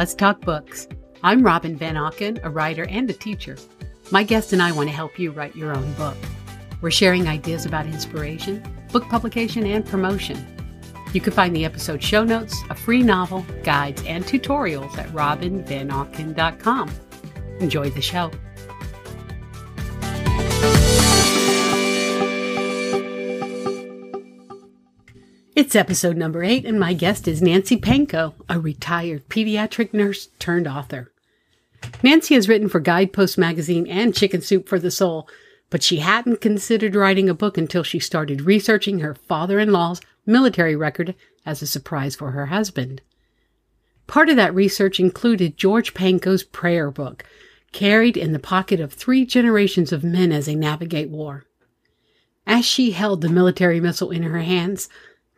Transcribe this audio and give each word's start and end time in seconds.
Let's 0.00 0.14
talk 0.14 0.40
books. 0.40 0.88
I'm 1.22 1.42
Robin 1.42 1.76
Van 1.76 1.96
Auken, 1.96 2.42
a 2.42 2.48
writer 2.48 2.86
and 2.86 3.10
a 3.10 3.12
teacher. 3.12 3.58
My 4.10 4.22
guest 4.22 4.54
and 4.54 4.62
I 4.62 4.72
want 4.72 4.88
to 4.88 4.94
help 4.94 5.18
you 5.18 5.30
write 5.30 5.54
your 5.54 5.76
own 5.76 5.92
book. 5.92 6.16
We're 6.80 6.90
sharing 6.90 7.28
ideas 7.28 7.66
about 7.66 7.84
inspiration, 7.84 8.64
book 8.92 9.04
publication, 9.10 9.66
and 9.66 9.84
promotion. 9.84 10.42
You 11.12 11.20
can 11.20 11.34
find 11.34 11.54
the 11.54 11.66
episode 11.66 12.02
show 12.02 12.24
notes, 12.24 12.62
a 12.70 12.74
free 12.74 13.02
novel, 13.02 13.44
guides, 13.62 14.02
and 14.06 14.24
tutorials 14.24 14.96
at 14.96 15.10
robinvanauken.com. 15.10 16.90
Enjoy 17.58 17.90
the 17.90 18.00
show. 18.00 18.30
It's 25.60 25.76
episode 25.76 26.16
number 26.16 26.42
eight, 26.42 26.64
and 26.64 26.80
my 26.80 26.94
guest 26.94 27.28
is 27.28 27.42
Nancy 27.42 27.76
Panko, 27.76 28.32
a 28.48 28.58
retired 28.58 29.28
pediatric 29.28 29.92
nurse 29.92 30.28
turned 30.38 30.66
author. 30.66 31.12
Nancy 32.02 32.34
has 32.34 32.48
written 32.48 32.66
for 32.66 32.80
Guidepost 32.80 33.36
Magazine 33.36 33.86
and 33.86 34.14
Chicken 34.14 34.40
Soup 34.40 34.66
for 34.66 34.78
the 34.78 34.90
Soul, 34.90 35.28
but 35.68 35.82
she 35.82 35.98
hadn't 35.98 36.40
considered 36.40 36.94
writing 36.94 37.28
a 37.28 37.34
book 37.34 37.58
until 37.58 37.82
she 37.82 37.98
started 37.98 38.40
researching 38.40 39.00
her 39.00 39.14
father 39.14 39.58
in 39.58 39.70
law's 39.70 40.00
military 40.24 40.74
record 40.74 41.14
as 41.44 41.60
a 41.60 41.66
surprise 41.66 42.16
for 42.16 42.30
her 42.30 42.46
husband. 42.46 43.02
Part 44.06 44.30
of 44.30 44.36
that 44.36 44.54
research 44.54 44.98
included 44.98 45.58
George 45.58 45.92
Panko's 45.92 46.42
prayer 46.42 46.90
book, 46.90 47.22
carried 47.70 48.16
in 48.16 48.32
the 48.32 48.38
pocket 48.38 48.80
of 48.80 48.94
three 48.94 49.26
generations 49.26 49.92
of 49.92 50.02
men 50.04 50.32
as 50.32 50.46
they 50.46 50.54
navigate 50.54 51.10
war. 51.10 51.44
As 52.46 52.64
she 52.64 52.92
held 52.92 53.20
the 53.20 53.28
military 53.28 53.78
missal 53.78 54.10
in 54.10 54.22
her 54.22 54.38
hands, 54.38 54.88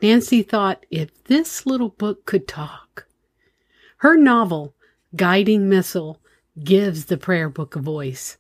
Nancy 0.03 0.43
thought 0.43 0.85
if 0.91 1.23
this 1.25 1.65
little 1.65 1.91
book 1.91 2.27
could 2.27 2.49
talk. 2.49 3.07
Her 3.99 4.17
novel, 4.17 4.75
Guiding 5.15 5.69
Missal, 5.69 6.21
gives 6.63 7.05
the 7.05 7.17
prayer 7.17 7.49
book 7.49 7.77
a 7.77 7.81
voice. 7.81 8.37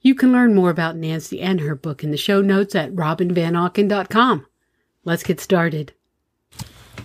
You 0.00 0.16
can 0.16 0.32
learn 0.32 0.56
more 0.56 0.70
about 0.70 0.96
Nancy 0.96 1.40
and 1.40 1.60
her 1.60 1.76
book 1.76 2.02
in 2.02 2.10
the 2.10 2.16
show 2.16 2.42
notes 2.42 2.74
at 2.74 2.94
robinvanauken.com. 2.94 4.46
Let's 5.04 5.22
get 5.22 5.40
started. 5.40 5.92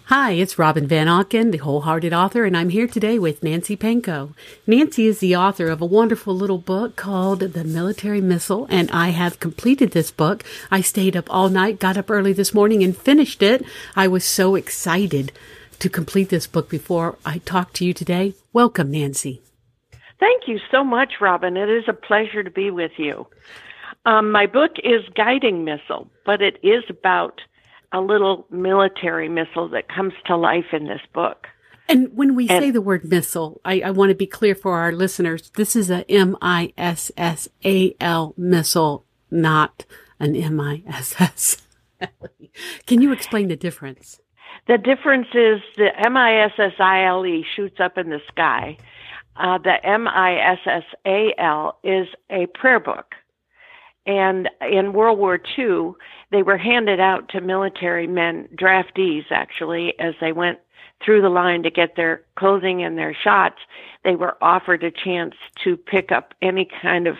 Hi, 0.07 0.31
it's 0.31 0.59
Robin 0.59 0.85
Van 0.85 1.07
Auken, 1.07 1.53
the 1.53 1.59
wholehearted 1.59 2.11
author, 2.11 2.43
and 2.43 2.57
I'm 2.57 2.67
here 2.67 2.87
today 2.87 3.17
with 3.17 3.41
Nancy 3.41 3.77
Panko. 3.77 4.33
Nancy 4.67 5.07
is 5.07 5.19
the 5.19 5.37
author 5.37 5.69
of 5.69 5.81
a 5.81 5.85
wonderful 5.85 6.35
little 6.35 6.57
book 6.57 6.97
called 6.97 7.39
The 7.39 7.63
Military 7.63 8.19
Missal, 8.19 8.67
and 8.69 8.91
I 8.91 9.09
have 9.09 9.39
completed 9.39 9.91
this 9.91 10.11
book. 10.11 10.43
I 10.69 10.81
stayed 10.81 11.15
up 11.15 11.33
all 11.33 11.47
night, 11.47 11.79
got 11.79 11.95
up 11.95 12.11
early 12.11 12.33
this 12.33 12.53
morning, 12.53 12.83
and 12.83 12.95
finished 12.95 13.41
it. 13.41 13.63
I 13.95 14.09
was 14.09 14.25
so 14.25 14.55
excited 14.55 15.31
to 15.79 15.89
complete 15.89 16.27
this 16.27 16.47
book 16.47 16.69
before 16.69 17.17
I 17.25 17.37
talked 17.37 17.75
to 17.75 17.85
you 17.85 17.93
today. 17.93 18.33
Welcome, 18.51 18.91
Nancy. 18.91 19.41
Thank 20.19 20.49
you 20.49 20.59
so 20.69 20.83
much, 20.83 21.13
Robin. 21.21 21.55
It 21.55 21.69
is 21.69 21.85
a 21.87 21.93
pleasure 21.93 22.43
to 22.43 22.51
be 22.51 22.71
with 22.71 22.91
you. 22.97 23.25
Um, 24.05 24.31
my 24.33 24.47
book 24.47 24.71
is 24.83 25.07
Guiding 25.15 25.63
Missal, 25.63 26.09
but 26.25 26.41
it 26.41 26.59
is 26.61 26.83
about 26.89 27.39
a 27.93 28.01
little 28.01 28.45
military 28.49 29.29
missal 29.29 29.69
that 29.69 29.87
comes 29.87 30.13
to 30.25 30.35
life 30.35 30.73
in 30.73 30.87
this 30.87 31.01
book. 31.13 31.47
And 31.87 32.09
when 32.15 32.35
we 32.35 32.49
and, 32.49 32.63
say 32.63 32.71
the 32.71 32.81
word 32.81 33.05
missile, 33.05 33.61
I, 33.63 33.81
I, 33.81 33.91
want 33.91 34.09
to 34.09 34.15
be 34.15 34.25
clear 34.25 34.55
for 34.55 34.79
our 34.79 34.91
listeners. 34.91 35.51
This 35.55 35.75
is 35.75 35.91
a 35.91 36.09
M-I-S-S-A-L 36.09 36.73
missal, 38.37 39.05
not 39.29 39.85
an 40.19 40.35
M-I-S-S. 40.35 41.61
Can 42.87 43.01
you 43.01 43.11
explain 43.11 43.49
the 43.49 43.55
difference? 43.55 44.19
The 44.67 44.77
difference 44.77 45.27
is 45.33 45.61
the 45.75 45.89
M-I-S-S-I-L-E 46.05 47.45
shoots 47.55 47.79
up 47.79 47.97
in 47.97 48.09
the 48.09 48.21
sky. 48.29 48.77
Uh, 49.35 49.57
the 49.57 49.85
M-I-S-S-A-L 49.85 51.79
is 51.83 52.07
a 52.29 52.45
prayer 52.47 52.79
book. 52.79 53.15
And 54.05 54.49
in 54.61 54.93
World 54.93 55.19
War 55.19 55.39
II, 55.57 55.93
they 56.31 56.43
were 56.43 56.57
handed 56.57 56.99
out 56.99 57.29
to 57.29 57.41
military 57.41 58.07
men, 58.07 58.49
draftees 58.55 59.25
actually, 59.31 59.93
as 59.99 60.13
they 60.19 60.31
went 60.31 60.59
through 61.03 61.21
the 61.21 61.29
line 61.29 61.63
to 61.63 61.71
get 61.71 61.95
their 61.95 62.21
clothing 62.35 62.83
and 62.83 62.97
their 62.97 63.15
shots. 63.15 63.57
They 64.03 64.15
were 64.15 64.37
offered 64.41 64.83
a 64.83 64.91
chance 64.91 65.35
to 65.63 65.77
pick 65.77 66.11
up 66.11 66.33
any 66.41 66.67
kind 66.81 67.07
of 67.07 67.17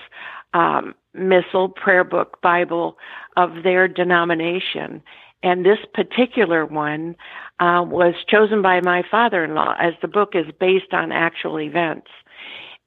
um, 0.53 0.95
missal, 1.13 1.69
prayer 1.69 2.03
book, 2.03 2.41
Bible 2.41 2.97
of 3.37 3.63
their 3.63 3.87
denomination. 3.87 5.01
And 5.41 5.65
this 5.65 5.79
particular 5.93 6.65
one 6.65 7.15
uh, 7.59 7.83
was 7.85 8.15
chosen 8.27 8.61
by 8.61 8.79
my 8.81 9.03
father 9.09 9.43
in 9.43 9.55
law, 9.55 9.75
as 9.77 9.93
the 10.01 10.07
book 10.07 10.35
is 10.35 10.45
based 10.59 10.93
on 10.93 11.11
actual 11.11 11.59
events. 11.59 12.07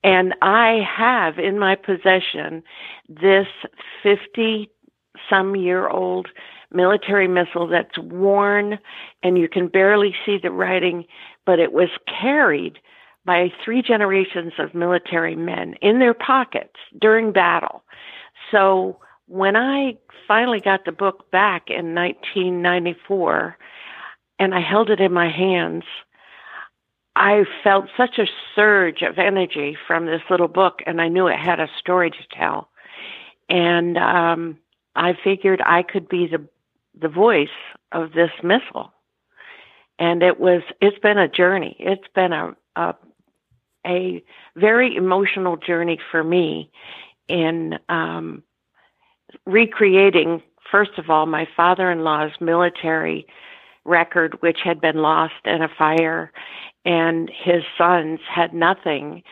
And 0.06 0.34
I 0.41 0.87
have 0.97 1.37
in 1.41 1.59
my 1.59 1.75
possession 1.75 2.62
this 3.09 3.49
50 4.05 4.71
some 5.28 5.56
year 5.56 5.89
old 5.89 6.28
military 6.72 7.27
missal 7.27 7.67
that's 7.67 7.99
worn 7.99 8.78
and 9.25 9.37
you 9.37 9.49
can 9.49 9.67
barely 9.67 10.15
see 10.25 10.39
the 10.41 10.53
writing, 10.53 11.06
but 11.44 11.59
it 11.59 11.72
was 11.72 11.89
carried 12.06 12.78
by 13.25 13.49
three 13.65 13.83
generations 13.83 14.53
of 14.61 14.77
military 14.77 15.34
men 15.34 15.75
in 15.83 15.99
their 15.99 16.15
pockets 16.15 16.77
during 17.00 17.33
battle. 17.33 17.83
So 18.53 19.00
when 19.27 19.56
I 19.56 19.97
finally 20.28 20.61
got 20.61 20.84
the 20.84 20.93
book 20.93 21.33
back 21.33 21.65
in 21.67 21.97
1994 21.97 23.56
and 24.38 24.55
I 24.55 24.61
held 24.61 24.88
it 24.88 25.00
in 25.00 25.12
my 25.12 25.28
hands, 25.28 25.83
I 27.16 27.44
felt 27.65 27.87
such 27.97 28.19
a 28.19 28.27
surge 28.54 29.00
of 29.00 29.19
energy 29.19 29.77
from 29.87 30.04
this 30.04 30.21
little 30.28 30.49
book, 30.49 30.81
and 30.87 31.00
I 31.00 31.09
knew 31.09 31.27
it 31.28 31.38
had 31.38 31.59
a 31.59 31.69
story 31.78 32.10
to 32.10 32.38
tell. 32.38 32.69
And 33.49 33.97
um, 33.97 34.59
I 34.94 35.15
figured 35.25 35.62
I 35.65 35.82
could 35.82 36.09
be 36.09 36.26
the 36.26 36.47
the 36.99 37.09
voice 37.09 37.49
of 37.93 38.12
this 38.12 38.31
missal. 38.43 38.93
And 39.99 40.22
it 40.22 40.38
was 40.38 40.62
it's 40.82 40.99
been 40.99 41.16
a 41.16 41.28
journey. 41.28 41.75
It's 41.78 42.06
been 42.15 42.34
a 42.34 42.55
a, 42.76 42.94
a 43.87 44.22
very 44.55 44.94
emotional 44.94 45.56
journey 45.56 45.99
for 46.10 46.22
me 46.22 46.71
in 47.28 47.78
um, 47.88 48.43
recreating, 49.47 50.43
first 50.71 50.99
of 50.99 51.09
all, 51.09 51.25
my 51.25 51.49
father-in-law's 51.56 52.32
military 52.41 53.26
record, 53.87 54.37
which 54.41 54.59
had 54.65 54.81
been 54.81 54.97
lost 54.97 55.34
in 55.44 55.62
a 55.62 55.69
fire, 55.78 56.32
and 56.86 57.30
his 57.30 57.64
sons 57.76 58.20
had 58.32 58.54
nothing 58.54 59.22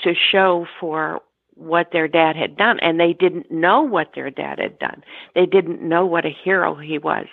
to 0.00 0.14
show 0.14 0.66
for 0.80 1.20
what 1.54 1.90
their 1.92 2.08
dad 2.08 2.34
had 2.34 2.56
done. 2.56 2.80
And 2.80 2.98
they 2.98 3.12
didn't 3.12 3.50
know 3.50 3.82
what 3.82 4.12
their 4.14 4.30
dad 4.30 4.58
had 4.58 4.78
done. 4.78 5.04
They 5.34 5.44
didn't 5.44 5.82
know 5.82 6.06
what 6.06 6.24
a 6.24 6.30
hero 6.30 6.74
he 6.74 6.98
was. 6.98 7.26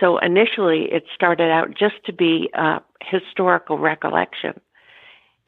So 0.00 0.18
initially 0.18 0.88
it 0.90 1.04
started 1.14 1.50
out 1.50 1.76
just 1.78 1.96
to 2.06 2.12
be 2.12 2.50
a 2.54 2.80
historical 3.02 3.78
recollection. 3.78 4.58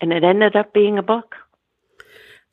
And 0.02 0.12
it 0.12 0.22
ended 0.22 0.54
up 0.54 0.74
being 0.74 0.98
a 0.98 1.02
book 1.02 1.34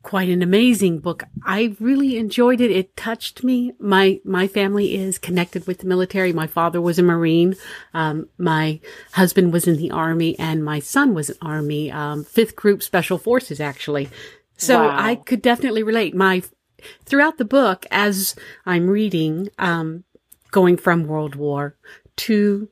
quite 0.02 0.28
an 0.28 0.42
amazing 0.42 1.00
book. 1.00 1.24
I 1.44 1.76
really 1.80 2.16
enjoyed 2.16 2.60
it. 2.60 2.70
It 2.70 2.96
touched 2.96 3.42
me. 3.42 3.72
My 3.78 4.20
my 4.24 4.46
family 4.46 4.94
is 4.94 5.18
connected 5.18 5.66
with 5.66 5.78
the 5.78 5.86
military. 5.86 6.32
My 6.32 6.46
father 6.46 6.80
was 6.80 6.98
a 6.98 7.02
Marine. 7.02 7.56
Um, 7.92 8.28
my 8.38 8.80
husband 9.12 9.52
was 9.52 9.66
in 9.66 9.76
the 9.76 9.90
Army, 9.90 10.38
and 10.38 10.64
my 10.64 10.78
son 10.78 11.14
was 11.14 11.30
in 11.30 11.36
Army, 11.42 11.90
um, 11.90 12.24
Fifth 12.24 12.56
Group 12.56 12.82
Special 12.82 13.18
Forces, 13.18 13.60
actually. 13.60 14.08
So 14.56 14.84
wow. 14.84 14.96
I 14.96 15.16
could 15.16 15.42
definitely 15.42 15.82
relate. 15.82 16.14
My 16.14 16.42
throughout 17.04 17.38
the 17.38 17.44
book, 17.44 17.86
as 17.90 18.34
I'm 18.64 18.88
reading, 18.88 19.48
um, 19.58 20.04
going 20.50 20.76
from 20.76 21.06
World 21.06 21.34
War 21.34 21.76
to 22.16 22.68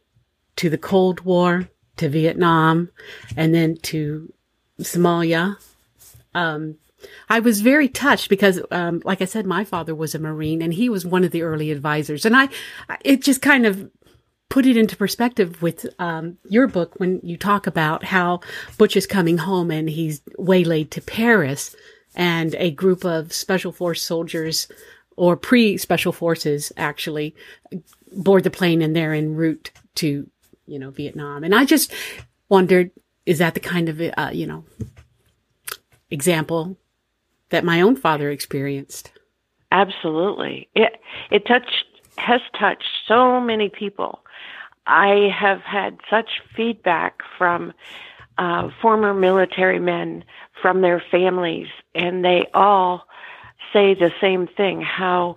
to 0.56 0.70
the 0.70 0.79
Cold 0.79 1.20
War 1.20 1.69
to 1.96 2.08
Vietnam, 2.08 2.90
and 3.37 3.55
then 3.55 3.76
to 3.79 4.32
Somalia. 4.81 5.56
Um, 6.34 6.76
I 7.28 7.40
was 7.40 7.60
very 7.60 7.88
touched 7.88 8.28
because, 8.28 8.60
um, 8.70 9.02
like 9.04 9.20
I 9.20 9.26
said, 9.26 9.46
my 9.46 9.64
father 9.64 9.94
was 9.94 10.14
a 10.14 10.19
Marine 10.19 10.62
and 10.62 10.75
he 10.75 10.88
was 10.88 11.04
one 11.04 11.25
of 11.25 11.31
the 11.31 11.43
early 11.43 11.70
advisors. 11.70 12.25
And 12.25 12.37
I, 12.37 12.48
it 13.04 13.22
just 13.22 13.43
kind 13.43 13.66
of 13.66 13.90
put 14.48 14.66
it 14.66 14.76
into 14.76 14.96
perspective 14.96 15.60
with 15.60 15.87
um, 15.98 16.38
your 16.48 16.66
book 16.66 16.94
when 16.98 17.20
you 17.22 17.37
talk 17.37 17.66
about 17.66 18.04
how 18.04 18.40
Butch 18.78 18.96
is 18.96 19.06
coming 19.06 19.38
home 19.38 19.70
and 19.70 19.90
he's 19.90 20.22
waylaid 20.38 20.90
to 20.93 21.00
Paris 21.00 21.75
and 22.14 22.54
a 22.54 22.70
group 22.70 23.04
of 23.04 23.32
special 23.32 23.72
force 23.72 24.02
soldiers 24.02 24.69
or 25.16 25.37
pre 25.37 25.76
special 25.76 26.12
forces 26.12 26.72
actually 26.76 27.34
board 28.12 28.44
the 28.44 28.50
plane 28.50 28.82
and 28.82 28.94
they're 28.94 29.12
en 29.12 29.34
route 29.34 29.70
to, 29.96 30.31
you 30.66 30.78
know, 30.78 30.90
Vietnam. 30.90 31.43
And 31.43 31.54
I 31.54 31.64
just 31.64 31.93
wondered, 32.48 32.90
is 33.25 33.38
that 33.38 33.54
the 33.54 33.60
kind 33.60 33.88
of, 33.88 34.00
uh, 34.00 34.31
you 34.32 34.46
know, 34.46 34.64
example 36.10 36.78
that 37.50 37.64
my 37.64 37.81
own 37.81 37.96
father 37.96 38.31
experienced. 38.31 39.12
Absolutely. 39.72 40.69
It 40.75 41.00
it 41.31 41.46
touched 41.46 41.84
has 42.19 42.40
touched 42.58 42.88
so 43.06 43.40
many 43.40 43.69
people. 43.69 44.20
I 44.87 45.31
have 45.37 45.60
had 45.60 45.98
such 46.08 46.40
feedback 46.54 47.20
from 47.37 47.72
uh, 48.38 48.70
former 48.81 49.12
military 49.12 49.81
men 49.81 50.25
from 50.60 50.81
their 50.81 51.02
families, 51.10 51.69
and 51.94 52.25
they 52.25 52.46
all 52.54 53.06
say 53.72 53.94
the 53.94 54.12
same 54.20 54.46
thing 54.46 54.81
how 54.81 55.37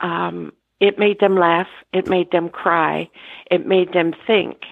um, 0.00 0.52
it 0.80 0.98
made 0.98 1.20
them 1.20 1.36
laugh, 1.36 1.68
it 1.92 2.08
made 2.08 2.30
them 2.30 2.48
cry, 2.48 3.08
it 3.50 3.66
made 3.66 3.92
them 3.92 4.14
think, 4.26 4.62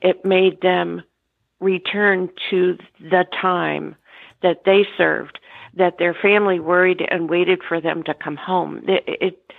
it 0.00 0.24
made 0.24 0.60
them 0.60 1.02
return 1.60 2.30
to 2.50 2.78
the 3.00 3.26
time 3.40 3.96
that 4.42 4.64
they 4.64 4.86
served, 4.96 5.38
that 5.76 5.98
their 5.98 6.14
family 6.14 6.58
worried 6.58 7.02
and 7.10 7.30
waited 7.30 7.60
for 7.66 7.80
them 7.80 8.02
to 8.04 8.14
come 8.14 8.36
home. 8.36 8.82
It 8.88 9.04
it, 9.06 9.52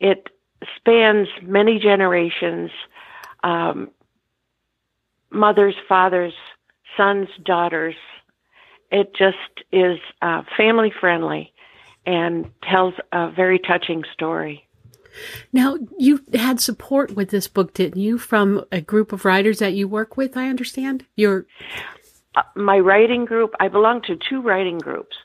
it 0.00 0.28
spans 0.76 1.28
many 1.42 1.78
generations, 1.78 2.70
um, 3.44 3.90
mothers, 5.30 5.74
fathers, 5.88 6.32
sons, 6.96 7.28
daughters. 7.44 7.94
It 8.90 9.14
just 9.14 9.36
is 9.72 9.98
uh, 10.22 10.42
family 10.56 10.92
friendly 10.98 11.52
and 12.06 12.50
tells 12.62 12.94
a 13.12 13.30
very 13.30 13.58
touching 13.58 14.04
story. 14.12 14.66
Now, 15.52 15.76
you 15.98 16.20
had 16.34 16.60
support 16.60 17.16
with 17.16 17.30
this 17.30 17.48
book, 17.48 17.74
didn't 17.74 18.00
you, 18.00 18.18
from 18.18 18.64
a 18.70 18.80
group 18.80 19.12
of 19.12 19.24
writers 19.24 19.58
that 19.58 19.74
you 19.74 19.88
work 19.88 20.16
with? 20.16 20.36
I 20.36 20.48
understand. 20.48 21.04
Your 21.16 21.46
uh, 22.36 22.42
my 22.54 22.78
writing 22.78 23.24
group. 23.24 23.54
I 23.58 23.68
belong 23.68 24.02
to 24.02 24.16
two 24.16 24.42
writing 24.42 24.78
groups, 24.78 25.16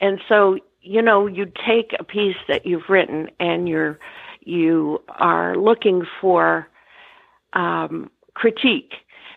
and 0.00 0.20
so 0.28 0.58
you 0.80 1.02
know, 1.02 1.26
you 1.26 1.44
take 1.66 1.94
a 1.98 2.04
piece 2.04 2.36
that 2.48 2.64
you've 2.64 2.88
written, 2.88 3.28
and 3.40 3.68
you're 3.68 3.98
you 4.40 5.02
are 5.18 5.56
looking 5.56 6.02
for 6.20 6.68
um, 7.52 8.10
critique. 8.34 8.92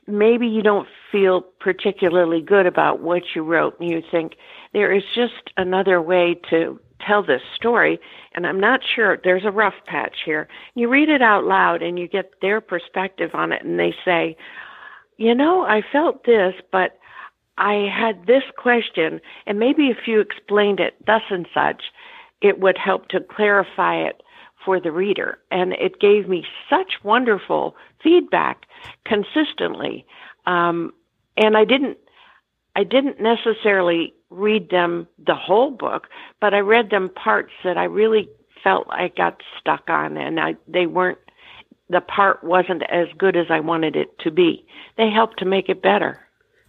Maybe 0.07 0.47
you 0.47 0.61
don't 0.61 0.87
feel 1.11 1.41
particularly 1.41 2.41
good 2.41 2.65
about 2.65 3.01
what 3.01 3.23
you 3.35 3.43
wrote, 3.43 3.79
and 3.79 3.89
you 3.89 4.01
think 4.09 4.33
there 4.73 4.93
is 4.93 5.03
just 5.15 5.51
another 5.57 6.01
way 6.01 6.39
to 6.49 6.79
tell 7.05 7.23
this 7.23 7.41
story 7.55 7.99
and 8.33 8.45
I'm 8.45 8.59
not 8.59 8.81
sure 8.95 9.19
there's 9.23 9.45
a 9.45 9.51
rough 9.51 9.73
patch 9.87 10.17
here. 10.23 10.47
You 10.75 10.87
read 10.87 11.09
it 11.09 11.21
out 11.21 11.45
loud 11.45 11.81
and 11.81 11.97
you 11.97 12.07
get 12.07 12.31
their 12.41 12.61
perspective 12.61 13.31
on 13.33 13.51
it 13.51 13.63
and 13.63 13.79
they 13.79 13.93
say, 14.05 14.37
"You 15.17 15.33
know, 15.35 15.63
I 15.63 15.81
felt 15.91 16.23
this, 16.25 16.53
but 16.71 16.99
I 17.57 17.89
had 17.94 18.25
this 18.25 18.44
question 18.57 19.21
and 19.45 19.59
maybe 19.59 19.88
if 19.88 20.07
you 20.07 20.19
explained 20.19 20.80
it 20.80 20.95
thus 21.06 21.24
and 21.30 21.48
such, 21.53 21.83
it 22.42 22.59
would 22.59 22.77
help 22.77 23.07
to 23.09 23.19
clarify 23.19 23.98
it 23.98 24.24
for 24.65 24.80
the 24.80 24.92
reader." 24.92 25.39
And 25.51 25.74
it 25.74 26.00
gave 26.00 26.27
me 26.27 26.45
such 26.69 27.03
wonderful 27.03 27.75
feedback 28.01 28.65
consistently. 29.06 30.06
Um, 30.45 30.94
and 31.38 31.57
I 31.57 31.65
didn't 31.65 31.98
I 32.75 32.83
didn't 32.83 33.19
necessarily 33.19 34.13
read 34.30 34.69
them 34.69 35.07
the 35.25 35.36
whole 35.36 35.71
book, 35.71 36.07
but 36.39 36.54
I 36.54 36.59
read 36.59 36.89
them 36.89 37.09
parts 37.09 37.51
that 37.63 37.77
I 37.77 37.83
really 37.83 38.30
felt 38.63 38.88
I 38.89 39.09
got 39.09 39.42
stuck 39.59 39.89
on 39.89 40.18
and 40.18 40.39
I 40.39 40.56
they 40.68 40.86
weren't 40.86 41.19
the 41.89 42.01
part 42.01 42.44
wasn't 42.44 42.83
as 42.83 43.07
good 43.18 43.36
as 43.36 43.47
I 43.50 43.59
wanted 43.59 43.95
it 43.97 44.18
to 44.19 44.31
be. 44.31 44.65
They 44.97 45.09
helped 45.09 45.39
to 45.39 45.45
make 45.45 45.68
it 45.68 45.81
better. 45.81 46.19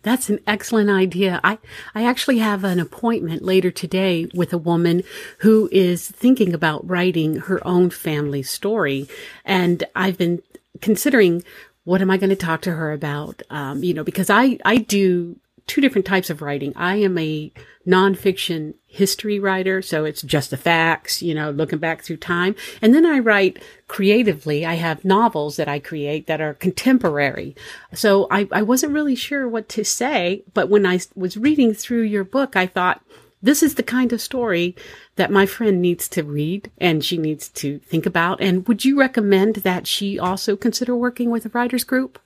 That's 0.03 0.29
an 0.29 0.41
excellent 0.47 0.91
idea. 0.91 1.41
I, 1.45 1.59
I 1.95 2.05
actually 2.05 2.39
have 2.39 2.65
an 2.65 2.81
appointment 2.81 3.43
later 3.43 3.71
today 3.71 4.29
with 4.35 4.53
a 4.53 4.59
woman 4.59 5.03
who 5.39 5.69
is 5.73 6.09
thinking 6.09 6.55
about 6.55 6.89
writing 6.89 7.37
her 7.37 7.65
own 7.67 7.91
family 7.91 8.43
story. 8.43 9.09
And 9.45 9.85
I've 9.95 10.19
been 10.19 10.43
considering 10.81 11.45
what 11.85 12.01
am 12.01 12.11
I 12.11 12.17
going 12.17 12.31
to 12.31 12.37
talk 12.37 12.61
to 12.63 12.73
her 12.73 12.93
about? 12.93 13.43
Um, 13.51 13.83
you 13.83 13.93
know, 13.93 14.05
because 14.05 14.31
I, 14.31 14.59
I 14.65 14.77
do 14.77 15.37
two 15.67 15.81
different 15.81 16.07
types 16.07 16.31
of 16.31 16.43
writing. 16.43 16.73
I 16.77 16.97
am 16.97 17.17
a 17.19 17.53
nonfiction 17.87 18.75
history 18.87 19.39
writer, 19.39 19.83
so 19.83 20.05
it's 20.05 20.23
just 20.23 20.51
the 20.51 20.57
facts, 20.57 21.23
you 21.23 21.35
know, 21.35 21.51
looking 21.51 21.79
back 21.79 22.03
through 22.03 22.19
time. 22.19 22.55
And 22.81 22.95
then 22.95 23.07
I 23.07 23.19
write 23.19 23.63
creatively. 23.89 24.65
I 24.67 24.75
have 24.75 25.05
novels 25.05 25.57
that 25.57 25.69
I 25.69 25.79
create 25.79 26.27
that 26.27 26.41
are 26.41 26.55
contemporary. 26.55 27.57
So 27.95 28.27
I, 28.31 28.49
I 28.53 28.63
wasn't 28.63 28.93
really 28.93 29.17
sure 29.17 29.49
what 29.49 29.69
to 29.71 29.85
say, 29.85 30.43
but 30.55 30.69
when 30.69 30.87
I 30.87 31.01
was 31.15 31.37
reading 31.37 31.75
through 31.75 32.03
your 32.03 32.25
book, 32.25 32.57
I 32.57 32.67
thought, 32.67 33.03
this 33.45 33.63
is 33.63 33.75
the 33.75 33.83
kind 33.83 34.13
of 34.13 34.21
story 34.21 34.77
that 35.17 35.33
my 35.33 35.47
friend 35.47 35.83
needs 35.83 36.09
to 36.11 36.23
read 36.23 36.71
and 36.79 37.05
she 37.05 37.19
needs 37.19 37.49
to 37.49 37.81
think 37.81 38.07
about. 38.07 38.41
And 38.41 38.69
would 38.69 38.85
you 38.85 38.99
recommend 38.99 39.57
that 39.57 39.89
she 39.89 40.17
also 40.17 40.55
consider 40.55 40.95
working 40.95 41.29
with 41.29 41.45
a 41.45 41.49
writers 41.49 41.83
group? 41.83 42.21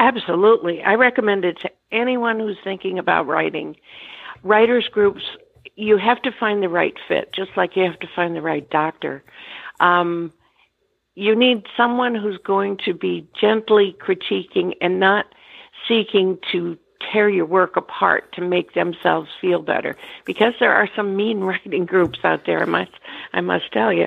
Absolutely. 0.00 0.82
I 0.82 0.94
recommend 0.94 1.44
it 1.44 1.60
to 1.60 1.70
anyone 1.92 2.40
who's 2.40 2.56
thinking 2.64 2.98
about 2.98 3.26
writing. 3.26 3.76
Writers 4.42 4.88
groups, 4.88 5.22
you 5.76 5.98
have 5.98 6.22
to 6.22 6.32
find 6.32 6.62
the 6.62 6.70
right 6.70 6.94
fit, 7.06 7.32
just 7.34 7.50
like 7.56 7.76
you 7.76 7.84
have 7.84 8.00
to 8.00 8.08
find 8.16 8.34
the 8.34 8.40
right 8.40 8.68
doctor. 8.70 9.22
Um, 9.78 10.32
you 11.16 11.36
need 11.36 11.66
someone 11.76 12.14
who's 12.14 12.38
going 12.38 12.78
to 12.86 12.94
be 12.94 13.28
gently 13.38 13.94
critiquing 14.00 14.74
and 14.80 14.98
not 14.98 15.26
seeking 15.86 16.38
to 16.52 16.78
tear 17.12 17.28
your 17.28 17.46
work 17.46 17.76
apart 17.76 18.32
to 18.32 18.40
make 18.40 18.74
themselves 18.74 19.28
feel 19.40 19.60
better 19.62 19.96
because 20.24 20.54
there 20.60 20.72
are 20.72 20.88
some 20.96 21.16
mean 21.16 21.40
writing 21.44 21.86
groups 21.86 22.18
out 22.24 22.44
there 22.44 22.62
i 22.62 22.66
must 22.66 22.90
i 23.32 23.40
must 23.40 23.72
tell 23.72 23.90
you 23.90 24.06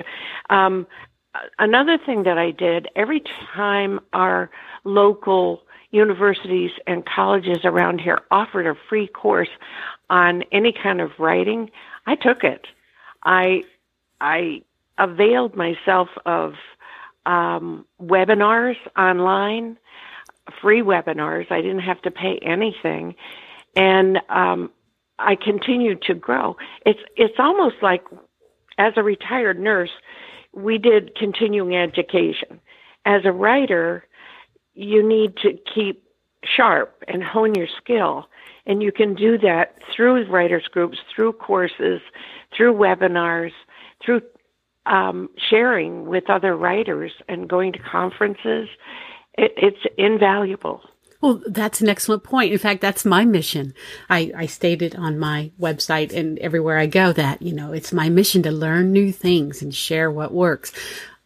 um, 0.50 0.86
another 1.58 1.98
thing 1.98 2.22
that 2.22 2.38
i 2.38 2.52
did 2.52 2.86
every 2.94 3.20
time 3.52 3.98
our 4.12 4.48
local 4.84 5.62
universities 5.94 6.72
and 6.86 7.06
colleges 7.06 7.58
around 7.64 8.00
here 8.00 8.18
offered 8.30 8.66
a 8.66 8.74
free 8.88 9.06
course 9.06 9.48
on 10.10 10.42
any 10.52 10.72
kind 10.72 11.00
of 11.00 11.10
writing, 11.18 11.70
I 12.06 12.16
took 12.16 12.44
it. 12.44 12.66
I 13.22 13.62
I 14.20 14.62
availed 14.98 15.56
myself 15.56 16.08
of 16.26 16.54
um, 17.26 17.86
webinars 18.02 18.76
online, 18.98 19.78
free 20.60 20.82
webinars. 20.82 21.50
I 21.50 21.62
didn't 21.62 21.80
have 21.80 22.02
to 22.02 22.10
pay 22.10 22.38
anything, 22.42 23.14
and 23.76 24.18
um, 24.28 24.70
I 25.18 25.36
continued 25.36 26.02
to 26.02 26.14
grow. 26.14 26.56
It's 26.84 27.00
it's 27.16 27.38
almost 27.38 27.76
like 27.82 28.04
as 28.78 28.94
a 28.96 29.02
retired 29.02 29.60
nurse, 29.60 29.92
we 30.52 30.78
did 30.78 31.14
continuing 31.14 31.76
education. 31.76 32.60
As 33.06 33.22
a 33.24 33.32
writer, 33.32 34.04
you 34.74 35.06
need 35.06 35.36
to 35.38 35.58
keep 35.74 36.04
sharp 36.44 37.02
and 37.08 37.22
hone 37.22 37.54
your 37.54 37.68
skill. 37.82 38.26
And 38.66 38.82
you 38.82 38.92
can 38.92 39.14
do 39.14 39.38
that 39.38 39.76
through 39.94 40.24
writers 40.30 40.66
groups, 40.70 40.98
through 41.14 41.34
courses, 41.34 42.00
through 42.56 42.74
webinars, 42.74 43.52
through 44.04 44.22
um, 44.86 45.28
sharing 45.50 46.06
with 46.06 46.28
other 46.28 46.56
writers 46.56 47.12
and 47.28 47.48
going 47.48 47.72
to 47.72 47.78
conferences. 47.78 48.68
It, 49.36 49.52
it's 49.56 49.94
invaluable. 49.98 50.82
Well, 51.20 51.40
that's 51.46 51.80
an 51.80 51.88
excellent 51.88 52.22
point. 52.22 52.52
In 52.52 52.58
fact, 52.58 52.82
that's 52.82 53.06
my 53.06 53.24
mission. 53.24 53.72
I, 54.10 54.30
I 54.36 54.46
stated 54.46 54.94
on 54.94 55.18
my 55.18 55.52
website 55.58 56.14
and 56.14 56.38
everywhere 56.40 56.76
I 56.76 56.84
go 56.84 57.14
that, 57.14 57.40
you 57.40 57.54
know, 57.54 57.72
it's 57.72 57.94
my 57.94 58.10
mission 58.10 58.42
to 58.42 58.50
learn 58.50 58.92
new 58.92 59.10
things 59.10 59.62
and 59.62 59.74
share 59.74 60.10
what 60.10 60.34
works. 60.34 60.70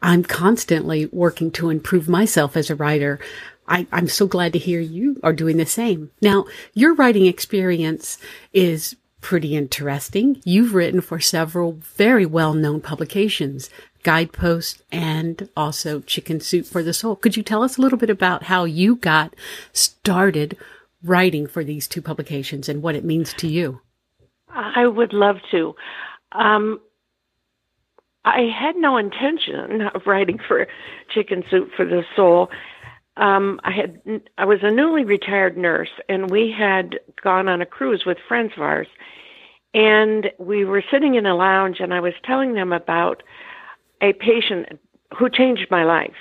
I'm 0.00 0.23
constantly 0.23 1.07
working 1.07 1.50
to 1.52 1.71
improve 1.71 2.09
myself 2.09 2.57
as 2.57 2.71
a 2.71 2.76
writer. 2.76 3.19
I, 3.67 3.87
am 3.93 4.09
so 4.09 4.26
glad 4.26 4.52
to 4.55 4.59
hear 4.59 4.81
you 4.81 5.21
are 5.23 5.33
doing 5.33 5.57
the 5.57 5.67
same. 5.67 6.11
Now, 6.23 6.47
your 6.73 6.95
writing 6.95 7.26
experience 7.26 8.19
is 8.52 8.97
pretty 9.21 9.57
interesting. 9.57 10.40
You've 10.45 10.75
written 10.75 11.00
for 11.00 11.21
several 11.21 11.73
very 11.73 12.25
well 12.25 12.55
known 12.55 12.81
publications, 12.81 13.69
Guidepost 14.02 14.83
and 14.93 15.49
also 15.57 16.00
Chicken 16.00 16.40
Soup 16.40 16.64
for 16.64 16.83
the 16.83 16.95
Soul. 16.95 17.17
Could 17.17 17.37
you 17.37 17.43
tell 17.43 17.62
us 17.62 17.76
a 17.76 17.81
little 17.81 17.99
bit 17.99 18.11
about 18.11 18.45
how 18.45 18.64
you 18.64 18.97
got 18.97 19.35
started 19.73 20.57
writing 21.02 21.47
for 21.47 21.64
these 21.64 21.87
two 21.87 22.02
publications 22.02 22.69
and 22.69 22.83
what 22.83 22.95
it 22.95 23.05
means 23.05 23.33
to 23.35 23.49
you? 23.49 23.81
I 24.49 24.87
would 24.87 25.12
love 25.12 25.37
to. 25.50 25.75
Um, 26.33 26.81
I 28.29 28.49
had 28.49 28.77
no 28.77 28.97
intention 28.97 29.83
of 29.95 30.07
writing 30.07 30.39
for 30.47 30.67
Chicken 31.09 31.45
Soup 31.51 31.71
for 31.77 31.85
the 31.85 32.05
Soul. 32.15 32.51
Um, 33.17 33.61
I 33.65 33.73
had 33.73 34.01
I 34.37 34.45
was 34.45 34.61
a 34.63 34.71
newly 34.71 35.05
retired 35.05 35.57
nurse, 35.57 35.91
and 36.09 36.31
we 36.31 36.55
had 36.57 37.01
gone 37.23 37.49
on 37.49 37.61
a 37.63 37.67
cruise 37.67 38.05
with 38.07 38.19
friends 38.29 38.53
of 38.57 38.63
ours, 38.63 38.87
and 39.75 40.31
we 40.39 40.65
were 40.65 40.85
sitting 40.91 41.15
in 41.17 41.27
a 41.27 41.35
lounge, 41.35 41.81
and 41.81 41.93
I 41.93 42.01
was 42.01 42.15
telling 42.23 42.55
them 42.55 42.73
about 42.73 43.23
a 44.01 44.13
patient 44.13 44.79
who 45.17 45.29
changed 45.29 45.67
my 45.71 45.85
life, 45.85 46.21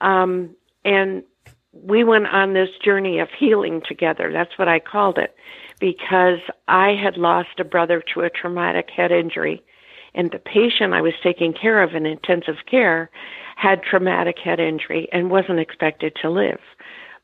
um, 0.00 0.54
and 0.84 1.24
we 1.72 2.04
went 2.04 2.26
on 2.26 2.52
this 2.52 2.70
journey 2.84 3.18
of 3.18 3.28
healing 3.30 3.80
together. 3.88 4.30
That's 4.30 4.58
what 4.58 4.68
I 4.68 4.78
called 4.78 5.18
it, 5.18 5.34
because 5.80 6.40
I 6.68 6.90
had 6.94 7.16
lost 7.16 7.58
a 7.58 7.64
brother 7.64 8.02
to 8.12 8.20
a 8.20 8.30
traumatic 8.30 8.90
head 8.90 9.10
injury 9.10 9.64
and 10.14 10.30
the 10.30 10.38
patient 10.38 10.92
I 10.94 11.00
was 11.00 11.14
taking 11.22 11.52
care 11.52 11.82
of 11.82 11.94
in 11.94 12.06
intensive 12.06 12.66
care 12.70 13.10
had 13.56 13.82
traumatic 13.82 14.38
head 14.38 14.60
injury 14.60 15.08
and 15.12 15.30
wasn't 15.30 15.60
expected 15.60 16.14
to 16.22 16.30
live. 16.30 16.60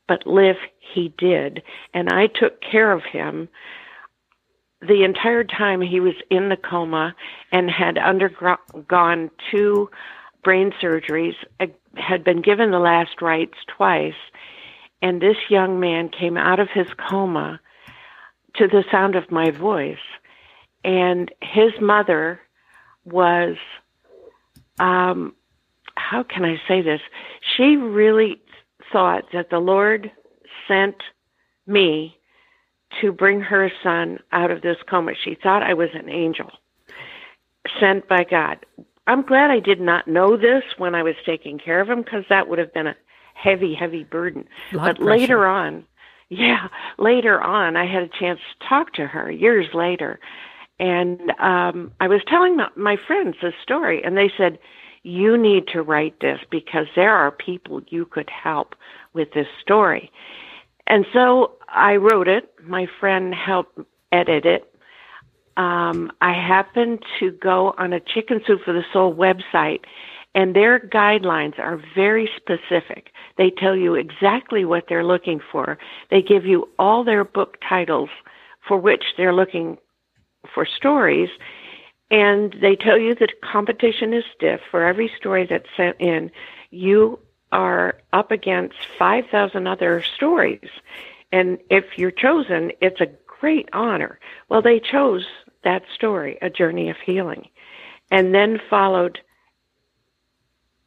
but 0.09 0.25
live 0.25 0.57
he 0.79 1.13
did. 1.17 1.61
And 1.93 2.09
I 2.09 2.27
took 2.27 2.59
care 2.61 2.91
of 2.91 3.03
him 3.03 3.47
the 4.81 5.03
entire 5.03 5.43
time 5.43 5.81
he 5.81 5.99
was 5.99 6.15
in 6.29 6.49
the 6.49 6.57
coma 6.57 7.15
and 7.51 7.69
had 7.69 7.97
undergone 7.97 9.29
two 9.51 9.89
brain 10.43 10.71
surgeries, 10.81 11.35
had 11.95 12.23
been 12.23 12.41
given 12.41 12.71
the 12.71 12.79
last 12.79 13.21
rites 13.21 13.57
twice, 13.67 14.13
and 15.01 15.21
this 15.21 15.37
young 15.49 15.79
man 15.79 16.09
came 16.09 16.37
out 16.37 16.59
of 16.59 16.69
his 16.73 16.87
coma 17.09 17.59
to 18.55 18.67
the 18.67 18.83
sound 18.91 19.15
of 19.15 19.31
my 19.31 19.51
voice. 19.51 19.97
And 20.83 21.31
his 21.41 21.71
mother 21.81 22.39
was, 23.05 23.55
um, 24.79 25.33
how 25.95 26.23
can 26.23 26.45
I 26.45 26.57
say 26.67 26.81
this? 26.81 27.01
She 27.55 27.75
really 27.75 28.41
thought 28.91 29.25
that 29.33 29.49
the 29.49 29.59
Lord 29.59 30.11
sent 30.67 30.95
me 31.67 32.17
to 33.01 33.11
bring 33.11 33.41
her 33.41 33.71
son 33.83 34.19
out 34.31 34.51
of 34.51 34.61
this 34.61 34.77
coma. 34.89 35.13
She 35.23 35.35
thought 35.41 35.63
I 35.63 35.73
was 35.73 35.89
an 35.93 36.09
angel 36.09 36.51
sent 37.79 38.07
by 38.07 38.23
God. 38.23 38.65
I'm 39.07 39.23
glad 39.23 39.51
I 39.51 39.59
did 39.59 39.81
not 39.81 40.07
know 40.07 40.37
this 40.37 40.63
when 40.77 40.95
I 40.95 41.03
was 41.03 41.15
taking 41.25 41.59
care 41.59 41.81
of 41.81 41.89
him 41.89 42.03
because 42.03 42.23
that 42.29 42.47
would 42.47 42.59
have 42.59 42.73
been 42.73 42.87
a 42.87 42.95
heavy, 43.33 43.73
heavy 43.73 44.03
burden. 44.03 44.47
Blood 44.71 44.97
but 44.97 45.03
pressure. 45.03 45.19
later 45.19 45.45
on, 45.45 45.85
yeah, 46.29 46.67
later 46.97 47.41
on, 47.41 47.75
I 47.75 47.91
had 47.91 48.03
a 48.03 48.19
chance 48.19 48.39
to 48.39 48.67
talk 48.67 48.93
to 48.93 49.07
her 49.07 49.31
years 49.31 49.67
later. 49.73 50.19
And 50.79 51.31
um, 51.39 51.91
I 51.99 52.07
was 52.07 52.21
telling 52.27 52.57
my, 52.75 52.97
friends 53.05 53.35
this 53.41 53.53
story, 53.61 54.01
and 54.03 54.15
they 54.15 54.31
said, 54.37 54.59
You 55.03 55.37
need 55.37 55.67
to 55.73 55.81
write 55.81 56.19
this 56.21 56.39
because 56.49 56.87
there 56.95 57.13
are 57.13 57.31
people 57.31 57.81
you 57.87 58.05
could 58.05 58.29
help 58.29 58.75
with 59.13 59.33
this 59.33 59.47
story. 59.61 60.11
And 60.87 61.05
so 61.13 61.53
I 61.67 61.97
wrote 61.97 62.27
it. 62.27 62.51
My 62.63 62.87
friend 62.99 63.35
helped 63.35 63.79
edit 64.11 64.45
it. 64.45 64.73
Um, 65.57 66.11
I 66.21 66.31
happened 66.31 67.03
to 67.19 67.31
go 67.31 67.75
on 67.77 67.91
a 67.91 67.99
Chicken 67.99 68.41
Soup 68.47 68.61
for 68.63 68.71
the 68.71 68.85
Soul 68.93 69.13
website, 69.13 69.81
and 70.33 70.55
their 70.55 70.79
guidelines 70.79 71.59
are 71.59 71.81
very 71.93 72.29
specific. 72.37 73.09
They 73.37 73.51
tell 73.51 73.75
you 73.75 73.95
exactly 73.95 74.63
what 74.63 74.85
they're 74.87 75.03
looking 75.03 75.41
for. 75.51 75.77
They 76.09 76.21
give 76.21 76.45
you 76.45 76.69
all 76.79 77.03
their 77.03 77.25
book 77.25 77.57
titles 77.67 78.09
for 78.65 78.77
which 78.77 79.03
they're 79.17 79.33
looking 79.33 79.77
for 80.53 80.65
stories, 80.65 81.29
and 82.11 82.55
they 82.61 82.75
tell 82.75 82.97
you 82.97 83.15
that 83.15 83.41
competition 83.41 84.13
is 84.13 84.23
stiff. 84.35 84.61
For 84.71 84.83
every 84.83 85.11
story 85.17 85.45
that's 85.45 85.69
sent 85.77 85.99
in, 85.99 86.31
you 86.71 87.19
are 87.51 87.95
up 88.13 88.31
against 88.31 88.75
5,000 88.97 89.67
other 89.67 90.03
stories. 90.15 90.69
And 91.31 91.59
if 91.69 91.97
you're 91.97 92.11
chosen, 92.11 92.71
it's 92.81 93.01
a 93.01 93.07
great 93.27 93.69
honor. 93.73 94.19
Well, 94.49 94.61
they 94.61 94.79
chose 94.79 95.25
that 95.63 95.83
story, 95.93 96.37
A 96.41 96.49
Journey 96.49 96.89
of 96.89 96.97
Healing, 97.05 97.49
and 98.11 98.33
then 98.33 98.59
followed 98.69 99.19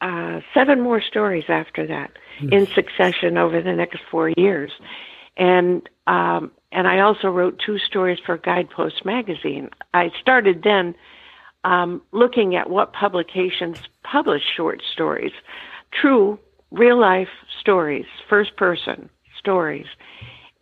uh, 0.01 0.41
seven 0.53 0.81
more 0.81 1.01
stories 1.01 1.45
after 1.49 1.87
that 1.87 2.11
in 2.51 2.67
succession 2.75 3.39
over 3.39 3.63
the 3.63 3.73
next 3.73 4.01
four 4.11 4.31
years. 4.31 4.73
And 5.37 5.89
um, 6.09 6.51
and 6.73 6.89
I 6.89 7.01
also 7.01 7.29
wrote 7.29 7.61
two 7.65 7.79
stories 7.79 8.19
for 8.25 8.39
Guidepost 8.39 9.05
magazine. 9.05 9.71
I 9.93 10.11
started 10.21 10.63
then 10.65 10.95
um, 11.65 12.03
looking 12.13 12.57
at 12.57 12.71
what 12.71 12.93
publications 12.93 13.77
publish 14.03 14.43
short 14.57 14.83
stories, 14.93 15.33
true 16.01 16.39
real 16.71 16.99
life 16.99 17.29
stories, 17.61 18.07
first 18.29 18.57
person 18.57 19.11
stories, 19.39 19.87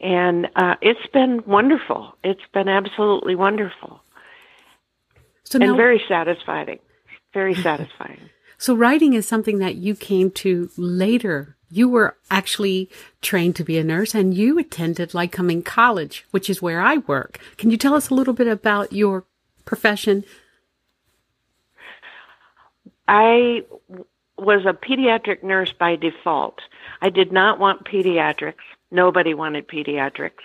and 0.01 0.49
uh, 0.57 0.75
it's 0.83 1.07
been 1.13 1.43
wonderful. 1.47 2.17
It's 2.25 2.41
been 2.53 2.69
absolutely 2.69 3.37
wonderful 3.37 4.03
So 5.45 5.61
and 5.61 5.77
very 5.77 6.03
satisfying. 6.09 6.81
Very 7.33 7.55
satisfying. 7.55 8.31
so 8.59 8.75
writing 8.75 9.15
is 9.15 9.27
something 9.27 9.59
that 9.59 9.77
you 9.77 9.95
came 9.95 10.31
to 10.33 10.71
later. 10.77 11.57
You 11.71 11.89
were 11.89 12.17
actually 12.31 12.91
trained 13.23 13.55
to 13.57 13.65
be 13.65 13.79
a 13.79 13.85
nurse 13.85 14.15
and 14.15 14.35
you 14.35 14.59
attended 14.59 15.11
Lycoming 15.11 15.65
College, 15.65 16.27
which 16.33 16.51
is 16.51 16.61
where 16.61 16.81
I 16.81 16.99
work. 16.99 17.39
Can 17.59 17.71
you 17.71 17.77
tell 17.77 17.95
us 17.95 18.11
a 18.11 18.15
little 18.15 18.35
bit 18.35 18.49
about 18.49 18.93
your 18.93 19.25
profession? 19.65 20.25
I 23.07 23.63
was 24.37 24.65
a 24.67 24.73
pediatric 24.73 25.45
nurse 25.45 25.73
by 25.73 25.97
default. 25.97 26.61
I 27.01 27.11
did 27.11 27.31
not 27.31 27.61
want 27.61 27.85
pediatrics. 27.85 28.55
Nobody 28.91 29.35
wanted 29.35 29.69
pediatrics. 29.69 30.43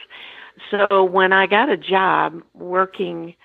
So 0.69 1.03
when 1.03 1.33
I 1.33 1.47
got 1.47 1.69
a 1.69 1.77
job 1.77 2.41
working 2.53 3.35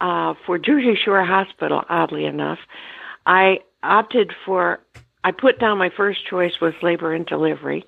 uh, 0.00 0.34
for 0.44 0.58
Jersey 0.58 0.98
Shore 1.02 1.24
Hospital, 1.24 1.82
oddly 1.88 2.24
enough, 2.24 2.58
I 3.26 3.60
opted 3.82 4.32
for. 4.44 4.80
I 5.24 5.32
put 5.32 5.58
down 5.58 5.78
my 5.78 5.90
first 5.90 6.26
choice 6.26 6.60
was 6.60 6.74
labor 6.82 7.12
and 7.12 7.26
delivery, 7.26 7.84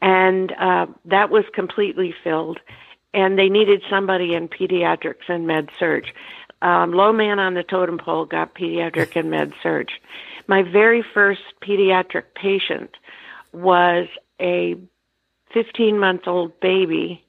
and 0.00 0.52
uh, 0.52 0.86
that 1.06 1.30
was 1.30 1.44
completely 1.54 2.14
filled. 2.22 2.58
And 3.14 3.38
they 3.38 3.48
needed 3.48 3.82
somebody 3.88 4.34
in 4.34 4.48
pediatrics 4.48 5.28
and 5.28 5.46
med 5.46 5.70
surge. 5.78 6.12
Um, 6.60 6.92
low 6.92 7.12
man 7.12 7.38
on 7.38 7.54
the 7.54 7.62
totem 7.62 7.98
pole 7.98 8.26
got 8.26 8.54
pediatric 8.54 9.16
and 9.16 9.30
med 9.30 9.52
surge. 9.62 10.00
My 10.46 10.62
very 10.62 11.02
first 11.14 11.42
pediatric 11.62 12.24
patient 12.34 12.90
was 13.52 14.08
a 14.40 14.76
15 15.54 15.98
month 15.98 16.22
old 16.26 16.58
baby 16.60 17.24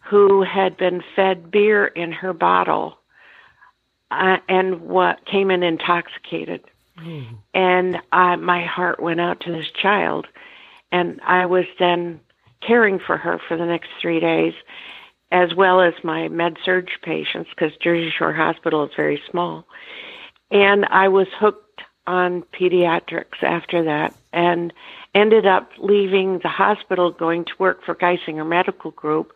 who 0.00 0.42
had 0.42 0.76
been 0.76 1.02
fed 1.14 1.50
beer 1.50 1.86
in 1.86 2.12
her 2.12 2.32
bottle 2.32 2.98
uh, 4.10 4.38
and 4.48 4.80
what 4.82 5.24
came 5.26 5.50
in 5.50 5.62
intoxicated. 5.62 6.62
And 7.54 7.98
I, 8.12 8.36
my 8.36 8.64
heart 8.64 9.02
went 9.02 9.20
out 9.20 9.40
to 9.40 9.52
this 9.52 9.70
child, 9.70 10.26
and 10.90 11.20
I 11.26 11.46
was 11.46 11.64
then 11.78 12.20
caring 12.66 12.98
for 12.98 13.16
her 13.16 13.40
for 13.48 13.56
the 13.56 13.66
next 13.66 13.88
three 14.00 14.20
days, 14.20 14.54
as 15.30 15.54
well 15.54 15.80
as 15.80 15.94
my 16.04 16.28
med 16.28 16.58
surge 16.64 16.98
patients, 17.02 17.50
because 17.50 17.76
Jersey 17.82 18.12
Shore 18.16 18.34
Hospital 18.34 18.84
is 18.84 18.90
very 18.94 19.22
small. 19.30 19.66
And 20.50 20.84
I 20.84 21.08
was 21.08 21.26
hooked 21.38 21.80
on 22.06 22.42
pediatrics 22.58 23.42
after 23.42 23.84
that, 23.84 24.14
and 24.32 24.72
ended 25.14 25.46
up 25.46 25.70
leaving 25.78 26.40
the 26.42 26.48
hospital, 26.48 27.10
going 27.10 27.44
to 27.46 27.52
work 27.58 27.84
for 27.84 27.94
Geisinger 27.94 28.46
Medical 28.46 28.90
Group, 28.90 29.32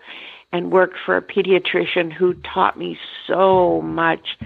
and 0.52 0.70
worked 0.70 0.96
for 1.04 1.16
a 1.16 1.22
pediatrician 1.22 2.12
who 2.12 2.34
taught 2.34 2.78
me 2.78 2.98
so 3.26 3.80
much. 3.82 4.36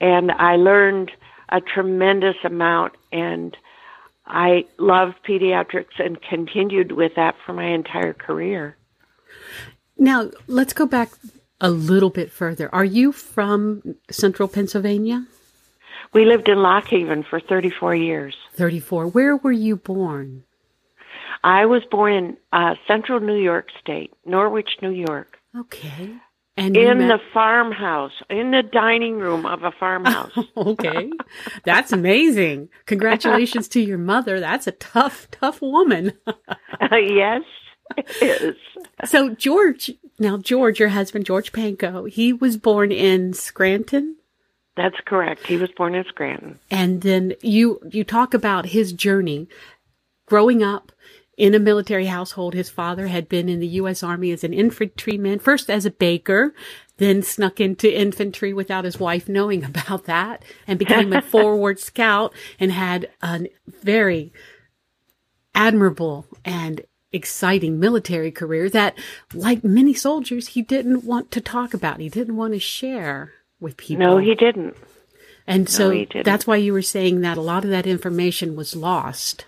And 0.00 0.30
I 0.32 0.56
learned 0.56 1.10
a 1.48 1.60
tremendous 1.60 2.36
amount, 2.44 2.94
and 3.12 3.56
I 4.26 4.66
loved 4.78 5.14
pediatrics 5.26 5.98
and 5.98 6.20
continued 6.20 6.92
with 6.92 7.14
that 7.16 7.36
for 7.44 7.52
my 7.52 7.66
entire 7.66 8.12
career. 8.12 8.76
Now, 9.98 10.30
let's 10.46 10.72
go 10.72 10.86
back 10.86 11.10
a 11.60 11.70
little 11.70 12.10
bit 12.10 12.30
further. 12.30 12.72
Are 12.74 12.84
you 12.84 13.12
from 13.12 13.96
central 14.10 14.48
Pennsylvania? 14.48 15.26
We 16.12 16.24
lived 16.24 16.48
in 16.48 16.58
Lock 16.58 16.86
Haven 16.88 17.24
for 17.28 17.40
34 17.40 17.94
years. 17.94 18.36
34. 18.54 19.08
Where 19.08 19.36
were 19.36 19.52
you 19.52 19.76
born? 19.76 20.44
I 21.44 21.66
was 21.66 21.82
born 21.90 22.12
in 22.12 22.36
uh, 22.52 22.74
central 22.86 23.20
New 23.20 23.36
York 23.38 23.68
State, 23.80 24.12
Norwich, 24.24 24.70
New 24.82 24.90
York, 24.90 25.38
Okay. 25.56 26.14
And 26.56 26.74
in 26.76 26.98
met- 26.98 27.08
the 27.08 27.18
farmhouse, 27.34 28.12
in 28.30 28.50
the 28.50 28.62
dining 28.62 29.18
room 29.18 29.44
of 29.44 29.62
a 29.62 29.72
farmhouse. 29.72 30.32
okay. 30.56 31.10
That's 31.64 31.92
amazing. 31.92 32.70
Congratulations 32.86 33.68
to 33.68 33.80
your 33.80 33.98
mother. 33.98 34.40
That's 34.40 34.66
a 34.66 34.72
tough, 34.72 35.30
tough 35.30 35.60
woman. 35.60 36.12
yes, 36.92 37.42
it 37.98 38.42
is. 38.42 38.56
So 39.04 39.30
George, 39.34 39.90
now 40.18 40.38
George, 40.38 40.80
your 40.80 40.88
husband, 40.88 41.26
George 41.26 41.52
Panko, 41.52 42.08
he 42.08 42.32
was 42.32 42.56
born 42.56 42.90
in 42.90 43.34
Scranton. 43.34 44.16
That's 44.76 44.96
correct. 45.06 45.46
He 45.46 45.56
was 45.56 45.70
born 45.76 45.94
in 45.94 46.04
Scranton. 46.04 46.58
And 46.70 47.02
then 47.02 47.34
you, 47.42 47.80
you 47.90 48.04
talk 48.04 48.34
about 48.34 48.66
his 48.66 48.92
journey 48.92 49.48
growing 50.26 50.62
up 50.62 50.92
in 51.36 51.54
a 51.54 51.58
military 51.58 52.06
household. 52.06 52.54
His 52.54 52.68
father 52.68 53.08
had 53.08 53.28
been 53.28 53.48
in 53.48 53.60
the 53.60 53.66
U.S. 53.68 54.02
Army 54.02 54.30
as 54.30 54.44
an 54.44 54.54
infantryman, 54.54 55.38
first 55.38 55.70
as 55.70 55.84
a 55.84 55.90
baker, 55.90 56.54
then 56.96 57.22
snuck 57.22 57.60
into 57.60 57.94
infantry 57.94 58.52
without 58.52 58.84
his 58.84 58.98
wife 58.98 59.28
knowing 59.28 59.64
about 59.76 60.04
that 60.04 60.42
and 60.66 60.78
became 60.78 61.12
a 61.12 61.22
forward 61.22 61.78
scout 61.78 62.32
and 62.58 62.72
had 62.72 63.10
a 63.22 63.48
very 63.82 64.32
admirable 65.54 66.26
and 66.44 66.82
exciting 67.12 67.78
military 67.78 68.30
career 68.30 68.68
that, 68.68 68.96
like 69.32 69.64
many 69.64 69.94
soldiers, 69.94 70.48
he 70.48 70.62
didn't 70.62 71.04
want 71.04 71.30
to 71.30 71.40
talk 71.40 71.72
about. 71.74 72.00
He 72.00 72.08
didn't 72.08 72.36
want 72.36 72.52
to 72.52 72.60
share 72.60 73.32
with 73.60 73.76
people. 73.76 74.04
No, 74.04 74.18
he 74.18 74.34
didn't. 74.34 74.76
And 75.46 75.68
so 75.68 75.92
didn't. 75.92 76.24
that's 76.24 76.46
why 76.46 76.56
you 76.56 76.72
were 76.72 76.82
saying 76.82 77.20
that 77.20 77.38
a 77.38 77.42
lot 77.42 77.64
of 77.64 77.70
that 77.70 77.86
information 77.86 78.56
was 78.56 78.74
lost. 78.74 79.46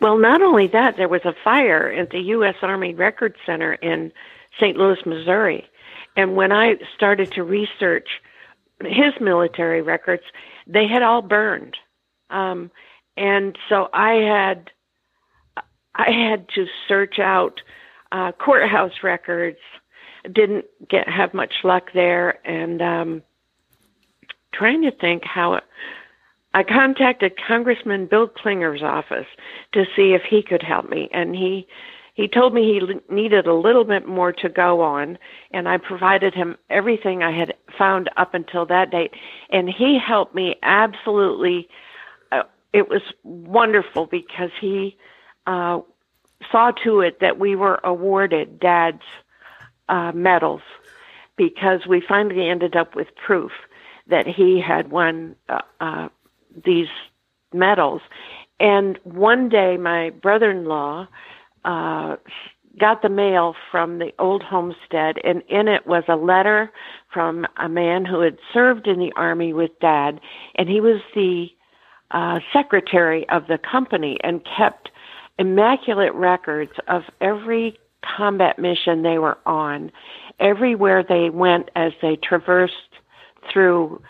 Well, 0.00 0.18
not 0.18 0.42
only 0.42 0.66
that, 0.68 0.96
there 0.96 1.08
was 1.08 1.24
a 1.24 1.34
fire 1.44 1.90
at 1.92 2.10
the 2.10 2.20
U.S. 2.20 2.56
Army 2.62 2.94
Record 2.94 3.36
Center 3.44 3.74
in 3.74 4.12
St. 4.58 4.76
Louis, 4.76 4.98
Missouri. 5.06 5.68
And 6.16 6.36
when 6.36 6.52
I 6.52 6.76
started 6.94 7.32
to 7.32 7.42
research 7.42 8.08
his 8.80 9.14
military 9.20 9.82
records, 9.82 10.22
they 10.66 10.86
had 10.86 11.02
all 11.02 11.22
burned. 11.22 11.76
Um, 12.30 12.70
and 13.16 13.56
so 13.68 13.88
I 13.92 14.14
had 14.14 14.70
I 15.94 16.10
had 16.10 16.48
to 16.56 16.66
search 16.88 17.18
out 17.18 17.60
uh, 18.10 18.32
courthouse 18.32 19.02
records. 19.02 19.58
Didn't 20.24 20.64
get 20.88 21.08
have 21.08 21.34
much 21.34 21.54
luck 21.62 21.90
there, 21.94 22.44
and 22.46 22.82
um, 22.82 23.22
trying 24.52 24.82
to 24.82 24.90
think 24.90 25.24
how. 25.24 25.60
I 26.54 26.62
contacted 26.62 27.32
Congressman 27.36 28.06
Bill 28.06 28.28
Clinger's 28.28 28.82
office 28.82 29.26
to 29.72 29.84
see 29.96 30.14
if 30.14 30.22
he 30.22 30.40
could 30.40 30.62
help 30.62 30.88
me, 30.88 31.08
and 31.12 31.34
he 31.34 31.66
he 32.14 32.28
told 32.28 32.54
me 32.54 32.62
he 32.62 33.12
needed 33.12 33.48
a 33.48 33.54
little 33.54 33.82
bit 33.82 34.06
more 34.06 34.32
to 34.34 34.48
go 34.48 34.80
on, 34.80 35.18
and 35.50 35.68
I 35.68 35.78
provided 35.78 36.32
him 36.32 36.56
everything 36.70 37.24
I 37.24 37.36
had 37.36 37.54
found 37.76 38.08
up 38.16 38.34
until 38.34 38.64
that 38.66 38.92
date, 38.92 39.14
and 39.50 39.68
he 39.68 39.98
helped 39.98 40.32
me 40.32 40.54
absolutely. 40.62 41.68
Uh, 42.30 42.44
it 42.72 42.88
was 42.88 43.02
wonderful 43.24 44.06
because 44.06 44.50
he 44.60 44.96
uh, 45.48 45.80
saw 46.52 46.70
to 46.84 47.00
it 47.00 47.18
that 47.18 47.40
we 47.40 47.56
were 47.56 47.80
awarded 47.82 48.60
Dad's 48.60 49.02
uh, 49.88 50.12
medals 50.14 50.62
because 51.36 51.84
we 51.88 52.00
finally 52.00 52.48
ended 52.48 52.76
up 52.76 52.94
with 52.94 53.08
proof 53.16 53.50
that 54.06 54.28
he 54.28 54.60
had 54.60 54.92
won 54.92 55.34
uh, 55.48 55.60
uh, 55.80 56.08
these 56.64 56.88
medals. 57.52 58.02
And 58.60 58.98
one 59.04 59.48
day, 59.48 59.76
my 59.76 60.10
brother 60.10 60.50
in 60.50 60.64
law 60.64 61.08
uh, 61.64 62.16
got 62.78 63.02
the 63.02 63.08
mail 63.08 63.54
from 63.70 63.98
the 63.98 64.12
old 64.18 64.42
homestead, 64.42 65.16
and 65.24 65.42
in 65.48 65.68
it 65.68 65.86
was 65.86 66.04
a 66.08 66.16
letter 66.16 66.70
from 67.12 67.46
a 67.58 67.68
man 67.68 68.04
who 68.04 68.20
had 68.20 68.38
served 68.52 68.86
in 68.86 68.98
the 68.98 69.12
army 69.16 69.52
with 69.52 69.70
dad, 69.80 70.20
and 70.56 70.68
he 70.68 70.80
was 70.80 71.00
the 71.14 71.46
uh, 72.10 72.38
secretary 72.52 73.28
of 73.28 73.46
the 73.48 73.58
company 73.58 74.18
and 74.22 74.46
kept 74.56 74.90
immaculate 75.38 76.14
records 76.14 76.72
of 76.88 77.02
every 77.20 77.78
combat 78.16 78.58
mission 78.58 79.02
they 79.02 79.18
were 79.18 79.38
on, 79.46 79.90
everywhere 80.38 81.04
they 81.06 81.30
went 81.30 81.70
as 81.74 81.92
they 82.02 82.16
traversed 82.16 82.74
through 83.52 84.00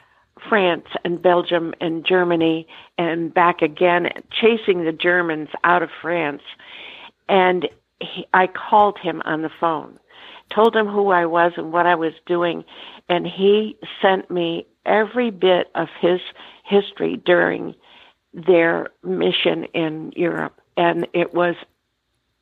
France 0.49 0.87
and 1.05 1.23
Belgium 1.23 1.75
and 1.81 2.05
Germany 2.07 2.67
and 2.99 3.33
back 3.33 3.63
again, 3.63 4.09
chasing 4.31 4.85
the 4.85 4.93
Germans 4.93 5.49
out 5.65 5.83
of 5.83 5.91
France. 6.01 6.43
And 7.29 7.69
he, 8.01 8.27
I 8.35 8.47
called 8.47 8.99
him 8.99 9.23
on 9.25 9.43
the 9.43 9.51
phone, 9.61 9.99
told 10.55 10.77
him 10.77 10.87
who 10.87 11.11
I 11.11 11.27
was 11.27 11.53
and 11.57 11.73
what 11.73 11.87
I 11.87 11.95
was 11.95 12.13
doing, 12.27 12.65
and 13.09 13.27
he 13.27 13.77
sent 14.03 14.31
me 14.31 14.67
every 14.87 15.31
bit 15.31 15.71
of 15.75 15.89
his 16.01 16.21
history 16.65 17.17
during 17.25 17.75
their 18.33 18.89
mission 19.03 19.65
in 19.75 20.13
Europe. 20.17 20.61
And 20.77 21.07
it 21.13 21.35
was 21.35 21.55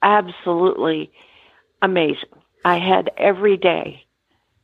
absolutely 0.03 1.13
amazing. 1.81 2.31
I 2.65 2.79
had 2.79 3.11
every 3.17 3.57
day 3.57 4.05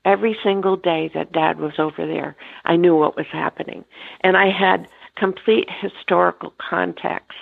every 0.04 0.36
single 0.42 0.76
day 0.76 1.10
that 1.14 1.32
dad 1.32 1.58
was 1.58 1.74
over 1.78 2.06
there, 2.06 2.36
I 2.64 2.76
knew 2.76 2.96
what 2.96 3.16
was 3.16 3.26
happening. 3.32 3.84
And 4.20 4.36
I 4.36 4.50
had 4.50 4.88
complete 5.16 5.68
historical 5.80 6.54
context. 6.58 7.32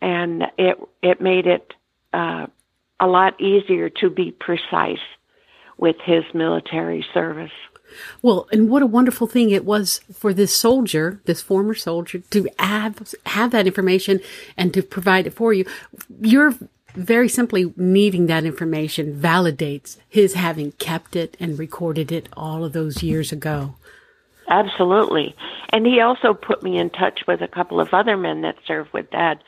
And 0.00 0.44
it, 0.58 0.78
it 1.02 1.20
made 1.20 1.46
it 1.46 1.72
uh, 2.12 2.46
a 3.00 3.06
lot 3.06 3.40
easier 3.40 3.88
to 4.00 4.10
be 4.10 4.32
precise 4.32 4.98
with 5.78 5.96
his 6.04 6.24
military 6.34 7.04
service. 7.12 7.50
Well, 8.22 8.48
and 8.50 8.68
what 8.68 8.82
a 8.82 8.86
wonderful 8.86 9.26
thing 9.26 9.50
it 9.50 9.64
was 9.64 10.00
for 10.12 10.32
this 10.32 10.54
soldier, 10.54 11.20
this 11.26 11.42
former 11.42 11.74
soldier, 11.74 12.20
to 12.30 12.48
have 12.58 13.14
have 13.26 13.50
that 13.52 13.66
information 13.66 14.20
and 14.56 14.72
to 14.74 14.82
provide 14.82 15.26
it 15.26 15.34
for 15.34 15.52
you. 15.52 15.64
You're 16.20 16.54
very 16.94 17.28
simply 17.28 17.72
needing 17.76 18.26
that 18.26 18.44
information 18.44 19.18
validates 19.18 19.98
his 20.08 20.34
having 20.34 20.72
kept 20.72 21.16
it 21.16 21.36
and 21.40 21.58
recorded 21.58 22.12
it 22.12 22.28
all 22.36 22.64
of 22.64 22.72
those 22.72 23.02
years 23.02 23.32
ago. 23.32 23.74
Absolutely. 24.48 25.34
And 25.70 25.86
he 25.86 26.00
also 26.00 26.34
put 26.34 26.62
me 26.62 26.78
in 26.78 26.90
touch 26.90 27.20
with 27.26 27.40
a 27.40 27.48
couple 27.48 27.80
of 27.80 27.94
other 27.94 28.16
men 28.16 28.42
that 28.42 28.56
served 28.66 28.92
with 28.92 29.10
Dad, 29.10 29.42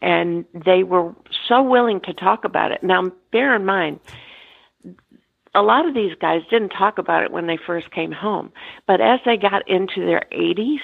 and 0.00 0.44
they 0.54 0.82
were 0.82 1.14
so 1.48 1.62
willing 1.62 2.00
to 2.02 2.14
talk 2.14 2.44
about 2.44 2.72
it. 2.72 2.82
Now, 2.82 3.10
bear 3.32 3.54
in 3.56 3.64
mind, 3.64 4.00
a 5.54 5.62
lot 5.62 5.88
of 5.88 5.94
these 5.94 6.14
guys 6.20 6.42
didn't 6.50 6.68
talk 6.68 6.98
about 6.98 7.24
it 7.24 7.32
when 7.32 7.46
they 7.46 7.56
first 7.56 7.90
came 7.90 8.12
home, 8.12 8.52
but 8.86 9.00
as 9.00 9.20
they 9.24 9.36
got 9.36 9.68
into 9.68 10.04
their 10.04 10.24
80s, 10.30 10.80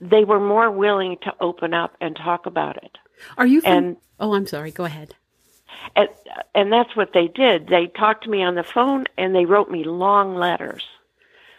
they 0.00 0.24
were 0.24 0.40
more 0.40 0.70
willing 0.70 1.16
to 1.22 1.34
open 1.40 1.74
up 1.74 1.94
and 2.00 2.16
talk 2.16 2.46
about 2.46 2.76
it. 2.82 2.96
Are 3.36 3.46
you? 3.46 3.60
From, 3.60 3.72
and 3.72 3.96
oh, 4.20 4.34
I'm 4.34 4.46
sorry. 4.46 4.70
Go 4.70 4.84
ahead. 4.84 5.14
And, 5.96 6.08
and 6.54 6.72
that's 6.72 6.94
what 6.96 7.12
they 7.12 7.28
did. 7.28 7.68
They 7.68 7.86
talked 7.86 8.24
to 8.24 8.30
me 8.30 8.42
on 8.42 8.54
the 8.54 8.62
phone 8.62 9.04
and 9.16 9.34
they 9.34 9.44
wrote 9.44 9.70
me 9.70 9.84
long 9.84 10.36
letters, 10.36 10.84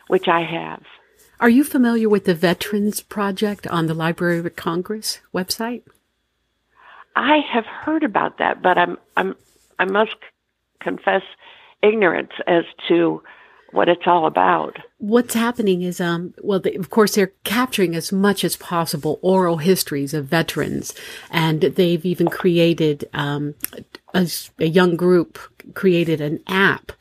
which 0.07 0.27
I 0.27 0.41
have. 0.41 0.83
Are 1.39 1.49
you 1.49 1.63
familiar 1.63 2.09
with 2.09 2.25
the 2.25 2.35
Veterans 2.35 3.01
Project 3.01 3.65
on 3.67 3.87
the 3.87 3.93
Library 3.93 4.39
of 4.39 4.55
Congress 4.55 5.19
website? 5.33 5.83
I 7.15 7.39
have 7.51 7.65
heard 7.65 8.03
about 8.03 8.37
that, 8.39 8.61
but 8.61 8.77
I'm 8.77 8.97
I'm 9.15 9.35
I 9.77 9.85
must 9.85 10.15
confess 10.79 11.21
ignorance 11.81 12.31
as 12.45 12.65
to 12.87 13.23
what 13.71 13.89
it's 13.89 14.07
all 14.07 14.25
about. 14.25 14.77
What's 14.97 15.33
happening 15.33 15.81
is, 15.81 16.01
um, 16.01 16.33
well, 16.41 16.59
they, 16.59 16.75
of 16.75 16.89
course, 16.89 17.15
they're 17.15 17.33
capturing 17.43 17.95
as 17.95 18.11
much 18.11 18.43
as 18.43 18.55
possible 18.55 19.19
oral 19.21 19.57
histories 19.57 20.13
of 20.13 20.25
veterans, 20.25 20.93
and 21.29 21.61
they've 21.61 22.05
even 22.05 22.27
created 22.27 23.07
um, 23.13 23.55
a, 24.13 24.27
a 24.59 24.65
young 24.65 24.95
group 24.95 25.39
created 25.73 26.19
an 26.21 26.39
app 26.47 26.91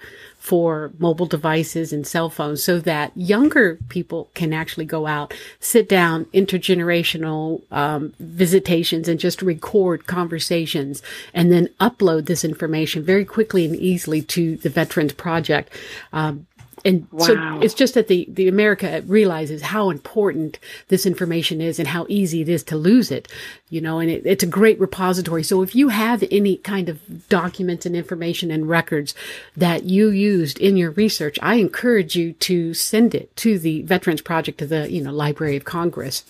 for 0.48 0.92
mobile 0.98 1.26
devices 1.26 1.92
and 1.92 2.06
cell 2.06 2.30
phones 2.30 2.62
so 2.64 2.80
that 2.80 3.14
younger 3.14 3.76
people 3.90 4.30
can 4.32 4.54
actually 4.54 4.86
go 4.86 5.06
out, 5.06 5.34
sit 5.60 5.86
down, 5.88 6.24
intergenerational 6.26 7.60
um, 7.70 8.14
visitations, 8.18 9.08
and 9.08 9.20
just 9.20 9.42
record 9.42 10.06
conversations 10.06 11.02
and 11.34 11.52
then 11.52 11.68
upload 11.80 12.24
this 12.24 12.44
information 12.44 13.04
very 13.04 13.26
quickly 13.26 13.66
and 13.66 13.76
easily 13.76 14.22
to 14.22 14.56
the 14.56 14.70
Veterans 14.70 15.12
Project. 15.12 15.70
Um, 16.14 16.46
and 16.84 17.06
wow. 17.10 17.24
so 17.24 17.60
it's 17.60 17.74
just 17.74 17.94
that 17.94 18.08
the, 18.08 18.26
the 18.28 18.48
America 18.48 19.02
realizes 19.06 19.62
how 19.62 19.90
important 19.90 20.58
this 20.88 21.06
information 21.06 21.60
is 21.60 21.78
and 21.78 21.88
how 21.88 22.06
easy 22.08 22.42
it 22.42 22.48
is 22.48 22.62
to 22.64 22.76
lose 22.76 23.10
it, 23.10 23.28
you 23.68 23.80
know, 23.80 23.98
and 23.98 24.10
it, 24.10 24.22
it's 24.24 24.44
a 24.44 24.48
great 24.48 24.78
repository. 24.80 25.42
So 25.42 25.62
if 25.62 25.74
you 25.74 25.88
have 25.88 26.24
any 26.30 26.56
kind 26.56 26.88
of 26.88 27.28
documents 27.28 27.86
and 27.86 27.96
information 27.96 28.50
and 28.50 28.68
records 28.68 29.14
that 29.56 29.84
you 29.84 30.08
used 30.08 30.58
in 30.58 30.76
your 30.76 30.90
research, 30.92 31.38
I 31.42 31.56
encourage 31.56 32.16
you 32.16 32.32
to 32.34 32.74
send 32.74 33.14
it 33.14 33.34
to 33.36 33.58
the 33.58 33.82
Veterans 33.82 34.22
Project 34.22 34.58
to 34.58 34.66
the, 34.66 34.90
you 34.90 35.02
know, 35.02 35.12
Library 35.12 35.56
of 35.56 35.64
Congress. 35.64 36.24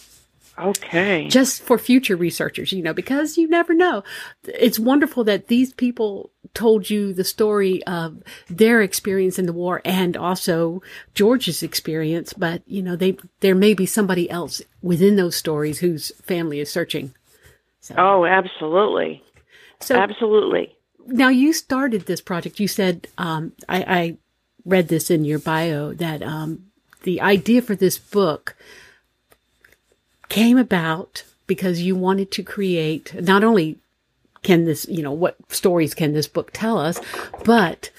Okay. 0.58 1.28
Just 1.28 1.62
for 1.62 1.78
future 1.78 2.16
researchers, 2.16 2.72
you 2.72 2.82
know, 2.82 2.92
because 2.92 3.38
you 3.38 3.48
never 3.48 3.74
know. 3.74 4.02
It's 4.44 4.78
wonderful 4.78 5.22
that 5.24 5.46
these 5.46 5.72
people 5.72 6.30
told 6.54 6.90
you 6.90 7.12
the 7.12 7.24
story 7.24 7.82
of 7.84 8.22
their 8.48 8.80
experience 8.80 9.38
in 9.38 9.46
the 9.46 9.52
war 9.52 9.80
and 9.84 10.16
also 10.16 10.82
George's 11.14 11.62
experience, 11.62 12.32
but 12.32 12.62
you 12.66 12.82
know, 12.82 12.96
they, 12.96 13.16
there 13.40 13.54
may 13.54 13.74
be 13.74 13.86
somebody 13.86 14.30
else 14.30 14.62
within 14.82 15.16
those 15.16 15.36
stories 15.36 15.78
whose 15.80 16.10
family 16.22 16.60
is 16.60 16.70
searching. 16.70 17.14
So. 17.80 17.94
Oh, 17.96 18.24
absolutely. 18.24 19.22
So 19.80 19.96
absolutely. 19.96 20.76
Now 21.06 21.28
you 21.28 21.52
started 21.52 22.02
this 22.02 22.20
project. 22.20 22.60
You 22.60 22.68
said, 22.68 23.06
um, 23.16 23.52
I, 23.68 23.82
I 23.82 24.16
read 24.64 24.88
this 24.88 25.10
in 25.10 25.24
your 25.24 25.38
bio 25.38 25.94
that, 25.94 26.22
um, 26.22 26.64
the 27.04 27.20
idea 27.20 27.62
for 27.62 27.74
this 27.74 27.96
book 27.96 28.56
came 30.28 30.58
about 30.58 31.22
because 31.46 31.80
you 31.80 31.96
wanted 31.96 32.30
to 32.32 32.42
create 32.42 33.14
not 33.22 33.44
only 33.44 33.78
can 34.42 34.64
this, 34.64 34.86
you 34.88 35.02
know, 35.02 35.12
what 35.12 35.36
stories 35.52 35.94
can 35.94 36.12
this 36.12 36.28
book 36.28 36.50
tell 36.52 36.78
us, 36.78 37.00
but 37.44 37.90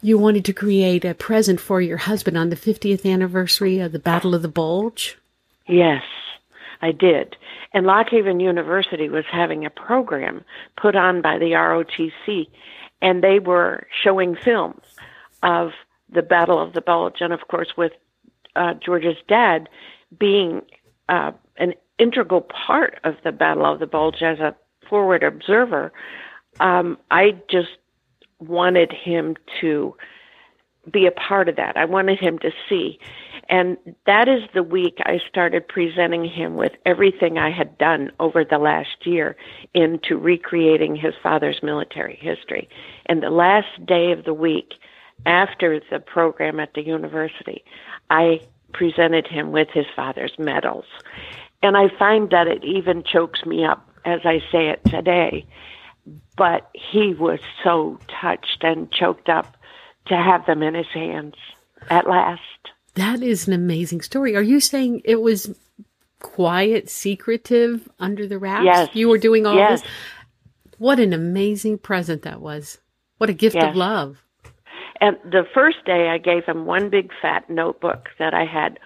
you 0.00 0.18
wanted 0.18 0.44
to 0.44 0.52
create 0.52 1.04
a 1.04 1.14
present 1.14 1.60
for 1.60 1.80
your 1.80 1.96
husband 1.96 2.36
on 2.38 2.50
the 2.50 2.56
50th 2.56 3.10
anniversary 3.10 3.80
of 3.80 3.92
the 3.92 3.98
Battle 3.98 4.34
of 4.34 4.42
the 4.42 4.48
Bulge? 4.48 5.18
Yes, 5.66 6.02
I 6.80 6.92
did. 6.92 7.36
And 7.72 7.86
Lock 7.86 8.08
Haven 8.10 8.40
University 8.40 9.08
was 9.08 9.24
having 9.30 9.66
a 9.66 9.70
program 9.70 10.44
put 10.80 10.96
on 10.96 11.20
by 11.20 11.38
the 11.38 11.52
ROTC, 11.52 12.46
and 13.02 13.22
they 13.22 13.38
were 13.38 13.86
showing 14.02 14.36
films 14.36 14.82
of 15.42 15.72
the 16.10 16.22
Battle 16.22 16.60
of 16.60 16.72
the 16.72 16.80
Bulge, 16.80 17.20
and 17.20 17.32
of 17.32 17.48
course, 17.48 17.76
with 17.76 17.92
uh, 18.56 18.74
George's 18.74 19.16
dad 19.28 19.68
being 20.18 20.62
uh, 21.08 21.32
an 21.58 21.74
integral 21.98 22.40
part 22.40 22.98
of 23.04 23.16
the 23.24 23.32
Battle 23.32 23.66
of 23.66 23.78
the 23.78 23.86
Bulge 23.86 24.22
as 24.22 24.38
a 24.38 24.54
forward 24.88 25.22
observer, 25.22 25.92
um, 26.60 26.98
I 27.10 27.36
just 27.50 27.78
wanted 28.40 28.92
him 28.92 29.36
to 29.60 29.94
be 30.90 31.06
a 31.06 31.10
part 31.10 31.48
of 31.48 31.56
that. 31.56 31.76
I 31.76 31.84
wanted 31.84 32.18
him 32.18 32.38
to 32.38 32.50
see. 32.68 32.98
And 33.48 33.76
that 34.06 34.28
is 34.28 34.42
the 34.54 34.62
week 34.62 34.98
I 35.04 35.20
started 35.28 35.66
presenting 35.66 36.24
him 36.24 36.56
with 36.56 36.72
everything 36.84 37.38
I 37.38 37.50
had 37.50 37.78
done 37.78 38.10
over 38.20 38.44
the 38.44 38.58
last 38.58 39.06
year 39.06 39.36
into 39.74 40.16
recreating 40.16 40.96
his 40.96 41.14
father's 41.22 41.62
military 41.62 42.18
history. 42.20 42.68
And 43.06 43.22
the 43.22 43.30
last 43.30 43.84
day 43.86 44.12
of 44.12 44.24
the 44.24 44.34
week, 44.34 44.74
after 45.26 45.80
the 45.90 45.98
program 45.98 46.60
at 46.60 46.74
the 46.74 46.82
university, 46.82 47.64
I 48.10 48.40
presented 48.72 49.26
him 49.26 49.50
with 49.50 49.68
his 49.72 49.86
father's 49.96 50.38
medals. 50.38 50.84
And 51.62 51.76
I 51.76 51.88
find 51.98 52.30
that 52.30 52.46
it 52.46 52.64
even 52.64 53.02
chokes 53.02 53.44
me 53.44 53.64
up 53.64 53.84
as 54.04 54.20
I 54.24 54.40
say 54.50 54.68
it 54.68 54.80
today. 54.84 55.46
But 56.36 56.70
he 56.72 57.14
was 57.14 57.40
so 57.62 57.98
touched 58.20 58.62
and 58.62 58.90
choked 58.90 59.28
up 59.28 59.56
to 60.06 60.16
have 60.16 60.46
them 60.46 60.62
in 60.62 60.74
his 60.74 60.86
hands 60.92 61.34
at 61.90 62.08
last. 62.08 62.40
That 62.94 63.22
is 63.22 63.46
an 63.46 63.52
amazing 63.52 64.00
story. 64.00 64.34
Are 64.34 64.42
you 64.42 64.60
saying 64.60 65.02
it 65.04 65.20
was 65.20 65.54
quiet, 66.20 66.88
secretive, 66.88 67.88
under 67.98 68.26
the 68.26 68.38
wraps? 68.38 68.64
Yes. 68.64 68.88
You 68.92 69.08
were 69.08 69.18
doing 69.18 69.46
all 69.46 69.54
yes. 69.54 69.82
this? 69.82 69.90
What 70.78 70.98
an 70.98 71.12
amazing 71.12 71.78
present 71.78 72.22
that 72.22 72.40
was. 72.40 72.78
What 73.18 73.30
a 73.30 73.34
gift 73.34 73.56
yes. 73.56 73.70
of 73.70 73.76
love. 73.76 74.22
And 75.00 75.16
the 75.24 75.44
first 75.54 75.84
day, 75.84 76.08
I 76.08 76.18
gave 76.18 76.44
him 76.44 76.66
one 76.66 76.90
big 76.90 77.10
fat 77.20 77.48
notebook 77.48 78.08
that 78.18 78.34
I 78.34 78.44
had 78.44 78.80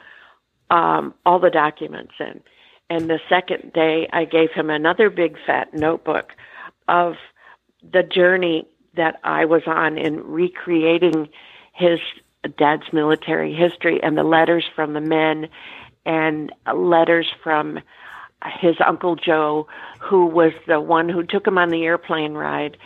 um, 0.70 1.14
all 1.24 1.38
the 1.38 1.50
documents 1.50 2.14
in. 2.18 2.42
And 2.92 3.08
the 3.08 3.20
second 3.26 3.72
day, 3.72 4.06
I 4.12 4.26
gave 4.26 4.50
him 4.50 4.68
another 4.68 5.08
big 5.08 5.38
fat 5.46 5.72
notebook 5.72 6.32
of 6.88 7.14
the 7.82 8.02
journey 8.02 8.68
that 8.96 9.18
I 9.24 9.46
was 9.46 9.62
on 9.66 9.96
in 9.96 10.22
recreating 10.22 11.30
his 11.72 12.00
dad's 12.58 12.92
military 12.92 13.54
history 13.54 13.98
and 14.02 14.18
the 14.18 14.24
letters 14.24 14.66
from 14.76 14.92
the 14.92 15.00
men 15.00 15.48
and 16.04 16.52
letters 16.70 17.32
from 17.42 17.80
his 18.60 18.76
uncle 18.86 19.16
Joe, 19.16 19.68
who 19.98 20.26
was 20.26 20.52
the 20.66 20.78
one 20.78 21.08
who 21.08 21.22
took 21.22 21.46
him 21.46 21.56
on 21.56 21.70
the 21.70 21.84
airplane 21.84 22.34
ride 22.34 22.76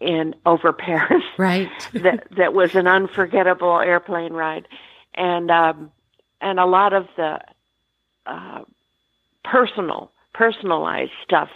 in 0.00 0.34
over 0.46 0.72
Paris. 0.72 1.22
Right. 1.38 1.70
that 1.92 2.26
that 2.36 2.54
was 2.54 2.74
an 2.74 2.88
unforgettable 2.88 3.78
airplane 3.78 4.32
ride, 4.32 4.66
and 5.14 5.48
um, 5.48 5.92
and 6.40 6.58
a 6.58 6.66
lot 6.66 6.92
of 6.92 7.06
the 7.16 7.38
uh, 8.26 8.64
personal, 9.50 10.10
personalized 10.34 11.12
stuff. 11.24 11.48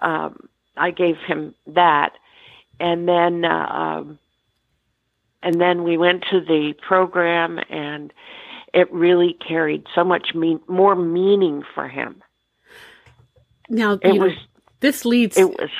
Um, 0.00 0.48
I 0.76 0.90
gave 0.90 1.16
him 1.26 1.54
that, 1.66 2.12
and 2.80 3.06
then 3.08 3.44
uh, 3.44 3.66
um, 3.66 4.18
and 5.42 5.60
then 5.60 5.84
we 5.84 5.96
went 5.96 6.24
to 6.30 6.40
the 6.40 6.74
program, 6.86 7.58
and 7.70 8.12
it 8.72 8.92
really 8.92 9.36
carried 9.46 9.84
so 9.94 10.04
much 10.04 10.34
mean, 10.34 10.60
more 10.66 10.94
meaning 10.94 11.62
for 11.74 11.88
him. 11.88 12.22
Now 13.68 13.92
It 13.94 14.14
you 14.14 14.20
know, 14.20 14.30
this 14.80 15.04
leads 15.04 15.36
it 15.36 15.48
was 15.48 15.70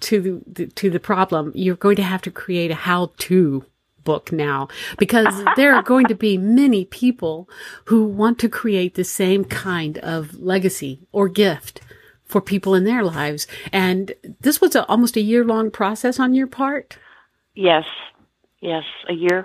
to 0.00 0.42
the, 0.46 0.66
to 0.66 0.90
the 0.90 1.00
problem. 1.00 1.52
You're 1.54 1.76
going 1.76 1.96
to 1.96 2.02
have 2.02 2.22
to 2.22 2.30
create 2.30 2.70
a 2.70 2.74
how-to 2.74 3.64
book 4.08 4.32
now 4.32 4.66
because 4.96 5.44
there 5.56 5.74
are 5.74 5.82
going 5.82 6.06
to 6.06 6.14
be 6.14 6.38
many 6.38 6.86
people 6.86 7.46
who 7.84 8.06
want 8.06 8.38
to 8.38 8.48
create 8.48 8.94
the 8.94 9.04
same 9.04 9.44
kind 9.44 9.98
of 9.98 10.40
legacy 10.40 11.06
or 11.12 11.28
gift 11.28 11.82
for 12.24 12.40
people 12.40 12.74
in 12.74 12.84
their 12.84 13.04
lives. 13.04 13.46
And 13.70 14.14
this 14.40 14.62
was 14.62 14.74
a, 14.74 14.86
almost 14.86 15.18
a 15.18 15.20
year 15.20 15.44
long 15.44 15.70
process 15.70 16.18
on 16.18 16.32
your 16.32 16.46
part. 16.46 16.96
yes, 17.54 17.84
yes, 18.60 18.84
a 19.10 19.12
year. 19.12 19.44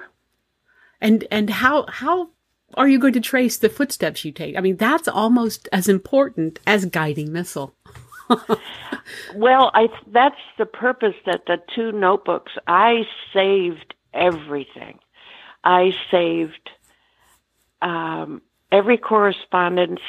And, 1.01 1.25
and 1.29 1.49
how, 1.49 1.85
how 1.89 2.29
are 2.75 2.87
you 2.87 2.99
going 2.99 3.19
to 3.19 3.19
trace 3.19 3.57
the 3.57 3.67
footsteps 3.67 4.23
you 4.23 4.31
take? 4.31 4.55
I 4.55 4.61
mean, 4.61 4.77
that's 4.77 5.09
almost 5.09 5.67
as 5.73 5.89
important 5.89 6.61
as 6.65 6.85
guiding 6.85 7.33
missal. 7.33 7.75
Well, 9.35 9.71
I 9.73 9.87
that's 10.07 10.39
the 10.57 10.65
purpose 10.65 11.15
that 11.25 11.45
the 11.45 11.57
two 11.75 11.91
notebooks 11.91 12.53
I 12.67 13.03
saved 13.33 13.93
everything. 14.13 14.99
I 15.63 15.91
saved 16.11 16.69
um, 17.81 18.41
every 18.71 18.97
correspondence. 18.97 20.01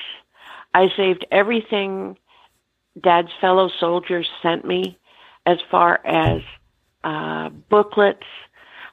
I 0.73 0.89
saved 0.97 1.27
everything 1.31 2.17
Dad's 3.01 3.31
fellow 3.41 3.71
soldiers 3.81 4.29
sent 4.43 4.65
me, 4.65 4.99
as 5.47 5.59
far 5.71 6.01
as 6.07 6.43
uh, 7.03 7.51
booklets, 7.69 8.27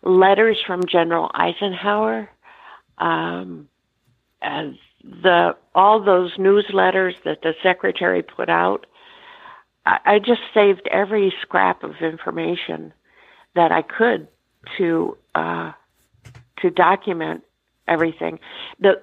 letters 0.04 0.58
from 0.65 0.86
General 0.86 1.30
Eisenhower, 1.34 2.30
um, 2.97 3.69
as 4.41 4.74
the 5.04 5.56
all 5.74 6.04
those 6.04 6.36
newsletters 6.38 7.13
that 7.26 7.41
the 7.41 7.54
secretary 7.63 8.24
put 8.24 8.50
out. 8.50 8.86
I, 9.86 10.00
I 10.06 10.19
just 10.19 10.41
saved 10.54 10.88
every 10.91 11.34
scrap 11.41 11.84
of 11.84 11.95
information 12.02 12.93
that 13.56 13.71
I 13.71 13.82
could 13.82 14.28
to 14.78 15.17
uh, 15.36 15.71
to 16.62 16.69
document 16.69 17.43
everything. 17.88 18.39
The 18.80 19.02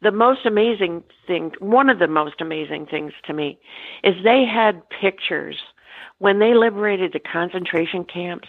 the 0.00 0.12
most 0.12 0.46
amazing 0.46 1.02
thing, 1.26 1.52
one 1.58 1.90
of 1.90 1.98
the 1.98 2.06
most 2.06 2.40
amazing 2.40 2.86
things 2.86 3.12
to 3.24 3.32
me, 3.32 3.58
is 4.04 4.14
they 4.22 4.44
had 4.44 4.88
pictures 4.90 5.56
when 6.18 6.38
they 6.38 6.54
liberated 6.54 7.12
the 7.12 7.18
concentration 7.18 8.04
camps, 8.04 8.48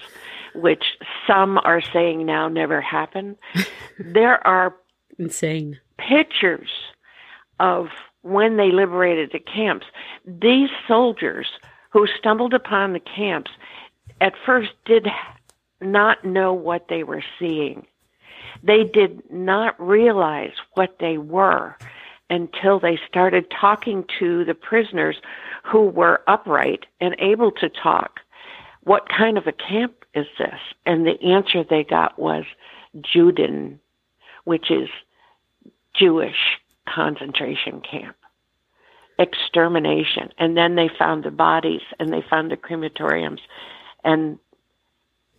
which 0.54 0.84
some 1.26 1.58
are 1.60 1.82
saying 1.82 2.26
now 2.26 2.48
never 2.48 2.82
happened. 2.82 3.36
there 4.00 4.45
are 4.48 4.76
Insane. 5.17 5.80
pictures 5.98 6.69
of 7.60 7.88
when 8.22 8.58
they 8.58 8.72
liberated 8.72 9.32
the 9.32 9.39
camps. 9.39 9.88
These 10.26 10.69
soldiers 10.88 11.48
who 11.91 12.06
stumbled 12.19 12.54
upon 12.54 12.93
the 12.93 13.00
camps 13.00 13.52
at 14.22 14.34
first 14.45 14.72
did 14.86 15.08
not 15.82 16.24
know 16.26 16.54
what 16.54 16.88
they 16.88 17.04
were 17.04 17.24
seeing. 17.39 17.86
They 18.63 18.84
did 18.84 19.32
not 19.32 19.80
realize 19.80 20.54
what 20.74 20.98
they 21.00 21.18
were 21.18 21.76
until 22.30 22.80
they 22.80 23.00
started 23.08 23.50
talking 23.50 24.06
to 24.20 24.46
the 24.46 24.54
prisoners 24.54 25.18
who 25.63 25.86
were 25.86 26.22
upright 26.28 26.86
and 27.02 27.15
able 27.20 27.52
to 27.52 27.70
talk. 27.70 28.20
What 28.84 29.10
kind 29.10 29.38
of 29.38 29.48
a 29.48 29.52
camp 29.52 30.06
is 30.13 30.28
this? 30.38 30.60
And 30.86 31.06
the 31.06 31.22
answer 31.22 31.63
they 31.63 31.84
got 31.84 32.20
was 32.20 32.46
Juden, 32.98 33.80
which 34.44 34.72
is 34.72 34.89
Jewish 35.94 36.60
concentration 36.88 37.82
camp. 37.82 38.15
Extermination. 39.18 40.32
And 40.38 40.56
then 40.56 40.76
they 40.76 40.89
found 40.98 41.24
the 41.24 41.32
bodies 41.32 41.82
and 42.00 42.10
they 42.10 42.24
found 42.30 42.52
the 42.52 42.58
crematoriums 42.58 43.42
and 44.04 44.39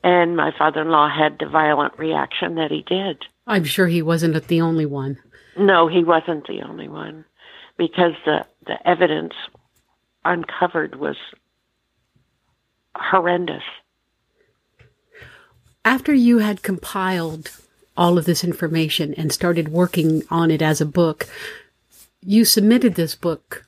and 0.03 0.37
my 0.37 0.53
father-in-law 0.57 1.11
had 1.11 1.39
the 1.39 1.47
violent 1.47 1.99
reaction 1.99 2.55
that 2.57 2.71
he 2.71 2.83
did. 2.83 3.25
I'm 3.47 3.65
sure 3.65 3.87
he 3.87 4.03
wasn't 4.03 4.47
the 4.47 4.61
only 4.61 4.87
one. 4.87 5.19
No, 5.57 5.89
he 5.89 6.05
wasn't 6.05 6.47
the 6.47 6.63
only 6.63 6.89
one 6.89 7.25
because 7.77 8.13
the 8.25 8.45
the 8.67 8.77
evidence 8.89 9.33
uncovered 10.25 10.97
was 10.97 11.17
horrendous. 12.95 13.63
After 15.85 16.13
you 16.13 16.39
had 16.39 16.63
compiled 16.63 17.51
all 17.97 18.19
of 18.19 18.27
this 18.27 18.45
information 18.45 19.15
and 19.15 19.33
started 19.33 19.69
working 19.69 20.23
on 20.31 20.51
it 20.51 20.63
as 20.63 20.81
a 20.81 20.87
book, 20.87 21.27
you 22.21 22.45
submitted 22.45 22.95
this 22.95 23.15
book 23.15 23.67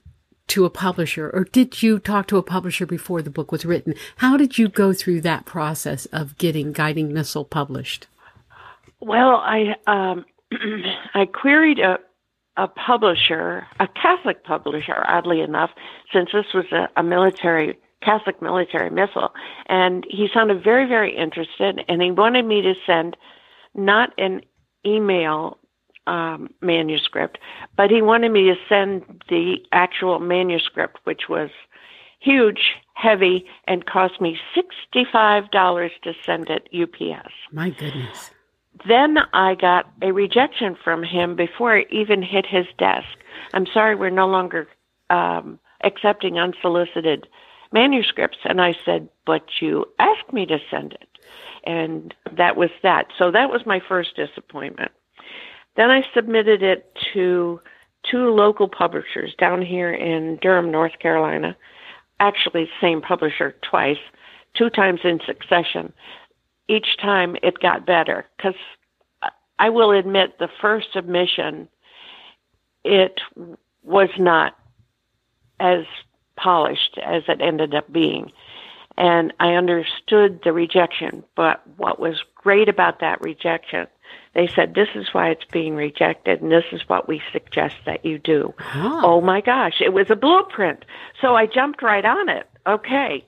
to 0.52 0.66
a 0.66 0.70
publisher, 0.70 1.30
or 1.32 1.44
did 1.44 1.82
you 1.82 1.98
talk 1.98 2.26
to 2.26 2.36
a 2.36 2.42
publisher 2.42 2.84
before 2.84 3.22
the 3.22 3.30
book 3.30 3.50
was 3.50 3.64
written? 3.64 3.94
How 4.16 4.36
did 4.36 4.58
you 4.58 4.68
go 4.68 4.92
through 4.92 5.22
that 5.22 5.46
process 5.46 6.04
of 6.06 6.36
getting 6.36 6.72
Guiding 6.72 7.10
Missal 7.10 7.46
published? 7.46 8.06
Well, 9.00 9.36
I 9.36 9.76
um, 9.86 10.26
I 11.14 11.24
queried 11.24 11.78
a 11.78 11.98
a 12.58 12.68
publisher, 12.68 13.66
a 13.80 13.88
Catholic 13.88 14.44
publisher, 14.44 15.02
oddly 15.08 15.40
enough, 15.40 15.70
since 16.12 16.28
this 16.34 16.44
was 16.52 16.66
a, 16.70 16.86
a 17.00 17.02
military 17.02 17.78
Catholic 18.02 18.42
military 18.42 18.90
missal, 18.90 19.30
and 19.68 20.04
he 20.10 20.28
sounded 20.34 20.62
very 20.62 20.86
very 20.86 21.16
interested, 21.16 21.80
and 21.88 22.02
he 22.02 22.10
wanted 22.10 22.44
me 22.44 22.60
to 22.60 22.74
send 22.86 23.16
not 23.74 24.12
an 24.18 24.42
email 24.84 25.56
um, 26.06 26.48
manuscript, 26.60 27.38
but 27.76 27.90
he 27.90 28.02
wanted 28.02 28.32
me 28.32 28.44
to 28.44 28.56
send 28.68 29.22
the 29.28 29.56
actual 29.72 30.18
manuscript, 30.18 30.98
which 31.04 31.28
was 31.28 31.50
huge, 32.20 32.74
heavy, 32.94 33.46
and 33.66 33.86
cost 33.86 34.20
me 34.20 34.38
$65 34.94 35.90
to 36.02 36.12
send 36.24 36.48
it 36.50 36.68
UPS. 36.72 37.32
My 37.50 37.70
goodness. 37.70 38.30
Then 38.86 39.18
I 39.32 39.54
got 39.54 39.90
a 40.00 40.12
rejection 40.12 40.76
from 40.82 41.02
him 41.02 41.36
before 41.36 41.76
it 41.76 41.88
even 41.90 42.22
hit 42.22 42.46
his 42.46 42.66
desk. 42.78 43.18
I'm 43.52 43.66
sorry, 43.66 43.94
we're 43.94 44.10
no 44.10 44.26
longer 44.26 44.66
um, 45.10 45.58
accepting 45.84 46.38
unsolicited 46.38 47.28
manuscripts. 47.72 48.38
And 48.44 48.60
I 48.60 48.74
said, 48.84 49.08
But 49.26 49.44
you 49.60 49.84
asked 49.98 50.32
me 50.32 50.46
to 50.46 50.58
send 50.70 50.92
it. 50.92 51.08
And 51.64 52.14
that 52.36 52.56
was 52.56 52.70
that. 52.82 53.06
So 53.18 53.30
that 53.30 53.50
was 53.50 53.66
my 53.66 53.80
first 53.86 54.16
disappointment. 54.16 54.90
Then 55.76 55.90
I 55.90 56.04
submitted 56.14 56.62
it 56.62 56.96
to 57.14 57.60
two 58.10 58.30
local 58.30 58.68
publishers 58.68 59.34
down 59.38 59.62
here 59.62 59.92
in 59.92 60.36
Durham, 60.42 60.70
North 60.70 60.98
Carolina. 60.98 61.56
Actually, 62.20 62.68
same 62.80 63.00
publisher 63.00 63.54
twice, 63.62 63.98
two 64.54 64.70
times 64.70 65.00
in 65.04 65.20
succession. 65.26 65.92
Each 66.68 66.96
time 67.00 67.36
it 67.42 67.58
got 67.58 67.86
better 67.86 68.26
because 68.36 68.54
I 69.58 69.70
will 69.70 69.92
admit 69.92 70.38
the 70.38 70.48
first 70.60 70.88
submission, 70.92 71.68
it 72.84 73.20
was 73.82 74.08
not 74.18 74.56
as 75.60 75.84
polished 76.36 76.98
as 77.02 77.22
it 77.28 77.40
ended 77.40 77.74
up 77.74 77.92
being. 77.92 78.32
And 78.96 79.32
I 79.40 79.54
understood 79.54 80.40
the 80.44 80.52
rejection, 80.52 81.24
but 81.36 81.62
what 81.76 81.98
was 81.98 82.22
great 82.34 82.68
about 82.68 83.00
that 83.00 83.20
rejection, 83.20 83.86
they 84.34 84.48
said, 84.54 84.74
this 84.74 84.88
is 84.94 85.08
why 85.12 85.30
it's 85.30 85.44
being 85.52 85.74
rejected 85.74 86.40
and 86.40 86.50
this 86.50 86.64
is 86.72 86.82
what 86.88 87.06
we 87.08 87.20
suggest 87.32 87.76
that 87.84 88.04
you 88.04 88.18
do. 88.18 88.54
Oh, 88.74 89.00
oh 89.04 89.20
my 89.20 89.40
gosh, 89.40 89.80
it 89.80 89.92
was 89.92 90.06
a 90.10 90.16
blueprint. 90.16 90.84
So 91.20 91.36
I 91.36 91.46
jumped 91.46 91.82
right 91.82 92.04
on 92.04 92.28
it. 92.28 92.48
Okay. 92.66 93.26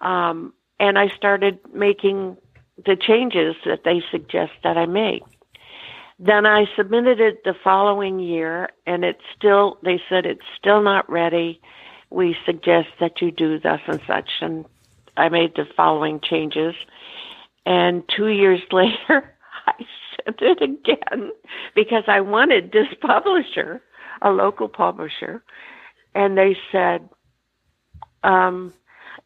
Um, 0.00 0.52
and 0.80 0.98
I 0.98 1.08
started 1.08 1.60
making 1.72 2.36
the 2.84 2.96
changes 2.96 3.54
that 3.64 3.84
they 3.84 4.02
suggest 4.10 4.52
that 4.64 4.76
I 4.76 4.86
make. 4.86 5.22
Then 6.18 6.46
I 6.46 6.66
submitted 6.76 7.20
it 7.20 7.44
the 7.44 7.54
following 7.64 8.18
year, 8.18 8.70
and 8.86 9.04
it's 9.04 9.22
still, 9.36 9.78
they 9.82 10.00
said 10.08 10.26
it's 10.26 10.44
still 10.58 10.82
not 10.82 11.08
ready. 11.10 11.60
We 12.10 12.36
suggest 12.46 12.88
that 13.00 13.20
you 13.20 13.30
do 13.30 13.58
thus 13.58 13.80
and 13.86 14.00
such. 14.06 14.30
And 14.40 14.64
I 15.16 15.28
made 15.28 15.54
the 15.54 15.66
following 15.76 16.20
changes. 16.20 16.74
And 17.66 18.02
two 18.16 18.28
years 18.28 18.60
later, 18.72 19.34
I 19.66 19.72
it 20.40 20.62
again 20.62 21.30
because 21.74 22.04
I 22.06 22.20
wanted 22.20 22.72
this 22.72 22.88
publisher, 23.00 23.82
a 24.20 24.30
local 24.30 24.68
publisher. 24.68 25.42
And 26.14 26.36
they 26.36 26.56
said, 26.70 27.08
um, 28.22 28.72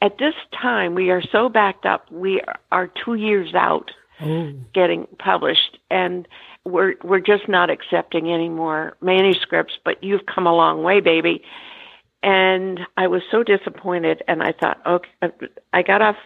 at 0.01 0.19
this 0.19 0.35
time, 0.53 0.95
we 0.95 1.11
are 1.11 1.23
so 1.23 1.49
backed 1.49 1.87
up, 1.87 2.11
we 2.11 2.41
are 2.71 2.91
two 3.05 3.15
years 3.15 3.55
out 3.55 3.91
oh. 4.21 4.53
getting 4.75 5.07
published. 5.19 5.79
And 5.91 6.29
we're 6.65 6.95
we're 7.03 7.21
just 7.21 7.49
not 7.49 7.71
accepting 7.71 8.31
any 8.31 8.49
more 8.49 8.97
manuscripts, 9.01 9.75
but 9.85 10.03
you've 10.03 10.27
come 10.27 10.47
a 10.47 10.55
long 10.55 10.83
way, 10.83 11.01
baby. 11.01 11.43
And 12.23 12.81
I 12.97 13.07
was 13.07 13.23
so 13.31 13.45
disappointed, 13.45 14.23
and 14.27 14.43
I 14.43 14.53
thought, 14.53 14.81
okay, 14.85 15.49
I 15.73 15.83
got 15.83 16.03
off 16.03 16.17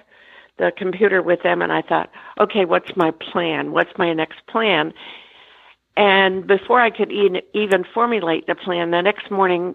the 0.60 0.70
computer 0.76 1.22
with 1.22 1.42
them, 1.42 1.62
and 1.62 1.72
I 1.72 1.82
thought, 1.82 2.10
okay, 2.38 2.64
what's 2.66 2.94
my 2.94 3.10
plan? 3.10 3.72
What's 3.72 3.96
my 3.98 4.12
next 4.12 4.46
plan? 4.46 4.92
And 5.96 6.46
before 6.46 6.80
I 6.80 6.90
could 6.90 7.10
even 7.10 7.84
formulate 7.92 8.46
the 8.46 8.54
plan, 8.54 8.90
the 8.90 9.00
next 9.00 9.30
morning 9.30 9.74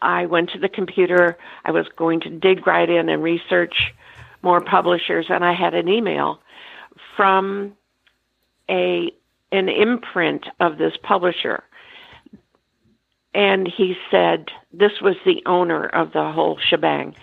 I 0.00 0.26
went 0.26 0.50
to 0.50 0.58
the 0.58 0.68
computer. 0.68 1.38
I 1.64 1.72
was 1.72 1.86
going 1.96 2.20
to 2.20 2.30
dig 2.30 2.66
right 2.66 2.88
in 2.88 3.08
and 3.08 3.22
research 3.22 3.94
more 4.42 4.60
publishers, 4.60 5.26
and 5.28 5.44
I 5.44 5.54
had 5.54 5.74
an 5.74 5.88
email 5.88 6.40
from 7.16 7.74
a 8.70 9.10
an 9.52 9.68
imprint 9.68 10.46
of 10.60 10.76
this 10.76 10.94
publisher. 11.02 11.62
And 13.32 13.68
he 13.68 13.96
said, 14.10 14.46
this 14.72 15.00
was 15.00 15.16
the 15.24 15.42
owner 15.46 15.86
of 15.86 16.12
the 16.12 16.32
whole 16.32 16.58
shebang. 16.58 17.14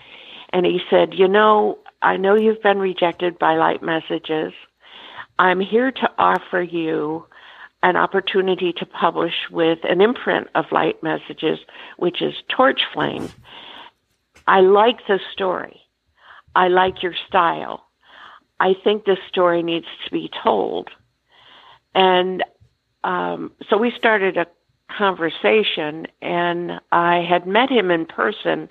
And 0.54 0.64
he 0.64 0.80
said, 0.88 1.14
You 1.14 1.28
know, 1.28 1.78
I 2.04 2.18
know 2.18 2.34
you've 2.34 2.62
been 2.62 2.80
rejected 2.80 3.38
by 3.38 3.56
Light 3.56 3.82
Messages. 3.82 4.52
I'm 5.38 5.58
here 5.58 5.90
to 5.90 6.10
offer 6.18 6.60
you 6.60 7.24
an 7.82 7.96
opportunity 7.96 8.74
to 8.74 8.84
publish 8.84 9.32
with 9.50 9.78
an 9.84 10.02
imprint 10.02 10.48
of 10.54 10.66
Light 10.70 11.02
Messages, 11.02 11.60
which 11.96 12.20
is 12.20 12.34
Torch 12.54 12.82
Flame. 12.92 13.30
I 14.46 14.60
like 14.60 14.98
the 15.08 15.18
story. 15.32 15.80
I 16.54 16.68
like 16.68 17.02
your 17.02 17.14
style. 17.26 17.86
I 18.60 18.74
think 18.84 19.06
this 19.06 19.18
story 19.30 19.62
needs 19.62 19.86
to 20.04 20.10
be 20.10 20.30
told. 20.42 20.90
And 21.94 22.44
um, 23.02 23.52
so 23.70 23.78
we 23.78 23.90
started 23.96 24.36
a 24.36 24.46
conversation, 24.94 26.06
and 26.20 26.72
I 26.92 27.24
had 27.26 27.46
met 27.46 27.70
him 27.70 27.90
in 27.90 28.04
person 28.04 28.68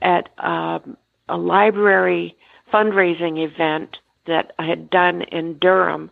at 0.00 0.28
um, 0.38 0.96
a 1.28 1.36
library 1.36 2.36
fundraising 2.72 3.44
event 3.44 3.96
that 4.26 4.52
I 4.58 4.66
had 4.66 4.90
done 4.90 5.22
in 5.22 5.58
Durham. 5.58 6.10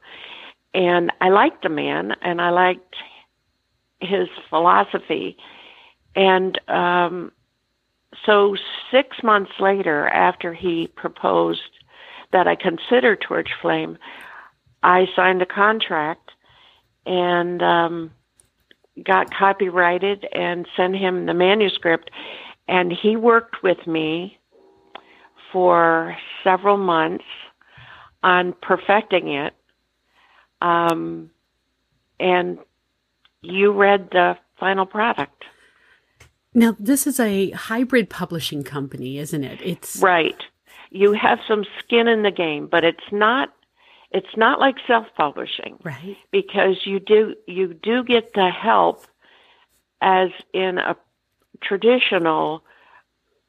And 0.75 1.13
I 1.21 1.31
liked 1.31 1.63
the 1.63 1.69
man, 1.69 2.15
and 2.23 2.41
I 2.41 2.51
liked 2.51 2.97
his 4.01 4.29
philosophy. 4.49 5.37
And 6.15 6.61
um, 6.69 7.33
so, 8.25 8.57
six 8.91 9.23
months 9.23 9.53
later, 9.61 10.09
after 10.09 10.53
he 10.53 10.89
proposed 10.89 11.61
that 12.33 12.47
I 12.47 12.55
consider 12.55 13.17
Torch 13.17 13.51
Flame, 13.61 13.99
I 14.83 15.07
signed 15.17 15.43
a 15.43 15.47
contract 15.47 16.31
and 17.07 17.63
um, 17.63 18.11
got 19.03 19.33
copyrighted 19.33 20.27
and 20.33 20.67
sent 20.77 20.97
him 20.97 21.27
the 21.27 21.35
manuscript. 21.35 22.11
And 22.67 22.93
he 22.93 23.17
worked 23.17 23.63
with 23.63 23.87
me 23.87 24.38
for 25.53 26.17
several 26.45 26.77
months 26.77 27.25
on 28.23 28.55
perfecting 28.63 29.29
it. 29.29 29.55
Um, 30.61 31.31
and 32.19 32.59
you 33.43 33.73
read 33.73 34.09
the 34.11 34.37
final 34.59 34.87
product. 34.87 35.45
Now, 36.55 36.75
this 36.79 37.07
is 37.07 37.21
a 37.21 37.51
hybrid 37.51 38.11
publishing 38.11 38.65
company, 38.65 39.19
isn't 39.19 39.45
it? 39.45 39.61
It's 39.63 39.97
right. 39.97 40.43
You 40.91 41.13
have 41.13 41.39
some 41.47 41.65
skin 41.79 42.09
in 42.09 42.23
the 42.23 42.31
game, 42.31 42.67
but 42.67 42.85
it's 42.85 43.13
not 43.13 43.51
it's 44.11 44.37
not 44.37 44.59
like 44.59 44.77
self-publishing, 44.87 45.79
right? 45.85 46.17
Because 46.33 46.77
you 46.85 46.99
do 46.99 47.35
you 47.47 47.75
do 47.75 48.03
get 48.03 48.33
the 48.35 48.51
help 48.51 49.07
as 50.01 50.31
in 50.55 50.79
a 50.79 50.97
traditional 51.63 52.65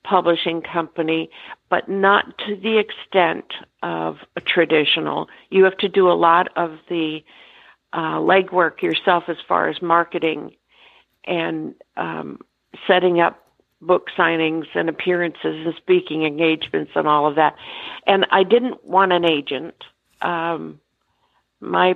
publishing 0.04 0.62
company, 0.62 1.30
but 1.70 1.90
not 1.90 2.38
to 2.40 2.56
the 2.56 2.78
extent 2.78 3.46
of 3.84 4.18
a 4.36 4.42
traditional. 4.42 5.28
You 5.50 5.64
have 5.66 5.78
to 5.78 5.90
do 5.90 6.10
a 6.10 6.14
lot 6.14 6.50
of 6.56 6.78
the 6.90 7.24
uh, 7.94 8.18
legwork 8.18 8.82
yourself 8.82 9.26
as 9.28 9.38
far 9.48 9.70
as 9.70 9.82
marketing 9.82 10.56
and 11.26 11.76
um, 11.98 12.40
setting 12.88 13.20
up 13.20 13.44
book 13.82 14.08
signings 14.18 14.66
and 14.76 14.90
appearances 14.90 15.66
and 15.66 15.74
speaking 15.78 16.24
engagements 16.24 16.92
and 16.96 17.08
all 17.08 17.28
of 17.28 17.36
that. 17.36 17.56
And 18.06 18.26
I 18.32 18.44
didn't 18.44 18.84
want 18.84 19.14
an 19.14 19.26
agent 19.26 19.76
um, 20.22 20.80
my 21.60 21.96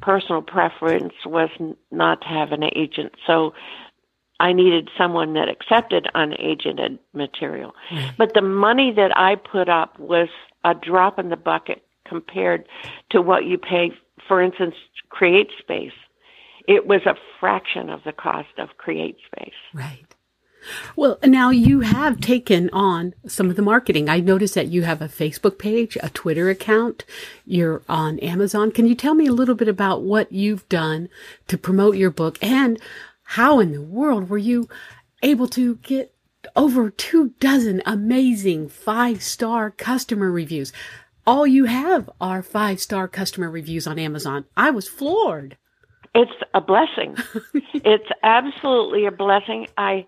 personal 0.00 0.42
preference 0.42 1.14
was 1.24 1.50
not 1.90 2.20
to 2.20 2.28
have 2.28 2.52
an 2.52 2.64
agent. 2.74 3.14
So 3.26 3.54
I 4.38 4.52
needed 4.52 4.90
someone 4.98 5.34
that 5.34 5.48
accepted 5.48 6.08
unagented 6.14 6.98
material. 7.14 7.74
Mm. 7.90 8.16
But 8.18 8.34
the 8.34 8.42
money 8.42 8.92
that 8.94 9.16
I 9.16 9.36
put 9.36 9.68
up 9.68 9.98
was 9.98 10.28
a 10.64 10.74
drop 10.74 11.18
in 11.18 11.30
the 11.30 11.36
bucket 11.36 11.82
compared 12.06 12.66
to 13.10 13.22
what 13.22 13.44
you 13.44 13.58
pay, 13.58 13.92
for 14.28 14.42
instance, 14.42 14.74
Create 15.08 15.48
Space. 15.58 15.92
It 16.68 16.86
was 16.86 17.00
a 17.06 17.14
fraction 17.40 17.88
of 17.88 18.00
the 18.04 18.12
cost 18.12 18.58
of 18.58 18.76
Create 18.76 19.16
Space. 19.32 19.54
Right. 19.72 20.06
Well, 20.96 21.18
now 21.24 21.50
you 21.50 21.80
have 21.80 22.20
taken 22.20 22.70
on 22.70 23.14
some 23.26 23.50
of 23.50 23.56
the 23.56 23.62
marketing. 23.62 24.08
I 24.08 24.18
noticed 24.18 24.54
that 24.54 24.66
you 24.66 24.82
have 24.82 25.00
a 25.00 25.08
Facebook 25.08 25.58
page, 25.58 25.96
a 26.02 26.10
Twitter 26.10 26.50
account. 26.50 27.04
You're 27.44 27.82
on 27.88 28.18
Amazon. 28.18 28.72
Can 28.72 28.86
you 28.86 28.94
tell 28.94 29.14
me 29.14 29.26
a 29.26 29.32
little 29.32 29.54
bit 29.54 29.68
about 29.68 30.02
what 30.02 30.32
you've 30.32 30.68
done 30.68 31.08
to 31.46 31.56
promote 31.56 31.96
your 31.96 32.10
book 32.10 32.36
and 32.42 32.80
how 33.26 33.58
in 33.58 33.72
the 33.72 33.82
world 33.82 34.30
were 34.30 34.38
you 34.38 34.68
able 35.22 35.48
to 35.48 35.76
get 35.76 36.14
over 36.54 36.90
two 36.90 37.30
dozen 37.40 37.82
amazing 37.84 38.68
five 38.68 39.22
star 39.22 39.70
customer 39.70 40.30
reviews? 40.30 40.72
All 41.26 41.44
you 41.44 41.64
have 41.64 42.08
are 42.20 42.40
five 42.40 42.80
star 42.80 43.08
customer 43.08 43.50
reviews 43.50 43.86
on 43.86 43.98
Amazon. 43.98 44.44
I 44.56 44.70
was 44.70 44.88
floored. 44.88 45.56
It's 46.14 46.30
a 46.54 46.60
blessing. 46.60 47.16
it's 47.74 48.08
absolutely 48.22 49.06
a 49.06 49.10
blessing. 49.10 49.66
I, 49.76 50.06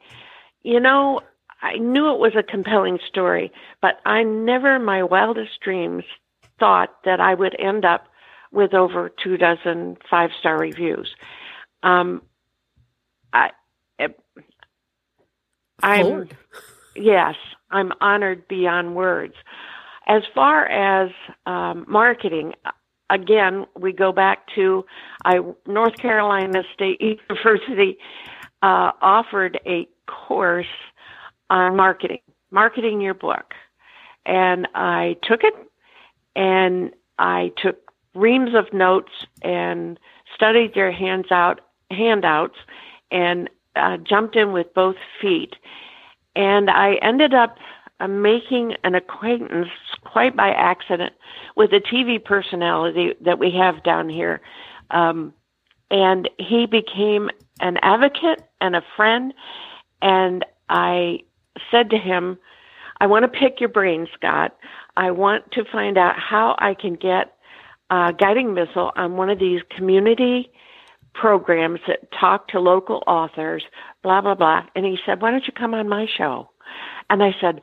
you 0.62 0.78
know, 0.78 1.20
I 1.60 1.76
knew 1.76 2.12
it 2.12 2.20
was 2.20 2.36
a 2.36 2.44
compelling 2.44 3.00
story, 3.08 3.50
but 3.82 4.00
I 4.06 4.22
never 4.22 4.76
in 4.76 4.84
my 4.84 5.02
wildest 5.02 5.60
dreams 5.60 6.04
thought 6.60 6.94
that 7.04 7.20
I 7.20 7.34
would 7.34 7.56
end 7.58 7.84
up 7.84 8.06
with 8.52 8.74
over 8.74 9.10
two 9.22 9.36
dozen 9.36 9.98
five 10.08 10.30
star 10.38 10.56
reviews. 10.56 11.14
Um, 11.82 12.22
I, 13.32 13.50
I'm, 15.82 16.28
yes, 16.96 17.34
I'm 17.70 17.92
honored 18.00 18.48
beyond 18.48 18.94
words. 18.94 19.34
As 20.06 20.22
far 20.34 20.66
as 20.66 21.10
um, 21.46 21.84
marketing, 21.88 22.54
again, 23.10 23.66
we 23.78 23.92
go 23.92 24.12
back 24.12 24.46
to 24.54 24.84
I 25.24 25.40
North 25.66 25.96
Carolina 25.96 26.62
State 26.74 27.00
University 27.28 27.98
uh, 28.62 28.92
offered 29.00 29.60
a 29.66 29.86
course 30.06 30.66
on 31.50 31.76
marketing, 31.76 32.20
marketing 32.50 33.00
your 33.00 33.14
book, 33.14 33.54
and 34.26 34.66
I 34.74 35.16
took 35.22 35.42
it, 35.44 35.54
and 36.34 36.92
I 37.18 37.52
took 37.56 37.76
reams 38.14 38.54
of 38.54 38.72
notes 38.72 39.12
and 39.42 39.98
studied 40.34 40.74
their 40.74 40.92
hands 40.92 41.26
out 41.30 41.60
handouts, 41.90 42.56
and 43.10 43.48
uh, 43.76 43.96
jumped 43.98 44.36
in 44.36 44.52
with 44.52 44.72
both 44.74 44.96
feet, 45.20 45.54
and 46.36 46.70
I 46.70 46.94
ended 47.02 47.34
up 47.34 47.58
I'm 48.00 48.22
making 48.22 48.74
an 48.84 48.94
acquaintance 48.94 49.68
quite 50.04 50.36
by 50.36 50.50
accident 50.50 51.12
with 51.56 51.72
a 51.72 51.80
TV 51.80 52.24
personality 52.24 53.14
that 53.20 53.38
we 53.38 53.50
have 53.52 53.82
down 53.82 54.08
here. 54.08 54.40
Um, 54.90 55.34
and 55.90 56.28
he 56.38 56.66
became 56.66 57.28
an 57.60 57.78
advocate 57.82 58.42
and 58.60 58.76
a 58.76 58.82
friend. 58.96 59.34
And 60.00 60.44
I 60.68 61.20
said 61.70 61.90
to 61.90 61.98
him, 61.98 62.38
I 63.00 63.06
want 63.06 63.24
to 63.24 63.38
pick 63.38 63.60
your 63.60 63.68
brain, 63.68 64.06
Scott. 64.14 64.56
I 64.96 65.10
want 65.10 65.50
to 65.52 65.64
find 65.64 65.98
out 65.98 66.16
how 66.18 66.56
I 66.58 66.74
can 66.74 66.94
get 66.94 67.36
a 67.90 68.12
guiding 68.16 68.54
missal 68.54 68.92
on 68.96 69.16
one 69.16 69.30
of 69.30 69.38
these 69.38 69.60
community 69.76 70.52
programs 71.20 71.80
that 71.86 72.10
talk 72.18 72.48
to 72.48 72.60
local 72.60 73.02
authors, 73.06 73.64
blah, 74.02 74.20
blah, 74.20 74.34
blah. 74.34 74.62
And 74.74 74.84
he 74.84 74.98
said, 75.04 75.20
Why 75.20 75.30
don't 75.30 75.46
you 75.46 75.52
come 75.52 75.74
on 75.74 75.88
my 75.88 76.06
show? 76.06 76.48
And 77.10 77.22
I 77.22 77.34
said, 77.40 77.60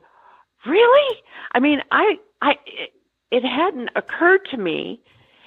Really? 0.66 1.16
I 1.52 1.60
mean, 1.60 1.80
I, 1.90 2.16
I, 2.42 2.54
it, 3.30 3.44
hadn't 3.44 3.90
occurred 3.94 4.40
to 4.50 4.56
me. 4.56 5.00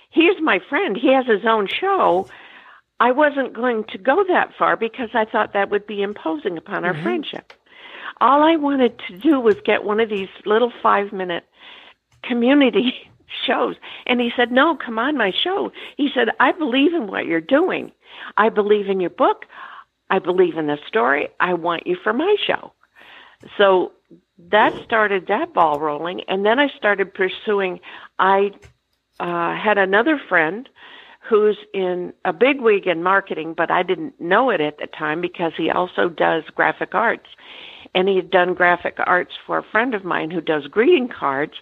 He's 0.10 0.42
my 0.42 0.60
friend. 0.70 0.98
He 0.98 1.14
has 1.14 1.28
his 1.28 1.46
own 1.46 1.68
show. 1.68 2.28
I 3.00 3.12
wasn't 3.12 3.54
going 3.54 3.84
to 3.92 3.98
go 3.98 4.24
that 4.28 4.52
far 4.58 4.76
because 4.76 5.10
I 5.14 5.26
thought 5.26 5.54
that 5.54 5.70
would 5.70 5.86
be 5.86 6.02
imposing 6.02 6.58
upon 6.58 6.86
our 6.86 6.94
mm-hmm. 6.94 7.04
friendship. 7.04 7.54
All 8.22 8.44
I 8.44 8.56
wanted 8.56 9.00
to 9.08 9.18
do 9.18 9.40
was 9.40 9.56
get 9.64 9.84
one 9.84 10.00
of 10.00 10.10
these 10.10 10.30
little 10.46 10.72
five 10.82 11.14
minute 11.14 11.46
community 12.24 13.09
shows. 13.46 13.76
And 14.06 14.20
he 14.20 14.32
said, 14.36 14.52
No, 14.52 14.76
come 14.76 15.00
on 15.00 15.18
my 15.18 15.32
show. 15.32 15.72
He 15.98 16.10
said, 16.14 16.30
I 16.40 16.52
believe 16.52 16.94
in 16.94 17.08
what 17.08 17.26
you're 17.26 17.42
doing. 17.42 17.92
I 18.38 18.50
believe 18.50 18.88
in 18.88 19.00
your 19.00 19.10
book. 19.10 19.46
I 20.10 20.20
believe 20.20 20.58
in 20.58 20.68
the 20.68 20.78
story. 20.88 21.28
I 21.40 21.54
want 21.54 21.86
you 21.86 21.96
for 22.04 22.14
my 22.14 22.36
show. 22.46 22.74
So 23.58 23.94
that 24.52 24.74
started 24.84 25.28
that 25.28 25.54
ball 25.54 25.80
rolling. 25.80 26.22
And 26.28 26.46
then 26.46 26.60
I 26.60 26.68
started 26.78 27.14
pursuing, 27.14 27.80
I 28.18 28.52
uh, 29.20 29.56
had 29.56 29.78
another 29.78 30.20
friend 30.30 30.68
who's 31.30 31.58
in 31.74 32.14
a 32.26 32.34
big 32.34 32.62
wig 32.62 32.88
in 32.88 33.04
marketing, 33.04 33.54
but 33.56 33.70
I 33.70 33.84
didn't 33.84 34.20
know 34.20 34.50
it 34.50 34.62
at 34.62 34.78
the 34.78 34.88
time 34.88 35.22
because 35.22 35.52
he 35.56 35.70
also 35.70 36.10
does 36.10 36.44
graphic 36.56 36.96
arts. 36.96 37.28
And 37.94 38.08
he 38.08 38.16
had 38.16 38.32
done 38.32 38.54
graphic 38.54 38.96
arts 39.06 39.34
for 39.46 39.58
a 39.58 39.64
friend 39.64 39.94
of 39.94 40.04
mine 40.04 40.32
who 40.32 40.42
does 40.42 40.68
greeting 40.68 41.08
cards. 41.08 41.54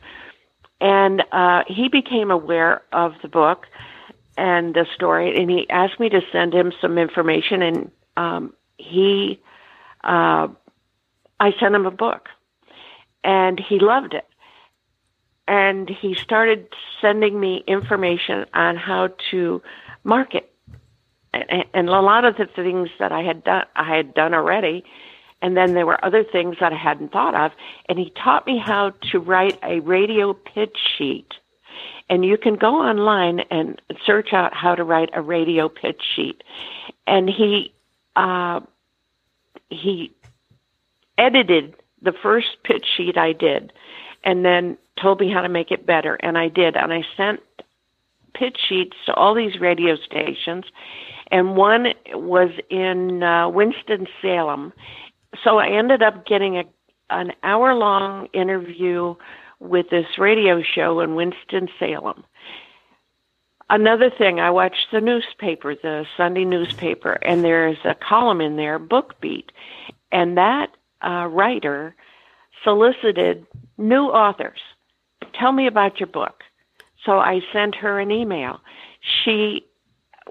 And 0.80 1.24
uh, 1.32 1.64
he 1.68 1.88
became 1.90 2.32
aware 2.32 2.82
of 2.92 3.14
the 3.22 3.28
book 3.28 3.66
and 4.38 4.76
the 4.76 4.86
story, 4.94 5.36
and 5.36 5.50
he 5.50 5.68
asked 5.70 6.00
me 6.00 6.10
to 6.10 6.22
send 6.32 6.54
him 6.54 6.72
some 6.80 6.98
information. 6.98 7.62
And 7.64 7.92
um, 8.16 8.54
he, 8.78 9.42
uh, 10.04 10.48
I 11.40 11.54
sent 11.60 11.74
him 11.76 11.86
a 11.86 11.92
book 11.92 12.30
and 13.24 13.60
he 13.60 13.80
loved 13.80 14.14
it. 14.14 14.26
And 15.48 15.90
he 15.90 16.14
started 16.16 16.68
sending 17.02 17.40
me 17.40 17.64
information 17.68 18.46
on 18.54 18.76
how 18.76 19.10
to 19.32 19.62
market. 20.04 20.52
And, 21.34 21.66
and 21.74 21.90
a 21.90 22.02
lot 22.02 22.26
of 22.26 22.36
the 22.38 22.48
things 22.48 22.90
that 23.00 23.12
I 23.12 23.22
had 23.22 23.44
done, 23.44 23.66
I 23.76 23.96
had 23.96 24.14
done 24.14 24.34
already. 24.34 24.84
And 25.42 25.56
then 25.56 25.74
there 25.74 25.86
were 25.86 26.04
other 26.04 26.24
things 26.24 26.58
that 26.60 26.74
I 26.74 26.78
hadn't 26.78 27.12
thought 27.12 27.36
of. 27.36 27.52
And 27.88 28.00
he 28.00 28.12
taught 28.12 28.48
me 28.48 28.58
how 28.58 28.92
to 29.12 29.20
write 29.20 29.60
a 29.64 29.80
radio 29.80 30.34
pitch 30.34 30.78
sheet. 30.98 31.32
And 32.10 32.26
you 32.26 32.38
can 32.38 32.56
go 32.56 32.76
online 32.76 33.42
and 33.52 33.82
search 34.06 34.34
out 34.34 34.54
how 34.54 34.76
to 34.76 34.84
write 34.84 35.10
a 35.14 35.22
radio 35.22 35.70
pitch 35.70 36.02
sheet. 36.16 36.44
And 37.06 37.30
he, 37.30 37.74
uh, 38.16 38.62
he 39.70 40.12
edited 41.18 41.76
the 42.02 42.14
first 42.14 42.48
pitch 42.64 42.86
sheet 42.96 43.18
I 43.18 43.34
did 43.34 43.74
and 44.24 44.44
then 44.44 44.78
told 45.02 45.20
me 45.20 45.32
how 45.32 45.42
to 45.42 45.50
make 45.50 45.72
it 45.72 45.86
better. 45.86 46.16
And 46.16 46.38
I 46.38 46.48
did. 46.48 46.76
And 46.76 46.92
I 46.92 47.04
sent 47.16 47.42
pitch 48.34 48.58
sheets 48.68 48.96
to 49.06 49.14
all 49.14 49.34
these 49.34 49.60
radio 49.60 49.96
stations. 49.96 50.66
And 51.30 51.56
one 51.56 51.94
was 52.14 52.52
in 52.70 53.22
uh, 53.24 53.50
Winston-Salem. 53.50 54.74
So 55.44 55.58
I 55.60 55.70
ended 55.70 56.02
up 56.02 56.26
getting 56.26 56.58
a, 56.58 56.64
an 57.10 57.32
hour 57.44 57.74
long 57.74 58.28
interview 58.34 59.16
with 59.60 59.90
this 59.90 60.18
radio 60.18 60.62
show 60.62 61.00
in 61.00 61.16
Winston-Salem. 61.16 62.24
Another 63.70 64.10
thing, 64.10 64.40
I 64.40 64.50
watched 64.50 64.88
the 64.92 65.02
newspaper, 65.02 65.76
the 65.76 66.06
Sunday 66.16 66.46
newspaper, 66.46 67.14
and 67.14 67.44
there's 67.44 67.78
a 67.84 67.96
column 67.96 68.40
in 68.40 68.56
there, 68.56 68.80
Book 68.80 69.20
Beat. 69.20 69.52
And 70.12 70.38
that 70.38 70.72
uh, 71.06 71.28
writer 71.30 71.94
solicited 72.64 73.46
new 73.78 74.06
authors. 74.06 74.60
Tell 75.34 75.52
me 75.52 75.68
about 75.68 76.00
your 76.00 76.08
book. 76.08 76.44
So 77.06 77.20
I 77.20 77.42
sent 77.52 77.76
her 77.76 78.00
an 78.00 78.10
email. 78.10 78.62
She 79.02 79.66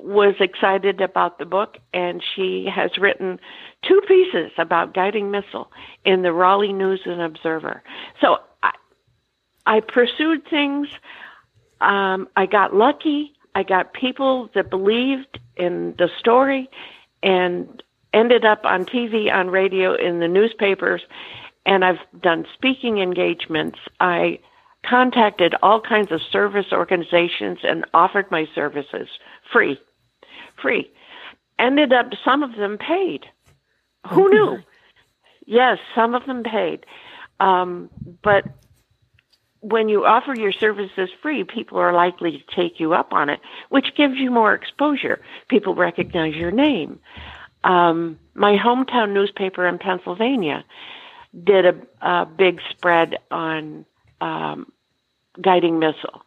was 0.02 0.34
excited 0.40 1.00
about 1.00 1.38
the 1.38 1.44
book 1.44 1.78
and 1.92 2.22
she 2.34 2.68
has 2.74 2.90
written 2.98 3.38
two 3.86 4.00
pieces 4.06 4.50
about 4.58 4.94
guiding 4.94 5.30
missal 5.30 5.70
in 6.04 6.22
the 6.22 6.32
Raleigh 6.32 6.72
News 6.72 7.00
and 7.04 7.20
Observer. 7.20 7.82
So 8.20 8.38
I, 8.62 8.72
I 9.66 9.80
pursued 9.80 10.48
things. 10.48 10.88
Um, 11.80 12.28
I 12.36 12.46
got 12.46 12.74
lucky. 12.74 13.32
I 13.54 13.62
got 13.62 13.92
people 13.92 14.50
that 14.54 14.70
believed 14.70 15.38
in 15.56 15.94
the 15.98 16.08
story 16.18 16.68
and 17.22 17.82
ended 18.12 18.44
up 18.44 18.64
on 18.64 18.84
TV, 18.84 19.32
on 19.32 19.48
radio, 19.48 19.94
in 19.94 20.20
the 20.20 20.28
newspapers, 20.28 21.02
and 21.64 21.84
I've 21.84 21.98
done 22.22 22.46
speaking 22.54 22.98
engagements. 22.98 23.78
I 24.00 24.38
contacted 24.88 25.54
all 25.62 25.80
kinds 25.80 26.12
of 26.12 26.20
service 26.30 26.66
organizations 26.72 27.58
and 27.62 27.84
offered 27.92 28.30
my 28.30 28.46
services 28.54 29.08
free. 29.52 29.78
Free. 30.60 30.90
Ended 31.58 31.92
up, 31.92 32.06
some 32.24 32.42
of 32.42 32.56
them 32.56 32.78
paid. 32.78 33.26
Who 34.10 34.28
knew? 34.28 34.58
Yes, 35.46 35.78
some 35.94 36.14
of 36.14 36.26
them 36.26 36.42
paid. 36.42 36.84
Um, 37.40 37.90
but 38.22 38.44
when 39.60 39.88
you 39.88 40.04
offer 40.04 40.34
your 40.34 40.52
services 40.52 41.08
free, 41.22 41.44
people 41.44 41.78
are 41.78 41.92
likely 41.92 42.32
to 42.32 42.54
take 42.54 42.78
you 42.78 42.94
up 42.94 43.12
on 43.12 43.28
it, 43.28 43.40
which 43.68 43.94
gives 43.96 44.16
you 44.16 44.30
more 44.30 44.54
exposure. 44.54 45.20
People 45.48 45.74
recognize 45.74 46.34
your 46.34 46.50
name 46.50 47.00
um, 47.66 48.18
my 48.34 48.56
hometown 48.56 49.12
newspaper 49.12 49.66
in 49.66 49.78
Pennsylvania 49.78 50.64
did 51.44 51.66
a, 51.66 51.74
a 52.00 52.24
big 52.24 52.60
spread 52.70 53.16
on 53.30 53.84
um, 54.20 54.72
guiding 55.42 55.78
missal. 55.78 56.22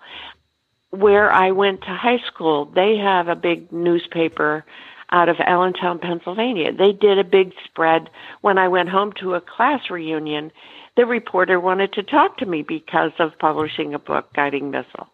Where 0.92 1.32
I 1.32 1.52
went 1.52 1.82
to 1.82 1.96
high 1.96 2.20
school, 2.28 2.66
they 2.66 2.98
have 2.98 3.28
a 3.28 3.36
big 3.36 3.72
newspaper 3.72 4.66
out 5.12 5.30
of 5.30 5.38
Allentown, 5.40 6.00
Pennsylvania. 6.00 6.72
They 6.72 6.92
did 6.94 7.20
a 7.20 7.24
big 7.24 7.54
spread 7.66 8.10
when 8.42 8.58
I 8.58 8.68
went 8.68 8.90
home 8.90 9.14
to 9.20 9.36
a 9.36 9.42
class 9.42 9.90
reunion. 9.90 10.52
The 10.98 11.06
reporter 11.06 11.60
wanted 11.60 11.94
to 11.94 12.04
talk 12.04 12.38
to 12.38 12.46
me 12.46 12.62
because 12.62 13.12
of 13.20 13.38
publishing 13.40 13.94
a 13.94 14.00
book, 14.00 14.34
Guiding 14.34 14.72
Missal. 14.72 15.08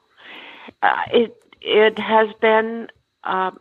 Uh, 0.82 0.96
it 1.14 1.42
it 1.62 2.00
has 2.00 2.30
been 2.42 2.88
uh, 3.24 3.52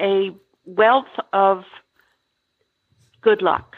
a 0.00 0.30
wealth 0.64 1.06
of 1.32 1.64
good 3.20 3.42
luck. 3.42 3.76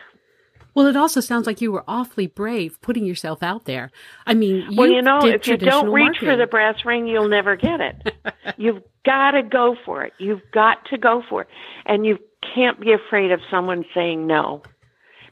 Well, 0.75 0.87
it 0.87 0.97
also 0.97 1.21
sounds 1.21 1.47
like 1.47 1.61
you 1.61 1.71
were 1.71 1.85
awfully 1.87 2.27
brave 2.27 2.81
putting 2.81 3.07
yourself 3.07 3.43
out 3.43 3.65
there. 3.65 3.93
I 4.27 4.35
mean, 4.35 4.67
you 4.71 4.77
well, 4.77 4.91
you 4.91 5.03
know, 5.03 5.25
if 5.25 5.47
you 5.47 5.57
don't 5.57 5.91
reach 5.91 6.05
marketing. 6.05 6.29
for 6.29 6.37
the 6.37 6.47
brass 6.47 6.85
ring, 6.85 7.07
you'll 7.07 7.29
never 7.29 7.55
get 7.55 7.81
it. 7.81 8.15
You've 8.57 8.83
got 9.07 9.33
to 9.33 9.43
go 9.43 9.77
for 9.85 10.03
it. 10.05 10.13
You've 10.19 10.43
got 10.53 10.85
to 10.87 10.99
go 10.99 11.23
for 11.29 11.43
it, 11.43 11.49
and 11.87 12.05
you 12.05 12.19
can't 12.55 12.81
be 12.81 12.93
afraid 12.93 13.31
of 13.31 13.41
someone 13.51 13.85
saying 13.95 14.27
no, 14.27 14.63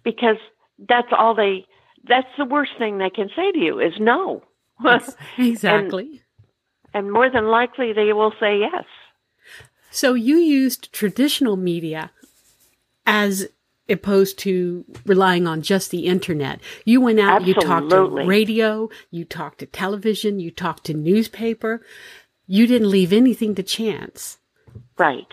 because 0.05 0.37
that's 0.89 1.09
all 1.17 1.35
they. 1.35 1.67
That's 2.09 2.29
the 2.39 2.45
worst 2.45 2.73
thing 2.79 2.99
they 2.99 3.11
can 3.11 3.29
say 3.35 3.51
to 3.53 3.59
you 3.59 3.81
is 3.81 3.95
no. 3.99 4.43
exactly. 5.39 6.23
and, 6.95 7.05
and 7.07 7.13
more 7.13 7.31
than 7.31 7.47
likely, 7.47 7.93
they 7.93 8.13
will 8.13 8.33
say 8.41 8.59
yes. 8.59 8.85
So 9.91 10.15
you 10.15 10.37
used 10.37 10.93
traditional 10.93 11.57
media 11.57 12.11
as 13.07 13.49
opposed 13.93 14.39
to 14.41 14.85
relying 15.07 15.47
on 15.47 15.63
just 15.63 15.91
the 15.91 16.07
internet. 16.07 16.61
You 16.85 17.01
went 17.01 17.21
out, 17.21 17.47
you 17.47 17.55
talked 17.55 17.91
to 17.91 18.05
radio, 18.05 18.89
you 19.11 19.25
talked 19.25 19.59
to 19.59 19.67
television, 19.67 20.41
you 20.41 20.51
talked 20.51 20.85
to 20.85 20.95
newspaper. 20.95 21.85
You 22.47 22.67
didn't 22.67 22.91
leave 22.91 23.13
anything 23.13 23.55
to 23.55 23.63
chance. 23.63 24.39
Right. 24.99 25.29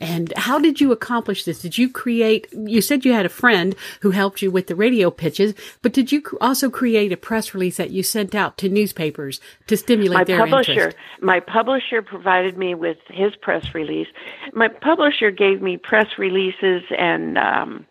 And 0.00 0.32
how 0.36 0.58
did 0.58 0.80
you 0.80 0.92
accomplish 0.92 1.44
this? 1.44 1.60
Did 1.60 1.76
you 1.76 1.90
create, 1.90 2.46
you 2.52 2.80
said 2.80 3.04
you 3.04 3.12
had 3.12 3.26
a 3.26 3.30
friend 3.30 3.74
who 4.00 4.10
helped 4.10 4.42
you 4.42 4.50
with 4.50 4.68
the 4.68 4.76
radio 4.76 5.10
pitches, 5.10 5.54
but 5.82 5.92
did 5.92 6.12
you 6.12 6.22
also 6.40 6.70
create 6.70 7.12
a 7.12 7.16
press 7.16 7.52
release 7.54 7.78
that 7.78 7.90
you 7.90 8.02
sent 8.02 8.34
out 8.34 8.56
to 8.58 8.68
newspapers 8.68 9.40
to 9.66 9.76
stimulate 9.76 10.18
my 10.18 10.24
their 10.24 10.38
publisher 10.38 10.72
interest? 10.72 10.96
my 11.20 11.40
publisher 11.40 12.02
provided 12.02 12.56
me 12.56 12.74
with 12.74 12.98
his 13.08 13.34
press 13.36 13.74
release 13.74 14.08
my 14.52 14.68
publisher 14.68 15.30
gave 15.30 15.60
me 15.60 15.76
press 15.76 16.06
releases 16.18 16.82
and 16.96 17.38
um 17.38 17.86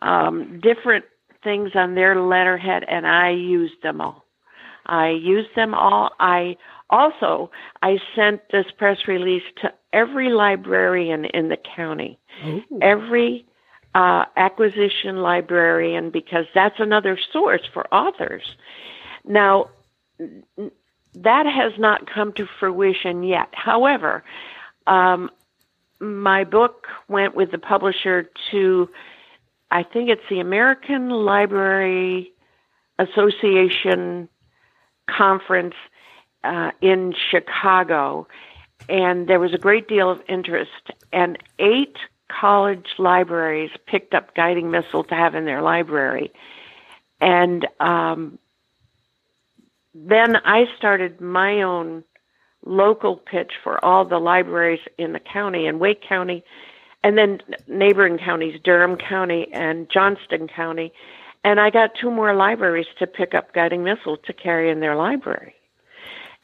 um 0.00 0.60
different 0.60 1.04
things 1.42 1.70
on 1.74 1.94
their 1.94 2.20
letterhead 2.20 2.84
and 2.88 3.06
i 3.06 3.30
used 3.30 3.82
them 3.82 4.00
all 4.00 4.24
i 4.86 5.08
used 5.08 5.54
them 5.56 5.74
all 5.74 6.10
i 6.20 6.56
also 6.90 7.50
i 7.82 7.98
sent 8.14 8.40
this 8.52 8.66
press 8.76 8.98
release 9.08 9.42
to 9.60 9.72
every 9.92 10.30
librarian 10.30 11.24
in 11.24 11.48
the 11.48 11.56
county 11.76 12.18
Oh. 12.44 12.62
every 12.80 13.46
uh, 13.94 14.24
acquisition 14.36 15.16
librarian 15.18 16.10
because 16.10 16.46
that's 16.54 16.78
another 16.78 17.18
source 17.32 17.62
for 17.72 17.92
authors. 17.92 18.42
Now, 19.24 19.70
that 21.14 21.46
has 21.46 21.72
not 21.78 22.08
come 22.08 22.32
to 22.34 22.46
fruition 22.58 23.22
yet. 23.22 23.48
However, 23.52 24.22
um, 24.86 25.30
my 25.98 26.44
book 26.44 26.86
went 27.08 27.34
with 27.34 27.50
the 27.50 27.58
publisher 27.58 28.30
to, 28.52 28.88
I 29.70 29.82
think 29.82 30.08
it's 30.08 30.22
the 30.30 30.40
American 30.40 31.10
Library 31.10 32.32
Association 32.98 34.28
conference 35.08 35.74
uh, 36.44 36.70
in 36.80 37.14
Chicago, 37.30 38.26
and 38.88 39.28
there 39.28 39.40
was 39.40 39.52
a 39.54 39.58
great 39.58 39.88
deal 39.88 40.10
of 40.10 40.20
interest. 40.28 40.90
And 41.12 41.38
eight 41.58 41.96
college 42.28 42.86
libraries 42.98 43.70
picked 43.86 44.14
up 44.14 44.34
Guiding 44.34 44.70
Missal 44.70 45.04
to 45.04 45.14
have 45.14 45.34
in 45.34 45.44
their 45.44 45.62
library, 45.62 46.32
and 47.20 47.66
um, 47.80 48.38
then 49.94 50.36
I 50.36 50.64
started 50.78 51.20
my 51.20 51.62
own 51.62 52.04
local 52.64 53.16
pitch 53.16 53.52
for 53.62 53.82
all 53.84 54.04
the 54.04 54.18
libraries 54.18 54.80
in 54.98 55.12
the 55.12 55.20
county 55.20 55.66
in 55.66 55.78
Wake 55.78 56.02
County, 56.06 56.44
and 57.02 57.16
then 57.16 57.40
neighboring 57.66 58.18
counties, 58.18 58.60
Durham 58.62 58.96
County 58.96 59.48
and 59.52 59.88
Johnston 59.90 60.48
County. 60.48 60.92
And 61.42 61.58
I 61.58 61.70
got 61.70 61.92
two 61.98 62.10
more 62.10 62.34
libraries 62.34 62.86
to 62.98 63.06
pick 63.06 63.34
up 63.34 63.54
Guiding 63.54 63.82
Missal 63.82 64.18
to 64.18 64.32
carry 64.32 64.70
in 64.70 64.80
their 64.80 64.94
library. 64.94 65.54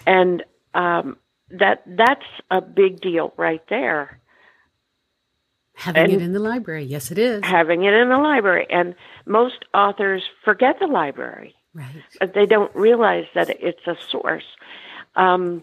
And 0.07 0.45
um, 0.75 1.17
that 1.51 1.83
that's 1.87 2.25
a 2.51 2.61
big 2.61 3.01
deal 3.01 3.33
right 3.37 3.63
there, 3.69 4.21
Having 5.75 6.03
and- 6.05 6.13
it 6.15 6.23
in 6.23 6.33
the 6.33 6.39
library. 6.41 6.85
Yes, 6.85 7.11
it 7.11 7.19
is. 7.19 7.45
having 7.45 7.85
it 7.85 7.93
in 7.93 8.09
the 8.09 8.19
library. 8.19 8.67
And 8.71 8.95
most 9.27 9.65
authors 9.75 10.23
forget 10.45 10.79
the 10.81 10.87
library. 10.87 11.55
Right. 11.75 12.33
they 12.35 12.47
don't 12.47 12.75
realize 12.75 13.27
that 13.35 13.51
it's 13.51 13.87
a 13.87 13.97
source. 14.09 14.47
Um, 15.15 15.63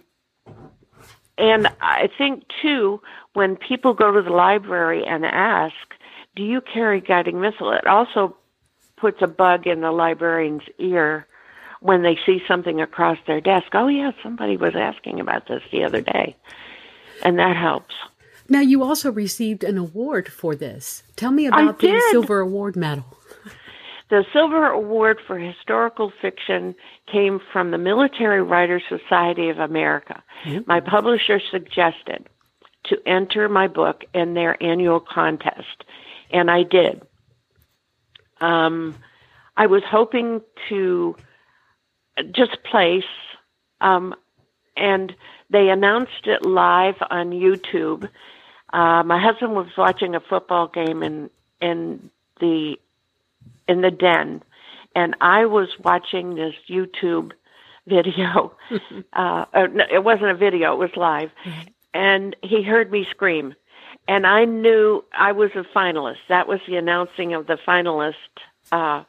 and 1.40 1.68
I 1.82 2.08
think 2.16 2.44
too, 2.62 3.02
when 3.34 3.56
people 3.56 3.96
go 3.96 4.12
to 4.12 4.22
the 4.22 4.30
library 4.30 5.04
and 5.06 5.26
ask, 5.26 5.74
"Do 6.36 6.44
you 6.44 6.62
carry 6.62 7.02
guiding 7.02 7.42
missal?" 7.42 7.72
It 7.72 7.88
also 7.88 8.36
puts 8.98 9.22
a 9.24 9.28
bug 9.28 9.66
in 9.66 9.82
the 9.82 9.92
librarian's 9.92 10.62
ear 10.78 11.26
when 11.84 12.02
they 12.02 12.18
see 12.26 12.42
something 12.48 12.82
across 12.82 13.18
their 13.28 13.42
desk. 13.42 13.68
Oh 13.74 13.88
yeah, 13.88 14.12
somebody 14.24 14.58
was 14.58 14.74
asking 14.76 15.20
about 15.20 15.48
this 15.48 15.62
the 15.72 15.84
other 15.84 16.02
day, 16.02 16.36
and 17.24 17.38
that 17.40 17.56
helps. 17.58 17.94
Now, 18.50 18.62
you 18.62 18.84
also 18.84 19.12
received 19.12 19.64
an 19.64 19.78
award 19.78 20.32
for 20.32 20.56
this. 20.56 21.04
Tell 21.16 21.32
me 21.32 21.46
about 21.46 21.80
the. 21.80 22.02
Silver 22.12 22.40
Award 22.40 22.76
Medal. 22.76 23.06
The 24.10 24.26
Silver 24.32 24.68
Award 24.68 25.18
for 25.26 25.40
Historical 25.40 26.12
Fiction 26.22 26.76
came 27.12 27.40
from 27.52 27.72
the 27.72 27.80
Military 27.80 28.44
Writers 28.44 28.84
Society 28.88 29.50
of 29.50 29.58
America. 29.58 30.22
My 30.68 30.82
publisher 30.82 31.40
suggested 31.50 32.30
to 32.84 32.98
enter 33.08 33.50
my 33.50 33.68
book 33.68 34.04
in 34.14 34.36
their 34.36 34.62
annual 34.62 35.00
contest, 35.00 35.84
and 36.30 36.52
I 36.52 36.62
did. 36.62 37.02
Um, 38.40 38.96
I 39.58 39.66
was 39.66 39.82
hoping 39.90 40.42
to 40.70 41.16
just 42.32 42.64
place, 42.64 43.04
um, 43.82 44.16
and 44.76 45.14
they 45.50 45.70
announced 45.70 46.26
it 46.26 46.46
live 46.46 46.96
on 47.10 47.32
YouTube. 47.32 48.10
Uh, 48.72 49.04
my 49.04 49.22
husband 49.22 49.54
was 49.54 49.68
watching 49.78 50.16
a 50.16 50.20
football 50.20 50.68
game 50.68 51.04
in 51.04 51.30
in 51.62 52.10
the 52.40 52.76
in 53.68 53.82
the 53.82 53.92
den, 53.92 54.44
and 54.96 55.16
I 55.22 55.46
was 55.46 55.70
watching 55.80 56.36
this 56.36 56.56
YouTube 56.70 57.32
video. 57.88 58.54
uh, 59.14 59.46
no, 59.54 59.86
it 59.92 60.04
wasn't 60.04 60.32
a 60.32 60.36
video; 60.36 60.74
it 60.74 60.80
was 60.80 60.96
live, 60.96 61.32
and 61.94 62.36
he 62.42 62.64
heard 62.64 62.92
me 62.92 63.06
scream, 63.10 63.54
and 64.08 64.26
I 64.26 64.46
knew 64.46 65.04
I 65.18 65.32
was 65.32 65.52
a 65.56 65.64
finalist. 65.76 66.18
That 66.30 66.48
was 66.48 66.60
the 66.68 66.78
announcing 66.78 67.34
of 67.34 67.48
the 67.48 67.58
finalist. 67.68 68.14
Uh, 68.72 69.04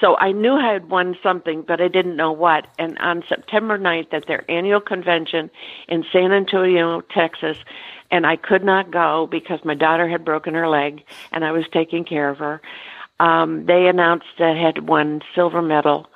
so 0.00 0.16
I 0.16 0.32
knew 0.32 0.54
I 0.54 0.72
had 0.72 0.88
won 0.88 1.16
something, 1.22 1.62
but 1.62 1.80
I 1.80 1.88
didn't 1.88 2.16
know 2.16 2.32
what. 2.32 2.66
And 2.78 2.98
on 2.98 3.22
September 3.28 3.78
9th 3.78 4.12
at 4.12 4.26
their 4.26 4.50
annual 4.50 4.80
convention 4.80 5.50
in 5.88 6.04
San 6.12 6.32
Antonio, 6.32 7.00
Texas, 7.02 7.58
and 8.10 8.26
I 8.26 8.36
could 8.36 8.64
not 8.64 8.90
go 8.90 9.28
because 9.30 9.64
my 9.64 9.74
daughter 9.74 10.08
had 10.08 10.24
broken 10.24 10.54
her 10.54 10.68
leg 10.68 11.04
and 11.32 11.44
I 11.44 11.52
was 11.52 11.64
taking 11.72 12.04
care 12.04 12.28
of 12.28 12.38
her. 12.38 12.60
Um, 13.20 13.66
they 13.66 13.86
announced 13.86 14.26
that 14.38 14.56
I 14.56 14.60
had 14.60 14.88
won 14.88 15.20
silver 15.34 15.60
medal 15.60 16.08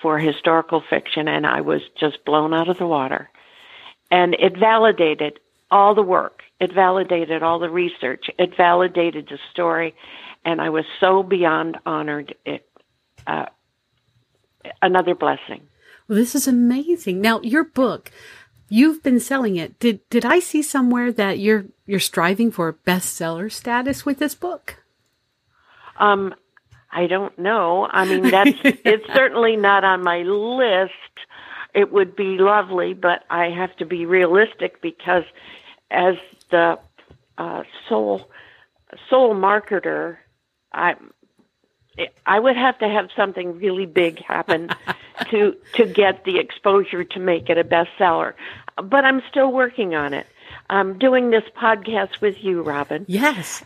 for 0.00 0.18
historical 0.18 0.82
fiction, 0.88 1.28
and 1.28 1.46
I 1.46 1.60
was 1.60 1.82
just 1.98 2.24
blown 2.24 2.54
out 2.54 2.68
of 2.68 2.78
the 2.78 2.86
water. 2.86 3.28
And 4.10 4.34
it 4.34 4.56
validated 4.58 5.40
all 5.70 5.94
the 5.94 6.02
work. 6.02 6.42
It 6.60 6.72
validated 6.72 7.42
all 7.42 7.58
the 7.58 7.70
research. 7.70 8.26
It 8.38 8.56
validated 8.56 9.28
the 9.28 9.38
story, 9.52 9.94
and 10.44 10.60
I 10.60 10.70
was 10.70 10.84
so 11.00 11.22
beyond 11.22 11.76
honored. 11.84 12.34
It, 12.46 12.65
uh, 13.26 13.46
another 14.82 15.14
blessing. 15.14 15.62
Well, 16.08 16.16
this 16.16 16.34
is 16.34 16.46
amazing. 16.46 17.20
Now, 17.20 17.40
your 17.40 17.64
book, 17.64 18.10
you've 18.68 19.02
been 19.02 19.20
selling 19.20 19.56
it. 19.56 19.78
Did 19.78 20.08
did 20.08 20.24
I 20.24 20.38
see 20.38 20.62
somewhere 20.62 21.12
that 21.12 21.38
you're 21.38 21.66
you're 21.86 22.00
striving 22.00 22.50
for 22.50 22.72
bestseller 22.72 23.50
status 23.50 24.06
with 24.06 24.18
this 24.18 24.34
book? 24.34 24.82
Um, 25.98 26.34
I 26.92 27.06
don't 27.06 27.36
know. 27.38 27.88
I 27.90 28.04
mean, 28.04 28.22
that's 28.30 28.58
it's 28.64 29.06
certainly 29.14 29.56
not 29.56 29.84
on 29.84 30.02
my 30.02 30.22
list. 30.22 30.92
It 31.74 31.92
would 31.92 32.16
be 32.16 32.38
lovely, 32.38 32.94
but 32.94 33.24
I 33.28 33.50
have 33.50 33.76
to 33.76 33.84
be 33.86 34.06
realistic 34.06 34.80
because, 34.80 35.24
as 35.90 36.14
the 36.50 36.78
uh, 37.36 37.64
sole 37.88 38.30
sole 39.10 39.34
marketer, 39.34 40.16
I 40.72 40.94
I 42.26 42.38
would 42.38 42.56
have 42.56 42.78
to 42.78 42.88
have 42.88 43.08
something 43.16 43.58
really 43.58 43.86
big 43.86 44.22
happen 44.22 44.70
to 45.30 45.56
to 45.74 45.86
get 45.86 46.24
the 46.24 46.38
exposure 46.38 47.04
to 47.04 47.18
make 47.18 47.48
it 47.48 47.58
a 47.58 47.64
bestseller. 47.64 48.34
But 48.82 49.04
I'm 49.04 49.22
still 49.30 49.52
working 49.52 49.94
on 49.94 50.12
it. 50.12 50.26
I'm 50.68 50.98
doing 50.98 51.30
this 51.30 51.44
podcast 51.56 52.20
with 52.20 52.42
you, 52.42 52.62
Robin. 52.62 53.04
Yes. 53.08 53.62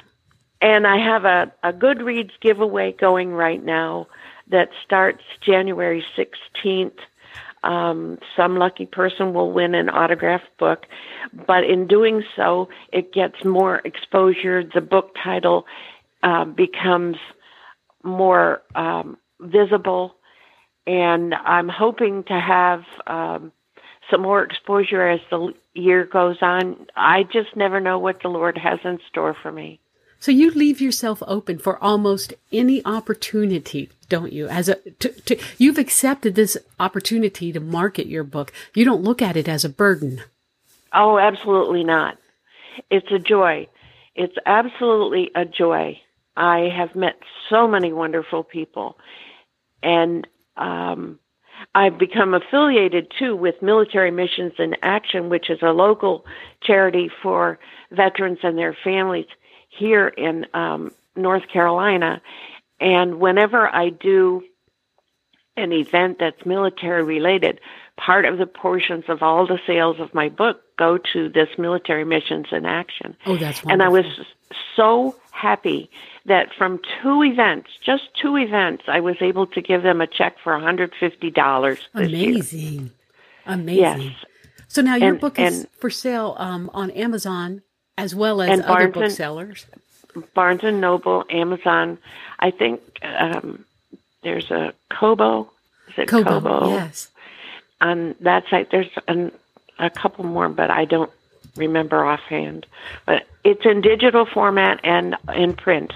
And 0.60 0.86
I 0.86 0.98
have 0.98 1.24
a, 1.24 1.52
a 1.62 1.72
Goodreads 1.72 2.32
giveaway 2.40 2.92
going 2.92 3.32
right 3.32 3.62
now 3.62 4.06
that 4.48 4.68
starts 4.84 5.22
January 5.40 6.04
16th. 6.16 6.98
Um, 7.62 8.18
some 8.36 8.56
lucky 8.56 8.86
person 8.86 9.32
will 9.32 9.52
win 9.52 9.74
an 9.74 9.88
autographed 9.88 10.56
book, 10.58 10.86
but 11.46 11.64
in 11.64 11.86
doing 11.86 12.24
so, 12.36 12.68
it 12.92 13.12
gets 13.12 13.44
more 13.44 13.80
exposure. 13.84 14.62
The 14.64 14.80
book 14.80 15.14
title 15.22 15.66
uh, 16.22 16.44
becomes 16.44 17.16
more 18.02 18.62
um, 18.74 19.16
visible, 19.40 20.14
and 20.86 21.34
I'm 21.34 21.68
hoping 21.68 22.24
to 22.24 22.40
have 22.40 22.82
um, 23.06 23.52
some 24.10 24.22
more 24.22 24.42
exposure 24.42 25.08
as 25.08 25.20
the 25.30 25.54
year 25.74 26.04
goes 26.04 26.38
on. 26.42 26.86
I 26.96 27.22
just 27.24 27.56
never 27.56 27.80
know 27.80 27.98
what 27.98 28.22
the 28.22 28.28
Lord 28.28 28.58
has 28.58 28.80
in 28.84 28.98
store 29.08 29.36
for 29.42 29.52
me. 29.52 29.80
So 30.18 30.30
you 30.30 30.50
leave 30.50 30.82
yourself 30.82 31.22
open 31.26 31.58
for 31.58 31.82
almost 31.82 32.34
any 32.52 32.84
opportunity, 32.84 33.88
don't 34.10 34.32
you? 34.32 34.48
As 34.48 34.68
a 34.68 34.74
to, 34.74 35.08
to, 35.08 35.40
you've 35.56 35.78
accepted 35.78 36.34
this 36.34 36.58
opportunity 36.78 37.52
to 37.52 37.60
market 37.60 38.06
your 38.06 38.24
book. 38.24 38.52
You 38.74 38.84
don't 38.84 39.02
look 39.02 39.22
at 39.22 39.36
it 39.36 39.48
as 39.48 39.64
a 39.64 39.70
burden. 39.70 40.22
Oh, 40.92 41.18
absolutely 41.18 41.84
not. 41.84 42.18
It's 42.90 43.10
a 43.10 43.18
joy. 43.18 43.68
It's 44.14 44.36
absolutely 44.44 45.30
a 45.34 45.46
joy 45.46 46.00
I 46.36 46.70
have 46.74 46.94
met 46.94 47.18
so 47.48 47.66
many 47.66 47.92
wonderful 47.92 48.44
people, 48.44 48.96
and 49.82 50.26
um, 50.56 51.18
I've 51.74 51.98
become 51.98 52.34
affiliated 52.34 53.12
too 53.18 53.36
with 53.36 53.62
Military 53.62 54.10
Missions 54.10 54.52
in 54.58 54.76
Action, 54.82 55.28
which 55.28 55.50
is 55.50 55.58
a 55.62 55.70
local 55.70 56.24
charity 56.62 57.10
for 57.22 57.58
veterans 57.90 58.38
and 58.42 58.56
their 58.56 58.76
families 58.84 59.26
here 59.68 60.08
in 60.08 60.46
um, 60.54 60.92
North 61.16 61.48
Carolina. 61.52 62.20
And 62.80 63.20
whenever 63.20 63.68
I 63.68 63.90
do 63.90 64.42
an 65.56 65.72
event 65.72 66.16
that's 66.18 66.44
military 66.46 67.02
related, 67.02 67.60
part 67.96 68.24
of 68.24 68.38
the 68.38 68.46
portions 68.46 69.04
of 69.08 69.22
all 69.22 69.46
the 69.46 69.58
sales 69.66 70.00
of 70.00 70.14
my 70.14 70.28
book 70.28 70.62
go 70.78 70.98
to 71.12 71.28
this 71.28 71.48
military 71.58 72.04
missions 72.04 72.46
in 72.52 72.64
action. 72.64 73.16
Oh, 73.26 73.36
that's 73.36 73.62
wonderful. 73.62 73.72
And 73.72 73.82
I 73.82 73.88
was 73.88 74.06
so 74.74 75.16
happy 75.30 75.90
that 76.26 76.52
from 76.56 76.80
two 77.02 77.22
events, 77.22 77.70
just 77.84 78.04
two 78.20 78.36
events, 78.36 78.84
I 78.88 79.00
was 79.00 79.16
able 79.20 79.46
to 79.48 79.60
give 79.60 79.82
them 79.82 80.00
a 80.00 80.06
check 80.06 80.36
for 80.42 80.52
$150. 80.52 81.78
Amazing. 81.94 82.90
Amazing. 83.46 83.76
Yes. 84.02 84.14
So 84.68 84.82
now 84.82 84.96
your 84.96 85.10
And- 85.10 85.20
book 85.20 85.38
is 85.38 85.60
and- 85.60 85.68
for 85.70 85.90
sale 85.90 86.36
um, 86.38 86.70
on 86.74 86.90
Amazon 86.92 87.62
as 87.98 88.14
well 88.14 88.40
as 88.42 88.50
And 88.50 88.62
other 88.62 88.72
Barnes 88.72 88.84
and- 88.84 88.94
booksellers. 88.94 89.66
Barnes 90.34 90.60
and 90.64 90.80
Noble, 90.80 91.24
Amazon. 91.30 91.96
I 92.40 92.50
think 92.50 92.80
um, 93.02 93.64
there's 94.22 94.50
a 94.50 94.72
Kobo. 94.90 95.50
Is 95.88 95.94
it 95.98 96.08
Kobo, 96.08 96.40
Kobo? 96.40 96.68
yes. 96.70 97.08
On 97.80 98.14
that 98.20 98.44
site, 98.50 98.70
there's 98.70 98.90
an, 99.08 99.30
a 99.78 99.88
couple 99.88 100.24
more, 100.24 100.48
but 100.48 100.68
I 100.70 100.84
don't 100.84 101.10
remember 101.56 102.04
offhand. 102.04 102.66
But 103.06 103.26
it's 103.44 103.64
in 103.64 103.80
digital 103.80 104.26
format 104.26 104.80
and 104.84 105.16
in 105.34 105.54
print. 105.54 105.92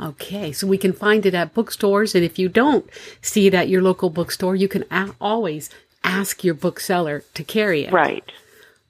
Okay, 0.00 0.50
so 0.52 0.66
we 0.66 0.78
can 0.78 0.94
find 0.94 1.26
it 1.26 1.34
at 1.34 1.52
bookstores, 1.52 2.14
and 2.14 2.24
if 2.24 2.38
you 2.38 2.48
don't 2.48 2.88
see 3.20 3.46
it 3.46 3.52
at 3.52 3.68
your 3.68 3.82
local 3.82 4.08
bookstore, 4.08 4.56
you 4.56 4.66
can 4.66 4.84
a- 4.90 5.14
always 5.20 5.68
ask 6.02 6.42
your 6.42 6.54
bookseller 6.54 7.22
to 7.34 7.44
carry 7.44 7.84
it. 7.84 7.92
Right. 7.92 8.24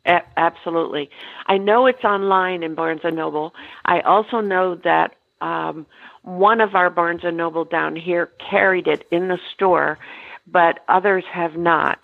A- 0.06 0.22
absolutely. 0.36 1.10
I 1.46 1.58
know 1.58 1.86
it's 1.86 2.04
online 2.04 2.62
in 2.62 2.74
Barnes 2.76 3.00
and 3.02 3.16
Noble. 3.16 3.54
I 3.84 4.00
also 4.00 4.40
know 4.40 4.76
that 4.76 5.16
um, 5.40 5.84
one 6.22 6.60
of 6.60 6.76
our 6.76 6.90
Barnes 6.90 7.22
and 7.24 7.36
Noble 7.36 7.64
down 7.64 7.96
here 7.96 8.30
carried 8.50 8.86
it 8.86 9.04
in 9.10 9.28
the 9.28 9.38
store, 9.52 9.98
but 10.46 10.84
others 10.88 11.24
have 11.32 11.56
not. 11.56 11.98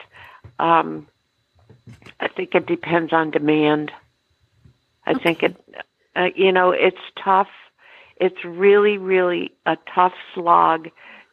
Um, 0.58 1.06
think 2.36 2.54
it 2.54 2.66
depends 2.66 3.12
on 3.12 3.30
demand. 3.30 3.90
I 5.06 5.14
think 5.14 5.42
it, 5.42 5.56
uh, 6.14 6.26
you 6.34 6.52
know, 6.52 6.70
it's 6.72 6.96
tough. 7.22 7.48
It's 8.16 8.44
really, 8.44 8.98
really 8.98 9.52
a 9.66 9.76
tough 9.94 10.12
slog 10.34 10.88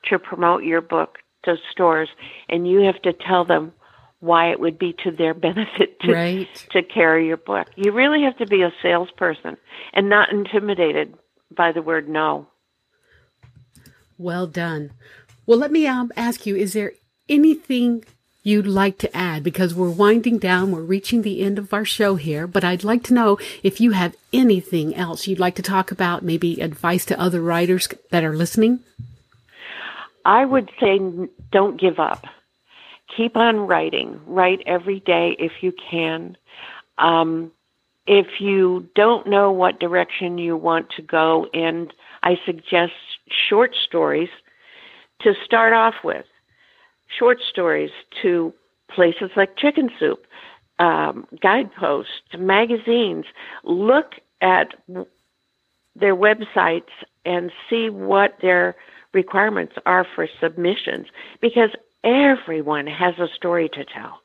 to 0.10 0.20
promote 0.20 0.64
your 0.64 0.82
book 0.82 1.18
to 1.45 1.56
stores, 1.72 2.10
and 2.49 2.68
you 2.68 2.82
have 2.82 3.01
to 3.01 3.14
tell 3.14 3.45
them 3.45 3.74
why 4.20 4.51
it 4.51 4.60
would 4.60 4.80
be 4.80 4.93
to 5.04 5.12
their 5.12 5.34
benefit 5.47 5.99
to, 6.01 6.14
Right. 6.14 6.68
to 6.72 6.82
carry 6.84 7.28
your 7.28 7.38
book. 7.38 7.68
You 7.76 7.91
really 7.91 8.24
have 8.24 8.38
to 8.38 8.45
be 8.45 8.62
a 8.62 8.72
salesperson 8.82 9.58
and 9.93 10.10
not 10.10 10.32
intimidated 10.32 11.16
by 11.56 11.72
the 11.72 11.82
word 11.82 12.08
no. 12.08 12.47
Well 14.18 14.47
done. 14.47 14.91
Well, 15.45 15.58
let 15.58 15.72
me 15.72 15.88
um, 15.88 16.12
ask 16.16 16.45
you: 16.45 16.56
Is 16.56 16.74
there 16.74 16.93
anything 17.28 18.06
you'd 18.44 18.68
like 18.68 18.98
to 19.00 19.18
add? 19.18 19.44
Because 19.44 19.74
we're 19.74 19.89
winding 19.89 20.38
down, 20.38 20.72
we're 20.72 20.82
reaching 20.82 21.22
the 21.22 21.41
end 21.41 21.58
of 21.58 21.74
our 21.74 21.86
show 21.86 22.16
here. 22.16 22.46
But 22.46 22.64
I'd 22.64 22.84
like 22.84 23.04
to 23.04 23.14
know 23.14 23.39
if 23.64 23.82
you 23.82 23.91
have 23.91 24.16
anything 24.32 24.94
else 24.96 25.26
you'd 25.26 25.39
like 25.39 25.56
to 25.56 25.62
talk 25.62 25.91
about, 25.91 26.24
maybe 26.24 26.62
advice 26.62 27.06
to 27.06 27.20
other 27.20 27.41
writers 27.41 27.88
that 28.12 28.24
are 28.24 28.36
listening. 28.36 28.82
I 30.26 30.46
would 30.46 30.70
say 30.80 31.00
don't 31.52 31.80
give 31.80 32.00
up. 32.00 32.26
Keep 33.18 33.36
on 33.38 33.68
writing. 33.68 34.20
Write 34.26 34.62
every 34.66 35.00
day 35.00 35.36
if 35.39 35.52
you 35.62 35.74
can. 35.89 36.38
Um, 36.98 37.52
if 38.06 38.28
you 38.39 38.89
don't 38.96 39.28
know 39.28 39.52
what 39.52 39.80
direction 39.80 40.38
you 40.38 40.58
want 40.58 40.89
to 40.98 41.02
go 41.02 41.48
in, 41.54 41.89
I 42.22 42.36
suggest 42.46 42.94
short 43.50 43.76
stories 43.86 44.30
to 45.22 45.34
start 45.46 45.74
off 45.74 45.96
with. 46.04 46.26
Short 47.18 47.39
stories 47.49 47.91
to 48.22 48.53
places 48.89 49.32
like 49.36 49.57
Chicken 49.57 49.89
Soup, 49.99 50.26
um, 50.80 51.28
guideposts, 51.41 52.11
magazines. 52.38 53.26
Look 53.64 54.14
at 54.41 54.74
their 55.95 56.16
websites 56.16 56.91
and 57.26 57.51
see 57.70 57.89
what 57.89 58.38
their 58.41 58.76
requirements 59.14 59.76
are 59.86 60.05
for 60.16 60.28
submissions 60.41 61.07
because 61.41 61.70
everyone 62.03 62.88
has 62.88 63.14
a 63.20 63.28
story 63.36 63.70
to 63.70 63.86
tell. 63.86 64.20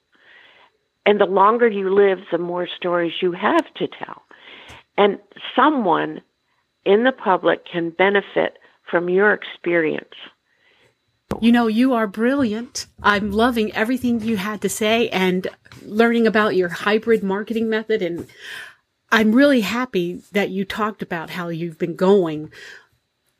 And 1.06 1.20
the 1.20 1.26
longer 1.26 1.68
you 1.68 1.94
live, 1.94 2.18
the 2.30 2.38
more 2.38 2.68
stories 2.76 3.12
you 3.22 3.32
have 3.32 3.72
to 3.76 3.86
tell. 3.86 4.22
And 4.96 5.18
someone 5.54 6.20
in 6.84 7.04
the 7.04 7.12
public 7.12 7.64
can 7.64 7.90
benefit 7.90 8.58
from 8.90 9.08
your 9.08 9.32
experience. 9.32 10.14
You 11.40 11.52
know, 11.52 11.66
you 11.68 11.94
are 11.94 12.06
brilliant. 12.06 12.86
I'm 13.02 13.30
loving 13.30 13.72
everything 13.72 14.20
you 14.20 14.36
had 14.36 14.60
to 14.62 14.68
say 14.68 15.08
and 15.10 15.46
learning 15.82 16.26
about 16.26 16.56
your 16.56 16.68
hybrid 16.68 17.22
marketing 17.22 17.68
method. 17.68 18.02
And 18.02 18.26
I'm 19.12 19.32
really 19.32 19.60
happy 19.60 20.22
that 20.32 20.50
you 20.50 20.64
talked 20.64 21.00
about 21.00 21.30
how 21.30 21.48
you've 21.48 21.78
been 21.78 21.96
going 21.96 22.50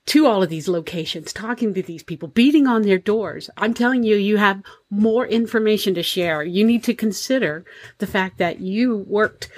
to 0.07 0.27
all 0.27 0.43
of 0.43 0.49
these 0.49 0.69
locations, 0.69 1.33
talking 1.33 1.75
to 1.75 1.83
these 1.83 2.03
people, 2.03 2.29
beating 2.29 2.67
on 2.67 2.83
their 2.83 2.99
doors. 2.99 3.51
I'm 3.57 3.75
telling 3.75 4.05
you, 4.05 4.17
you 4.17 4.37
have 4.37 4.63
more 4.89 5.27
information 5.27 5.95
to 5.95 6.03
share. 6.03 6.43
You 6.43 6.65
need 6.65 6.85
to 6.85 6.95
consider 6.95 7.65
the 7.99 8.07
fact 8.07 8.39
that 8.39 8.61
you 8.61 8.97
worked 8.97 9.51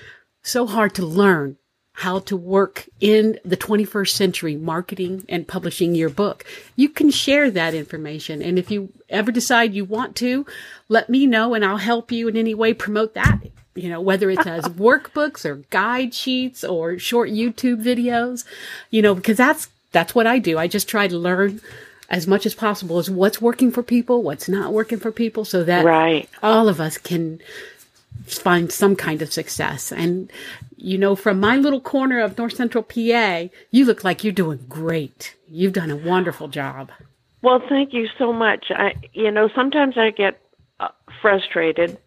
so 0.43 0.67
hard 0.67 0.95
to 0.95 1.07
learn 1.07 1.57
how 2.01 2.19
to 2.19 2.35
work 2.35 2.89
in 2.99 3.39
the 3.45 3.59
21st 3.59 4.09
century 4.09 4.57
marketing 4.57 5.23
and 5.29 5.47
publishing 5.47 5.95
your 5.95 6.09
book. 6.09 6.47
You 6.75 6.89
can 6.89 7.11
share 7.11 7.51
that 7.51 7.75
information. 7.75 8.41
And 8.41 8.59
if 8.59 8.71
you 8.71 8.91
ever 9.11 9.31
decide 9.31 9.75
you 9.75 9.85
want 9.85 10.17
to, 10.17 10.47
let 10.89 11.11
me 11.11 11.27
know 11.27 11.53
and 11.53 11.63
I'll 11.63 11.77
help 11.77 12.11
you 12.11 12.27
in 12.27 12.39
any 12.39 12.55
way 12.55 12.73
promote 12.73 13.13
that. 13.13 13.41
You 13.75 13.91
know, 13.91 14.01
whether 14.01 14.31
it's 14.31 14.47
as 14.47 14.65
workbooks 14.89 15.45
or 15.45 15.57
guide 15.69 16.15
sheets 16.15 16.65
or 16.65 16.99
short 16.99 17.29
YouTube 17.29 17.85
videos, 17.85 18.47
you 18.89 19.03
know, 19.03 19.15
because 19.15 19.37
that's, 19.37 19.69
that's 19.93 20.15
what 20.15 20.27
I 20.27 20.39
do. 20.39 20.57
I 20.57 20.69
just 20.69 20.89
try 20.89 21.07
to 21.07 21.19
learn 21.19 21.61
as 22.09 22.27
much 22.27 22.47
as 22.47 22.55
possible 22.55 22.99
is 22.99 23.11
what's 23.11 23.43
working 23.43 23.71
for 23.71 23.83
people, 23.83 24.23
what's 24.23 24.49
not 24.49 24.73
working 24.73 24.99
for 24.99 25.13
people 25.13 25.45
so 25.45 25.65
that 25.65 25.85
Right. 25.85 26.31
all 26.43 26.67
of 26.67 26.81
us 26.81 26.97
can 26.97 27.43
find 28.27 28.73
some 28.73 28.97
kind 28.97 29.21
of 29.21 29.31
success. 29.35 29.93
And, 29.93 30.33
you 30.81 30.99
know, 30.99 31.15
from 31.15 31.41
my 31.41 31.57
little 31.57 31.81
corner 31.81 32.21
of 32.21 32.37
North 32.39 32.55
Central 32.55 32.83
PA, 32.83 33.49
you 33.71 33.85
look 33.85 34.03
like 34.03 34.25
you're 34.25 34.33
doing 34.33 34.65
great. 34.69 35.37
You've 35.47 35.73
done 35.73 35.91
a 35.91 35.97
wonderful 35.97 36.49
job. 36.49 36.91
Well, 37.43 37.63
thank 37.69 37.93
you 37.93 38.09
so 38.19 38.33
much. 38.33 38.67
I, 38.71 38.95
you 39.13 39.31
know, 39.31 39.49
sometimes 39.55 39.97
I 39.97 40.11
get 40.11 40.41
uh, 40.79 40.89
frustrated, 41.23 41.99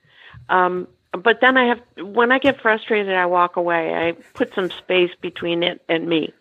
um, 0.50 0.88
but 1.12 1.40
then 1.42 1.58
I 1.58 1.68
have 1.68 1.80
when 1.98 2.32
I 2.32 2.40
get 2.40 2.62
frustrated, 2.62 3.14
I 3.14 3.26
walk 3.26 3.56
away. 3.56 3.94
I 3.94 4.12
put 4.34 4.54
some 4.54 4.70
space 4.72 5.12
between 5.22 5.64
it 5.64 5.82
and 5.88 6.08
me, 6.08 6.34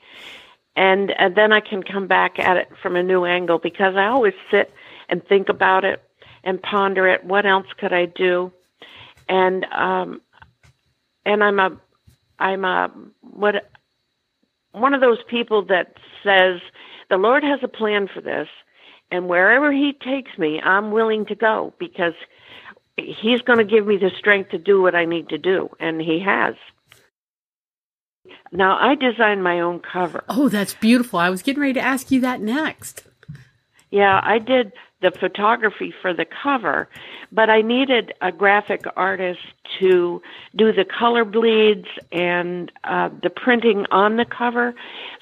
and, 0.76 1.10
and 1.10 1.34
then 1.36 1.52
I 1.52 1.60
can 1.60 1.82
come 1.82 2.06
back 2.06 2.38
at 2.38 2.56
it 2.56 2.68
from 2.82 2.96
a 2.96 3.02
new 3.02 3.24
angle 3.24 3.58
because 3.58 3.96
I 3.96 4.06
always 4.06 4.34
sit 4.50 4.72
and 5.08 5.24
think 5.26 5.48
about 5.48 5.84
it 5.84 6.02
and 6.44 6.60
ponder 6.60 7.06
it. 7.08 7.24
What 7.24 7.46
else 7.46 7.66
could 7.78 7.92
I 7.92 8.06
do? 8.06 8.52
And 9.28 9.64
um, 9.66 10.20
and 11.24 11.44
I'm 11.44 11.58
a 11.58 11.78
I'm 12.42 12.64
a 12.64 12.90
what 13.20 13.70
one 14.72 14.94
of 14.94 15.00
those 15.00 15.22
people 15.28 15.64
that 15.66 15.94
says 16.24 16.60
the 17.08 17.16
Lord 17.16 17.44
has 17.44 17.60
a 17.62 17.68
plan 17.68 18.08
for 18.12 18.20
this, 18.20 18.48
and 19.10 19.28
wherever 19.28 19.72
He 19.72 19.92
takes 19.92 20.36
me, 20.36 20.60
I'm 20.60 20.90
willing 20.90 21.26
to 21.26 21.34
go 21.34 21.72
because 21.78 22.14
He's 22.96 23.40
going 23.42 23.58
to 23.58 23.64
give 23.64 23.86
me 23.86 23.96
the 23.96 24.10
strength 24.18 24.50
to 24.50 24.58
do 24.58 24.82
what 24.82 24.94
I 24.94 25.04
need 25.04 25.28
to 25.28 25.38
do, 25.38 25.70
and 25.78 26.00
He 26.00 26.20
has. 26.20 26.54
Now, 28.50 28.76
I 28.76 28.96
designed 28.96 29.42
my 29.42 29.60
own 29.60 29.80
cover. 29.80 30.24
Oh, 30.28 30.48
that's 30.48 30.74
beautiful. 30.74 31.18
I 31.18 31.30
was 31.30 31.42
getting 31.42 31.62
ready 31.62 31.74
to 31.74 31.80
ask 31.80 32.10
you 32.10 32.20
that 32.20 32.40
next. 32.40 33.04
Yeah, 33.90 34.20
I 34.22 34.38
did 34.38 34.72
the 35.02 35.10
photography 35.10 35.92
for 36.00 36.14
the 36.14 36.24
cover, 36.24 36.88
but 37.30 37.50
I 37.50 37.60
needed 37.60 38.14
a 38.20 38.32
graphic 38.32 38.84
artist 38.96 39.40
to 39.80 40.22
do 40.56 40.72
the 40.72 40.84
color 40.84 41.24
bleeds 41.24 41.88
and 42.10 42.72
uh, 42.84 43.10
the 43.22 43.30
printing 43.30 43.86
on 43.90 44.16
the 44.16 44.24
cover. 44.24 44.74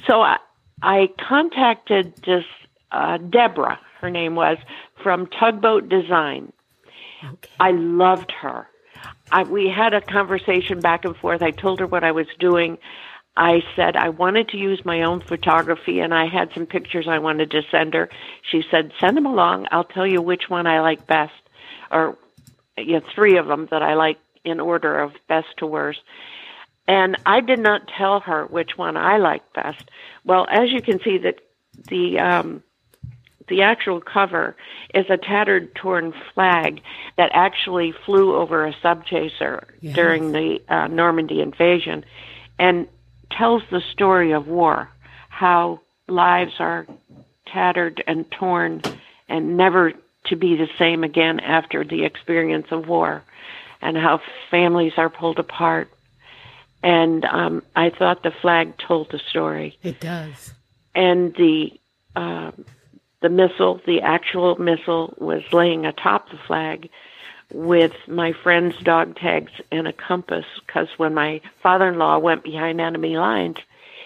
So 0.07 0.21
I, 0.21 0.37
I 0.83 1.09
contacted 1.19 2.15
this 2.25 2.45
uh, 2.93 3.17
Deborah, 3.19 3.81
her 4.01 4.11
name 4.11 4.35
was, 4.35 4.59
from 5.03 5.27
Tugboat 5.27 5.89
Design. 5.89 6.53
Okay. 7.25 7.49
I 7.59 7.73
loved 7.73 8.33
her. 8.33 8.69
I, 9.33 9.45
we 9.45 9.69
had 9.69 9.95
a 9.95 10.01
conversation 10.01 10.81
back 10.81 11.05
and 11.05 11.17
forth. 11.17 11.43
I 11.43 11.51
told 11.51 11.81
her 11.81 11.87
what 11.87 12.05
I 12.05 12.13
was 12.13 12.27
doing. 12.39 12.79
I 13.41 13.63
said 13.75 13.97
I 13.97 14.11
wanted 14.11 14.51
to 14.51 14.59
use 14.59 14.85
my 14.85 15.03
own 15.03 15.23
photography 15.23 16.01
and 16.01 16.13
I 16.13 16.27
had 16.27 16.53
some 16.53 16.67
pictures 16.67 17.09
I 17.09 17.19
wanted 17.19 17.51
to 17.53 17.63
send 17.71 17.95
her. 17.95 18.11
She 18.43 18.63
said, 18.71 18.93
send 19.01 19.17
them 19.17 19.25
along. 19.25 19.67
I'll 19.73 19.83
tell 19.83 20.07
you 20.07 20.21
which 20.21 20.51
one 20.51 20.67
I 20.67 20.81
like 20.81 21.07
best, 21.07 21.33
or 21.91 22.19
you 22.77 22.93
know, 22.93 23.03
three 23.15 23.39
of 23.39 23.47
them 23.47 23.67
that 23.71 23.83
I 23.83 23.95
like 23.95 24.19
in 24.45 24.61
order 24.61 25.01
of 25.01 25.13
best 25.27 25.49
to 25.57 25.67
worst. 25.67 26.01
And 26.87 27.17
I 27.25 27.41
did 27.41 27.61
not 27.61 27.89
tell 27.89 28.21
her 28.21 28.45
which 28.45 28.77
one 28.77 28.99
I 28.99 29.17
liked 29.17 29.55
best. 29.55 29.91
Well, 30.23 30.47
as 30.51 30.71
you 30.71 30.83
can 30.83 31.01
see, 31.01 31.17
that 31.19 31.39
the 31.89 32.19
um, 32.19 32.63
the 33.49 33.63
actual 33.63 34.03
cover 34.03 34.55
is 34.95 35.07
a 35.09 35.17
tattered, 35.17 35.75
torn 35.75 36.13
flag 36.35 36.83
that 37.17 37.31
actually 37.33 37.95
flew 38.05 38.37
over 38.37 38.67
a 38.67 38.75
subchaser 38.75 39.65
Yes. 39.81 39.95
during 39.95 40.33
the 40.33 40.61
uh, 40.69 40.89
Normandy 40.89 41.41
invasion, 41.41 42.05
and 42.59 42.87
tells 43.31 43.63
the 43.71 43.81
story 43.93 44.33
of 44.33 44.47
war, 44.47 44.89
how 45.29 45.81
lives 46.09 46.55
are 46.59 46.87
tattered 47.47 48.03
and 48.07 48.31
torn, 48.31 48.83
and 49.29 49.57
never 49.57 49.93
to 50.27 50.37
be 50.37 50.57
the 50.57 50.69
same 50.79 51.03
again 51.05 51.41
after 51.41 51.85
the 51.85 52.05
experience 52.05 52.67
of 52.71 52.87
war, 52.89 53.23
and 53.81 53.97
how 53.97 54.21
families 54.51 54.93
are 54.97 55.09
pulled 55.11 55.39
apart. 55.39 55.89
And 56.83 57.25
um, 57.25 57.63
I 57.77 57.91
thought 57.91 58.23
the 58.23 58.31
flag 58.31 58.79
told 58.79 59.11
the 59.11 59.19
story 59.19 59.79
It 59.83 60.01
does. 60.01 60.55
and 60.95 61.35
the 61.35 61.73
um 62.17 62.65
the 63.23 63.29
missal, 63.29 63.81
the 63.87 64.01
actual 64.01 64.57
missal, 64.57 65.15
was 65.19 65.43
laying 65.53 65.85
atop 65.85 66.31
the 66.31 66.39
flag 66.47 66.89
with 67.53 67.93
my 68.07 68.33
friend's 68.33 68.77
dog 68.79 69.17
tags 69.17 69.53
and 69.73 69.87
a 69.89 69.93
compass. 69.93 70.45
Because 70.67 70.89
when 70.97 71.15
my 71.15 71.41
father-in-law 71.63 72.19
went 72.19 72.43
behind 72.45 72.81
enemy 72.81 73.17
lines, 73.17 73.57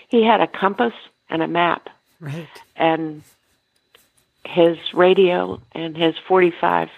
he 0.09 0.25
had 0.25 0.41
a 0.41 0.47
compass 0.47 0.95
and 1.29 1.43
a 1.43 1.49
map 1.49 1.89
Right. 2.21 2.49
and 2.77 3.23
his 4.47 4.79
radio 4.95 5.61
and 5.73 5.97
his 5.97 6.15
45 6.29 6.89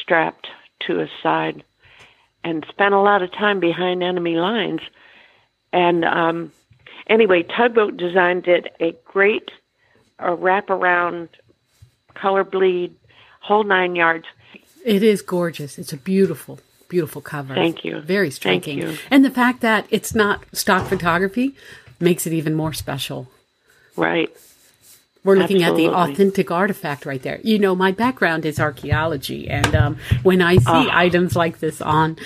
strapped 0.00 0.48
to 0.80 0.98
his 0.98 1.10
side 1.22 1.64
and 2.44 2.64
spent 2.68 2.94
a 2.94 3.00
lot 3.00 3.22
of 3.22 3.32
time 3.32 3.58
behind 3.60 4.02
enemy 4.02 4.36
lines. 4.36 4.80
And 5.72 6.04
um, 6.04 6.52
anyway, 7.08 7.42
Tugboat 7.42 7.96
Design 7.96 8.40
did 8.40 8.70
a 8.80 8.92
great 9.04 9.50
uh, 10.18 10.36
wraparound 10.36 11.28
color 12.14 12.44
bleed, 12.44 12.94
whole 13.40 13.64
nine 13.64 13.96
yards. 13.96 14.26
It 14.84 15.02
is 15.02 15.22
gorgeous. 15.22 15.78
It's 15.78 15.92
a 15.92 15.96
beautiful, 15.96 16.60
beautiful 16.88 17.20
cover. 17.22 17.54
Thank 17.54 17.84
you. 17.84 18.00
Very 18.00 18.30
Thank 18.30 18.64
striking. 18.64 18.78
you. 18.78 18.96
And 19.10 19.24
the 19.24 19.30
fact 19.30 19.60
that 19.60 19.86
it's 19.90 20.14
not 20.14 20.44
stock 20.52 20.86
photography 20.88 21.54
makes 22.00 22.26
it 22.26 22.32
even 22.32 22.54
more 22.54 22.72
special. 22.72 23.28
Right. 23.96 24.30
We're 25.24 25.36
looking 25.36 25.62
at 25.64 25.74
the 25.74 25.88
authentic 25.88 26.50
artifact 26.50 27.04
right 27.04 27.20
there. 27.22 27.40
You 27.42 27.58
know, 27.58 27.74
my 27.74 27.90
background 27.92 28.46
is 28.46 28.58
archaeology, 28.60 29.48
and 29.50 29.74
um, 29.74 29.98
when 30.22 30.40
I 30.40 30.56
see 30.56 30.64
Ah. 30.66 30.88
items 30.92 31.34
like 31.36 31.58
this 31.58 31.82
on, 31.82 32.16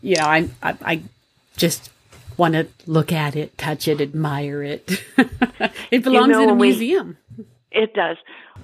you 0.00 0.16
know, 0.16 0.24
I 0.24 0.48
I, 0.62 0.76
I 0.84 1.02
just 1.56 1.90
want 2.38 2.54
to 2.54 2.66
look 2.86 3.12
at 3.12 3.36
it, 3.36 3.56
touch 3.58 3.86
it, 3.86 4.00
admire 4.00 4.62
it. 4.62 4.90
it 5.90 6.02
belongs 6.02 6.30
know, 6.32 6.42
in 6.42 6.48
a 6.48 6.52
when 6.52 6.58
we- 6.58 6.68
museum. 6.70 7.18
It 7.70 7.94
does. 7.94 8.16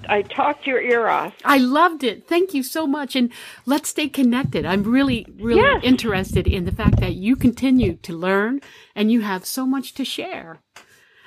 I 0.08 0.22
talked 0.22 0.66
your 0.66 0.80
ear 0.80 1.08
off. 1.08 1.34
I 1.44 1.58
loved 1.58 2.04
it. 2.04 2.26
Thank 2.28 2.54
you 2.54 2.62
so 2.62 2.86
much. 2.86 3.16
And 3.16 3.30
let's 3.66 3.88
stay 3.90 4.08
connected. 4.08 4.64
I'm 4.66 4.82
really, 4.82 5.26
really 5.38 5.60
Yes. 5.60 5.80
interested 5.82 6.46
in 6.46 6.64
the 6.64 6.72
fact 6.72 7.00
that 7.00 7.14
you 7.14 7.36
continue 7.36 7.96
to 8.02 8.12
learn 8.12 8.60
and 8.94 9.10
you 9.12 9.20
have 9.22 9.44
so 9.46 9.66
much 9.66 9.94
to 9.94 10.04
share. 10.04 10.60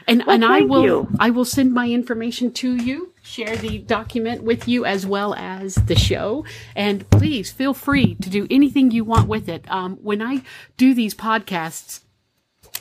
And 0.07 0.24
and 0.28 0.43
I 0.43 0.61
will 0.61 0.84
you. 0.84 1.07
I 1.19 1.30
will 1.30 1.45
send 1.45 1.74
my 1.74 1.88
information 1.89 2.51
to 2.53 2.76
you, 2.76 3.13
share 3.22 3.55
the 3.55 3.78
document 3.78 4.41
with 4.43 4.67
you 4.67 4.84
as 4.84 5.05
well 5.05 5.36
as 5.36 5.76
the 5.76 5.95
show. 5.95 6.43
And 6.76 7.07
please 7.11 7.51
feel 7.51 7.76
free 7.76 8.15
to 8.15 8.30
do 8.30 8.47
anything 8.49 8.89
you 8.89 9.03
want 9.03 9.28
with 9.28 9.47
it. 9.47 9.63
Um, 9.69 9.97
when 10.01 10.22
I 10.22 10.41
do 10.76 10.95
these 10.95 11.13
podcasts, 11.13 12.01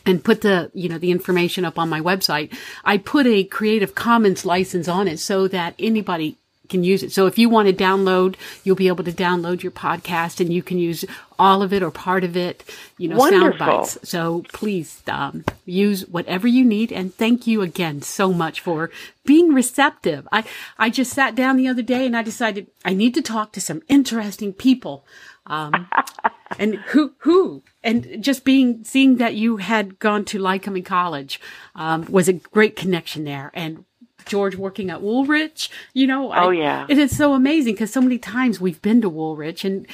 and 0.07 0.25
put 0.25 0.41
the 0.41 0.71
you 0.75 0.89
know 0.89 0.99
the 0.99 1.11
information 1.11 1.65
up 1.65 1.79
on 1.79 1.89
my 1.89 2.01
website 2.01 2.55
i 2.85 2.97
put 2.97 3.27
a 3.27 3.45
creative 3.45 3.95
commons 3.95 4.45
license 4.45 4.89
on 4.89 5.07
it 5.07 5.19
so 5.19 5.47
that 5.47 5.75
anybody 5.79 6.37
can 6.71 6.85
use 6.85 7.03
it. 7.03 7.13
So 7.13 7.27
if 7.27 7.37
you 7.39 7.51
want 7.51 7.69
to 7.69 7.75
download 7.75 8.37
you'll 8.65 8.77
be 8.77 8.89
able 8.89 9.05
to 9.05 9.13
download 9.13 9.63
your 9.63 9.73
podcast 9.73 10.41
and 10.41 10.53
you 10.53 10.63
can 10.63 10.79
use 10.79 11.05
all 11.39 11.63
of 11.63 11.73
it 11.73 11.83
or 11.83 11.91
part 11.91 12.25
of 12.25 12.37
it 12.37 12.65
you 12.97 13.09
know 13.09 13.19
sound 13.29 13.59
bites. 13.59 13.99
So 14.05 14.45
please 14.53 15.03
um, 15.09 15.45
use 15.67 16.09
whatever 16.09 16.49
you 16.49 16.65
need. 16.65 16.93
And 16.93 17.15
thank 17.15 17.47
you 17.47 17.61
again 17.61 18.01
so 18.01 18.33
much 18.33 18.61
for 18.61 18.91
being 19.27 19.53
receptive. 19.53 20.27
I 20.33 20.45
i 20.79 20.89
just 20.89 21.13
sat 21.13 21.35
down 21.35 21.57
the 21.57 21.69
other 21.69 21.83
day 21.83 22.07
and 22.07 22.17
i 22.17 22.23
decided 22.23 22.69
i 22.85 22.95
need 22.95 23.15
to 23.15 23.23
talk 23.23 23.53
to 23.53 23.61
some 23.61 23.83
interesting 23.89 24.55
people. 24.55 25.05
Um, 25.47 25.89
and 26.59 26.77
who 26.77 27.13
who 27.19 27.63
and 27.83 28.23
just 28.23 28.45
being 28.45 28.85
seeing 28.85 29.17
that 29.17 29.35
you 29.35 29.57
had 29.59 29.99
gone 29.99 30.25
to 30.27 30.39
Lycoming 30.39 30.85
College 30.85 31.41
um, 31.75 32.05
was 32.11 32.29
a 32.29 32.35
great 32.35 32.77
connection 32.77 33.25
there 33.25 33.51
and 33.55 33.85
George 34.27 34.55
working 34.57 34.91
at 34.91 35.01
Woolrich 35.01 35.69
you 35.95 36.07
know 36.07 36.31
I- 36.31 36.45
Oh, 36.45 36.51
yeah. 36.51 36.87
it 36.89 36.99
is 36.99 37.17
so 37.17 37.35
amazing 37.35 37.75
because 37.75 37.93
so 37.93 38.01
many 38.01 38.19
times 38.19 38.61
we've 38.61 38.83
been 38.83 39.01
to 39.03 39.11
Woolrich 39.11 39.65
and 39.65 39.87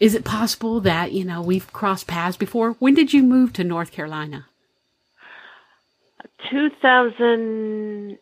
is 0.00 0.14
it 0.14 0.24
possible 0.24 0.80
that 0.80 1.12
you 1.12 1.24
know 1.24 1.42
we've 1.42 1.72
crossed 1.72 2.06
paths 2.06 2.36
before 2.36 2.72
when 2.78 2.94
did 2.94 3.12
you 3.12 3.22
move 3.22 3.52
to 3.54 3.62
North 3.64 3.92
Carolina 3.92 4.46
2008. 6.50 8.18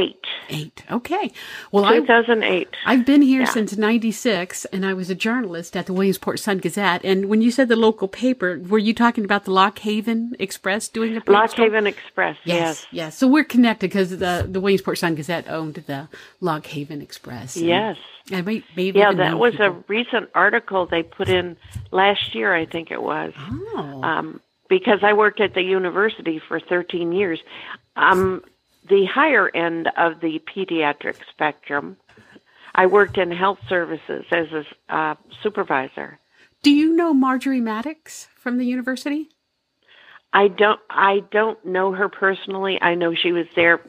Eight 0.00 0.24
Eight. 0.50 0.82
okay 0.90 1.30
well 1.72 1.84
I 1.84 2.00
2008. 2.00 2.68
I've 2.84 3.06
been 3.06 3.22
here 3.22 3.42
Yeah. 3.42 3.46
since 3.58 3.76
96 3.76 4.64
and 4.66 4.84
I 4.84 4.92
was 4.92 5.08
a 5.08 5.14
journalist 5.14 5.76
at 5.76 5.86
the 5.86 5.92
Williamsport 5.92 6.38
Sun 6.40 6.58
Gazette. 6.58 7.02
And 7.04 7.26
when 7.30 7.40
you 7.40 7.50
said 7.50 7.68
the 7.68 7.76
local 7.76 8.08
paper, 8.08 8.60
were 8.68 8.78
you 8.88 8.92
talking 8.92 9.24
about 9.24 9.44
the 9.44 9.52
Lock 9.52 9.78
Haven 9.78 10.34
Express 10.38 10.88
doing 10.88 11.16
a 11.16 11.20
paper 11.20 11.32
Lock? 11.32 11.52
Haven 11.54 11.86
Express. 11.86 12.36
Yes, 12.44 12.58
Yes. 12.58 12.86
yes. 12.90 13.16
So 13.18 13.26
we're 13.28 13.44
connected 13.44 13.88
because 13.90 14.10
the, 14.10 14.46
the 14.50 14.60
Williamsport 14.60 14.98
Sun 14.98 15.14
Gazette 15.14 15.48
owned 15.48 15.76
the 15.86 16.08
Lock 16.40 16.66
Haven 16.66 17.00
Express. 17.00 17.56
And 17.56 17.66
Yes. 17.66 17.96
I 18.32 18.42
may, 18.42 18.62
may 18.76 18.90
Yeah, 18.90 19.12
that 19.12 19.38
was 19.38 19.54
a 19.60 19.70
recent 19.88 20.30
article 20.34 20.86
they 20.86 21.02
put 21.02 21.28
in 21.28 21.56
last 21.92 22.34
year, 22.34 22.54
I 22.54 22.66
think 22.66 22.90
it 22.90 23.02
was. 23.02 23.32
Oh, 23.38 24.00
Um, 24.02 24.40
because 24.68 25.00
I 25.02 25.12
worked 25.12 25.40
at 25.40 25.54
the 25.54 25.62
university 25.62 26.40
for 26.48 26.58
13 26.58 27.12
years. 27.12 27.38
Um, 27.96 28.42
the 28.88 29.06
higher 29.06 29.50
end 29.54 29.88
of 29.96 30.20
the 30.20 30.40
pediatric 30.54 31.16
spectrum, 31.30 31.96
I 32.74 32.86
worked 32.86 33.18
in 33.18 33.30
health 33.30 33.58
services 33.68 34.24
as 34.30 34.46
a 34.52 34.94
uh, 34.94 35.14
supervisor. 35.42 36.18
do 36.62 36.70
you 36.70 36.94
know 36.94 37.14
Marjorie 37.14 37.60
Maddox 37.60 38.28
from 38.36 38.58
the 38.58 38.66
university? 38.66 39.28
I 40.32 40.48
don't. 40.48 40.80
I 40.90 41.22
don't 41.30 41.64
know 41.64 41.92
her 41.92 42.08
personally. 42.08 42.78
I 42.82 42.96
know 42.96 43.14
she 43.14 43.30
was 43.30 43.46
there, 43.54 43.80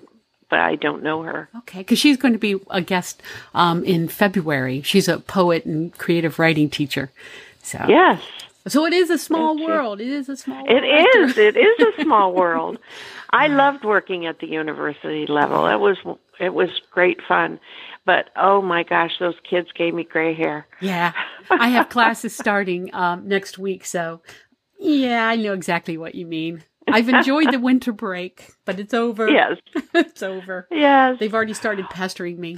but 0.50 0.60
I 0.60 0.76
don't 0.76 1.02
know 1.02 1.24
her. 1.24 1.50
Okay, 1.58 1.80
because 1.80 1.98
she's 1.98 2.18
going 2.18 2.34
to 2.34 2.40
be 2.40 2.60
a 2.70 2.82
guest 2.82 3.24
um, 3.56 3.84
in 3.84 4.08
February. 4.08 4.84
She's 4.84 5.08
a 5.08 5.20
poet 5.20 5.66
and 5.66 5.98
creative 5.98 6.38
writing 6.38 6.70
teacher. 6.70 7.12
So, 7.64 7.84
Yes, 7.90 8.22
so 8.68 8.86
it 8.86 8.94
is 8.94 9.10
a 9.10 9.18
small 9.18 9.58
you. 9.58 9.66
world. 9.66 10.02
It 10.02 10.08
is 10.08 10.30
a 10.30 10.36
small 10.38 10.64
it 10.68 10.74
world. 10.84 11.30
is. 11.32 11.38
It 11.38 11.58
is 11.58 11.80
a 11.98 12.02
small 12.04 12.34
world. 12.34 12.80
I 13.32 13.48
loved 13.48 13.84
working 13.84 14.26
at 14.26 14.40
the 14.40 14.48
university 14.48 15.26
level. 15.28 15.66
It 15.68 15.80
was 15.80 15.98
it 16.40 16.54
was 16.54 16.70
great 16.92 17.20
fun, 17.28 17.60
but 18.06 18.30
oh 18.36 18.62
my 18.62 18.84
gosh, 18.84 19.12
those 19.20 19.36
kids 19.50 19.68
gave 19.76 19.94
me 19.94 20.04
gray 20.04 20.34
hair. 20.34 20.68
Yeah, 20.82 21.14
I 21.50 21.70
have 21.70 21.90
classes 21.90 22.36
starting 22.36 22.94
um, 22.94 23.28
next 23.28 23.58
week, 23.58 23.86
so 23.86 24.22
yeah, 24.80 25.28
I 25.28 25.36
know 25.36 25.54
exactly 25.54 25.98
what 25.98 26.16
you 26.16 26.26
mean. 26.26 26.64
I've 26.88 27.10
enjoyed 27.10 27.52
the 27.52 27.60
winter 27.60 27.92
break, 27.92 28.52
but 28.64 28.80
it's 28.80 28.94
over. 28.94 29.28
Yes, 29.30 29.58
it's 29.94 30.22
over. 30.24 30.68
yes. 30.72 31.18
They've 31.20 31.34
already 31.34 31.54
started 31.56 31.90
pestering 31.90 32.40
me, 32.40 32.58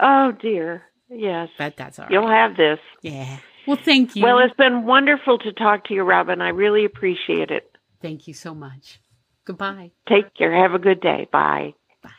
Oh 0.00 0.32
dear. 0.32 0.82
Yes. 1.10 1.50
but 1.58 1.76
that's 1.76 1.98
all 1.98 2.04
right. 2.06 2.12
You'll 2.12 2.28
have 2.30 2.56
this. 2.56 2.78
Yeah. 3.02 3.38
Well, 3.66 3.78
thank 3.82 4.16
you. 4.16 4.24
Well, 4.24 4.38
it's 4.38 4.56
been 4.56 4.84
wonderful 4.84 5.38
to 5.38 5.52
talk 5.52 5.84
to 5.86 5.94
you, 5.94 6.02
Robin. 6.02 6.40
I 6.40 6.48
really 6.48 6.84
appreciate 6.84 7.50
it. 7.50 7.70
thank 8.00 8.26
you 8.26 8.34
so 8.34 8.54
much. 8.54 9.00
Goodbye. 9.44 9.90
Take 10.08 10.34
care. 10.34 10.52
Have 10.54 10.74
a 10.74 10.78
good 10.78 11.00
day. 11.00 11.28
Bye. 11.32 11.74
Bye. 12.02 12.10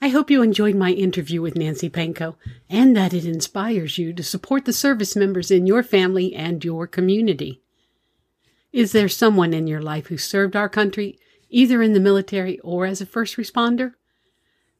I 0.00 0.08
hope 0.08 0.30
you 0.30 0.42
enjoyed 0.42 0.74
my 0.74 0.90
interview 0.90 1.40
with 1.40 1.56
Nancy 1.56 1.88
Panko 1.90 2.36
and 2.68 2.96
that 2.96 3.14
it 3.14 3.24
inspires 3.24 3.98
you 3.98 4.12
to 4.12 4.22
support 4.22 4.64
the 4.64 4.72
service 4.72 5.14
members 5.16 5.50
in 5.50 5.66
your 5.66 5.82
family 5.82 6.34
and 6.34 6.64
your 6.64 6.86
community. 6.86 7.60
Is 8.72 8.92
there 8.92 9.08
someone 9.08 9.52
in 9.52 9.66
your 9.66 9.82
life 9.82 10.06
who 10.06 10.16
served 10.18 10.56
our 10.56 10.68
country, 10.68 11.18
either 11.50 11.82
in 11.82 11.92
the 11.92 12.00
military 12.00 12.58
or 12.60 12.86
as 12.86 13.00
a 13.00 13.06
first 13.06 13.36
responder? 13.36 13.92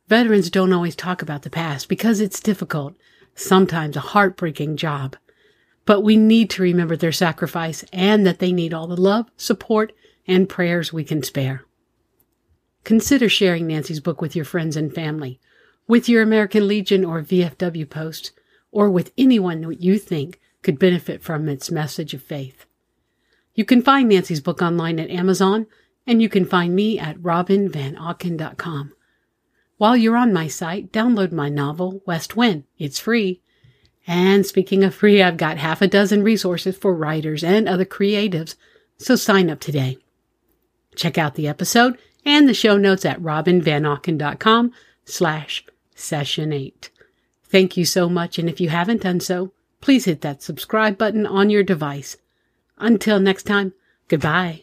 Veterans 0.09 0.51
don't 0.51 0.72
always 0.72 0.97
talk 0.97 1.22
about 1.22 1.43
the 1.43 1.51
past 1.51 1.88
because 1.88 2.20
it's 2.20 2.40
difficult, 2.40 2.95
sometimes 3.35 3.97
a 3.97 4.01
heartbreaking 4.01 4.76
job. 4.76 5.16
but 5.85 6.03
we 6.03 6.16
need 6.16 6.49
to 6.51 6.62
remember 6.62 6.97
their 6.97 7.12
sacrifice 7.12 7.85
and 7.93 8.24
that 8.24 8.39
they 8.39 8.53
need 8.53 8.72
all 8.72 8.87
the 8.87 9.01
love, 9.01 9.28
support, 9.37 9.93
and 10.26 10.49
prayers 10.49 10.93
we 10.93 11.05
can 11.05 11.22
spare. 11.22 11.64
Consider 12.85 13.28
sharing 13.28 13.66
Nancy's 13.66 14.01
book 14.01 14.20
with 14.20 14.37
your 14.37 14.45
friends 14.45 14.76
and 14.76 14.95
family, 14.95 15.41
with 15.89 16.09
your 16.09 16.22
American 16.22 16.68
Legion 16.68 17.05
or 17.05 17.22
VFW 17.22 17.89
post, 17.89 18.33
or 18.70 18.91
with 18.91 19.12
anyone 19.18 19.76
you 19.78 19.99
think 19.99 20.41
could 20.62 20.78
benefit 20.78 21.22
from 21.22 21.49
its 21.49 21.70
message 21.70 22.14
of 22.14 22.22
faith. 22.22 22.64
You 23.55 23.64
can 23.64 23.83
find 23.83 24.09
Nancy's 24.09 24.41
book 24.41 24.62
online 24.62 24.99
at 24.99 25.11
Amazon, 25.11 25.66
and 26.07 26.22
you 26.22 26.28
can 26.28 26.45
find 26.45 26.74
me 26.74 26.99
at 26.99 27.18
robinvanauken.com. 27.18 28.93
While 29.83 29.97
you're 29.97 30.16
on 30.16 30.33
my 30.33 30.47
site, 30.47 30.93
download 30.93 31.33
my 31.33 31.49
novel, 31.49 32.03
West 32.07 32.37
Wind. 32.37 32.62
It's 32.78 33.01
free. 33.01 33.41
And 34.07 34.47
speaking 34.47 34.85
of 34.85 34.95
free, 34.95 35.20
I've 35.20 35.37
got 35.37 35.59
half 35.59 35.83
a 35.83 35.89
dozen 35.89 36.22
resources 36.22 36.76
for 36.76 36.95
writers 36.95 37.43
and 37.43 37.68
other 37.68 37.85
creatives, 37.85 38.55
so 38.97 39.16
sign 39.16 39.51
up 39.51 39.59
today. 39.59 39.99
Check 40.95 41.18
out 41.18 41.35
the 41.35 41.49
episode 41.49 41.99
and 42.24 42.49
the 42.49 42.55
show 42.55 42.76
notes 42.76 43.05
at 43.05 43.20
robinvanauken.com 43.20 44.70
slash 45.05 45.66
session 45.97 46.53
8. 46.53 46.89
Thank 47.43 47.76
you 47.76 47.85
so 47.85 48.09
much, 48.09 48.39
and 48.39 48.49
if 48.49 48.61
you 48.61 48.68
haven't 48.68 49.03
done 49.03 49.18
so, 49.18 49.53
please 49.80 50.05
hit 50.05 50.20
that 50.20 50.45
subscribe 50.45 50.97
button 50.97 51.26
on 51.26 51.51
your 51.51 51.64
device. 51.64 52.18
Until 52.78 53.18
next 53.18 53.49
time, 53.49 53.72
goodbye. 54.07 54.62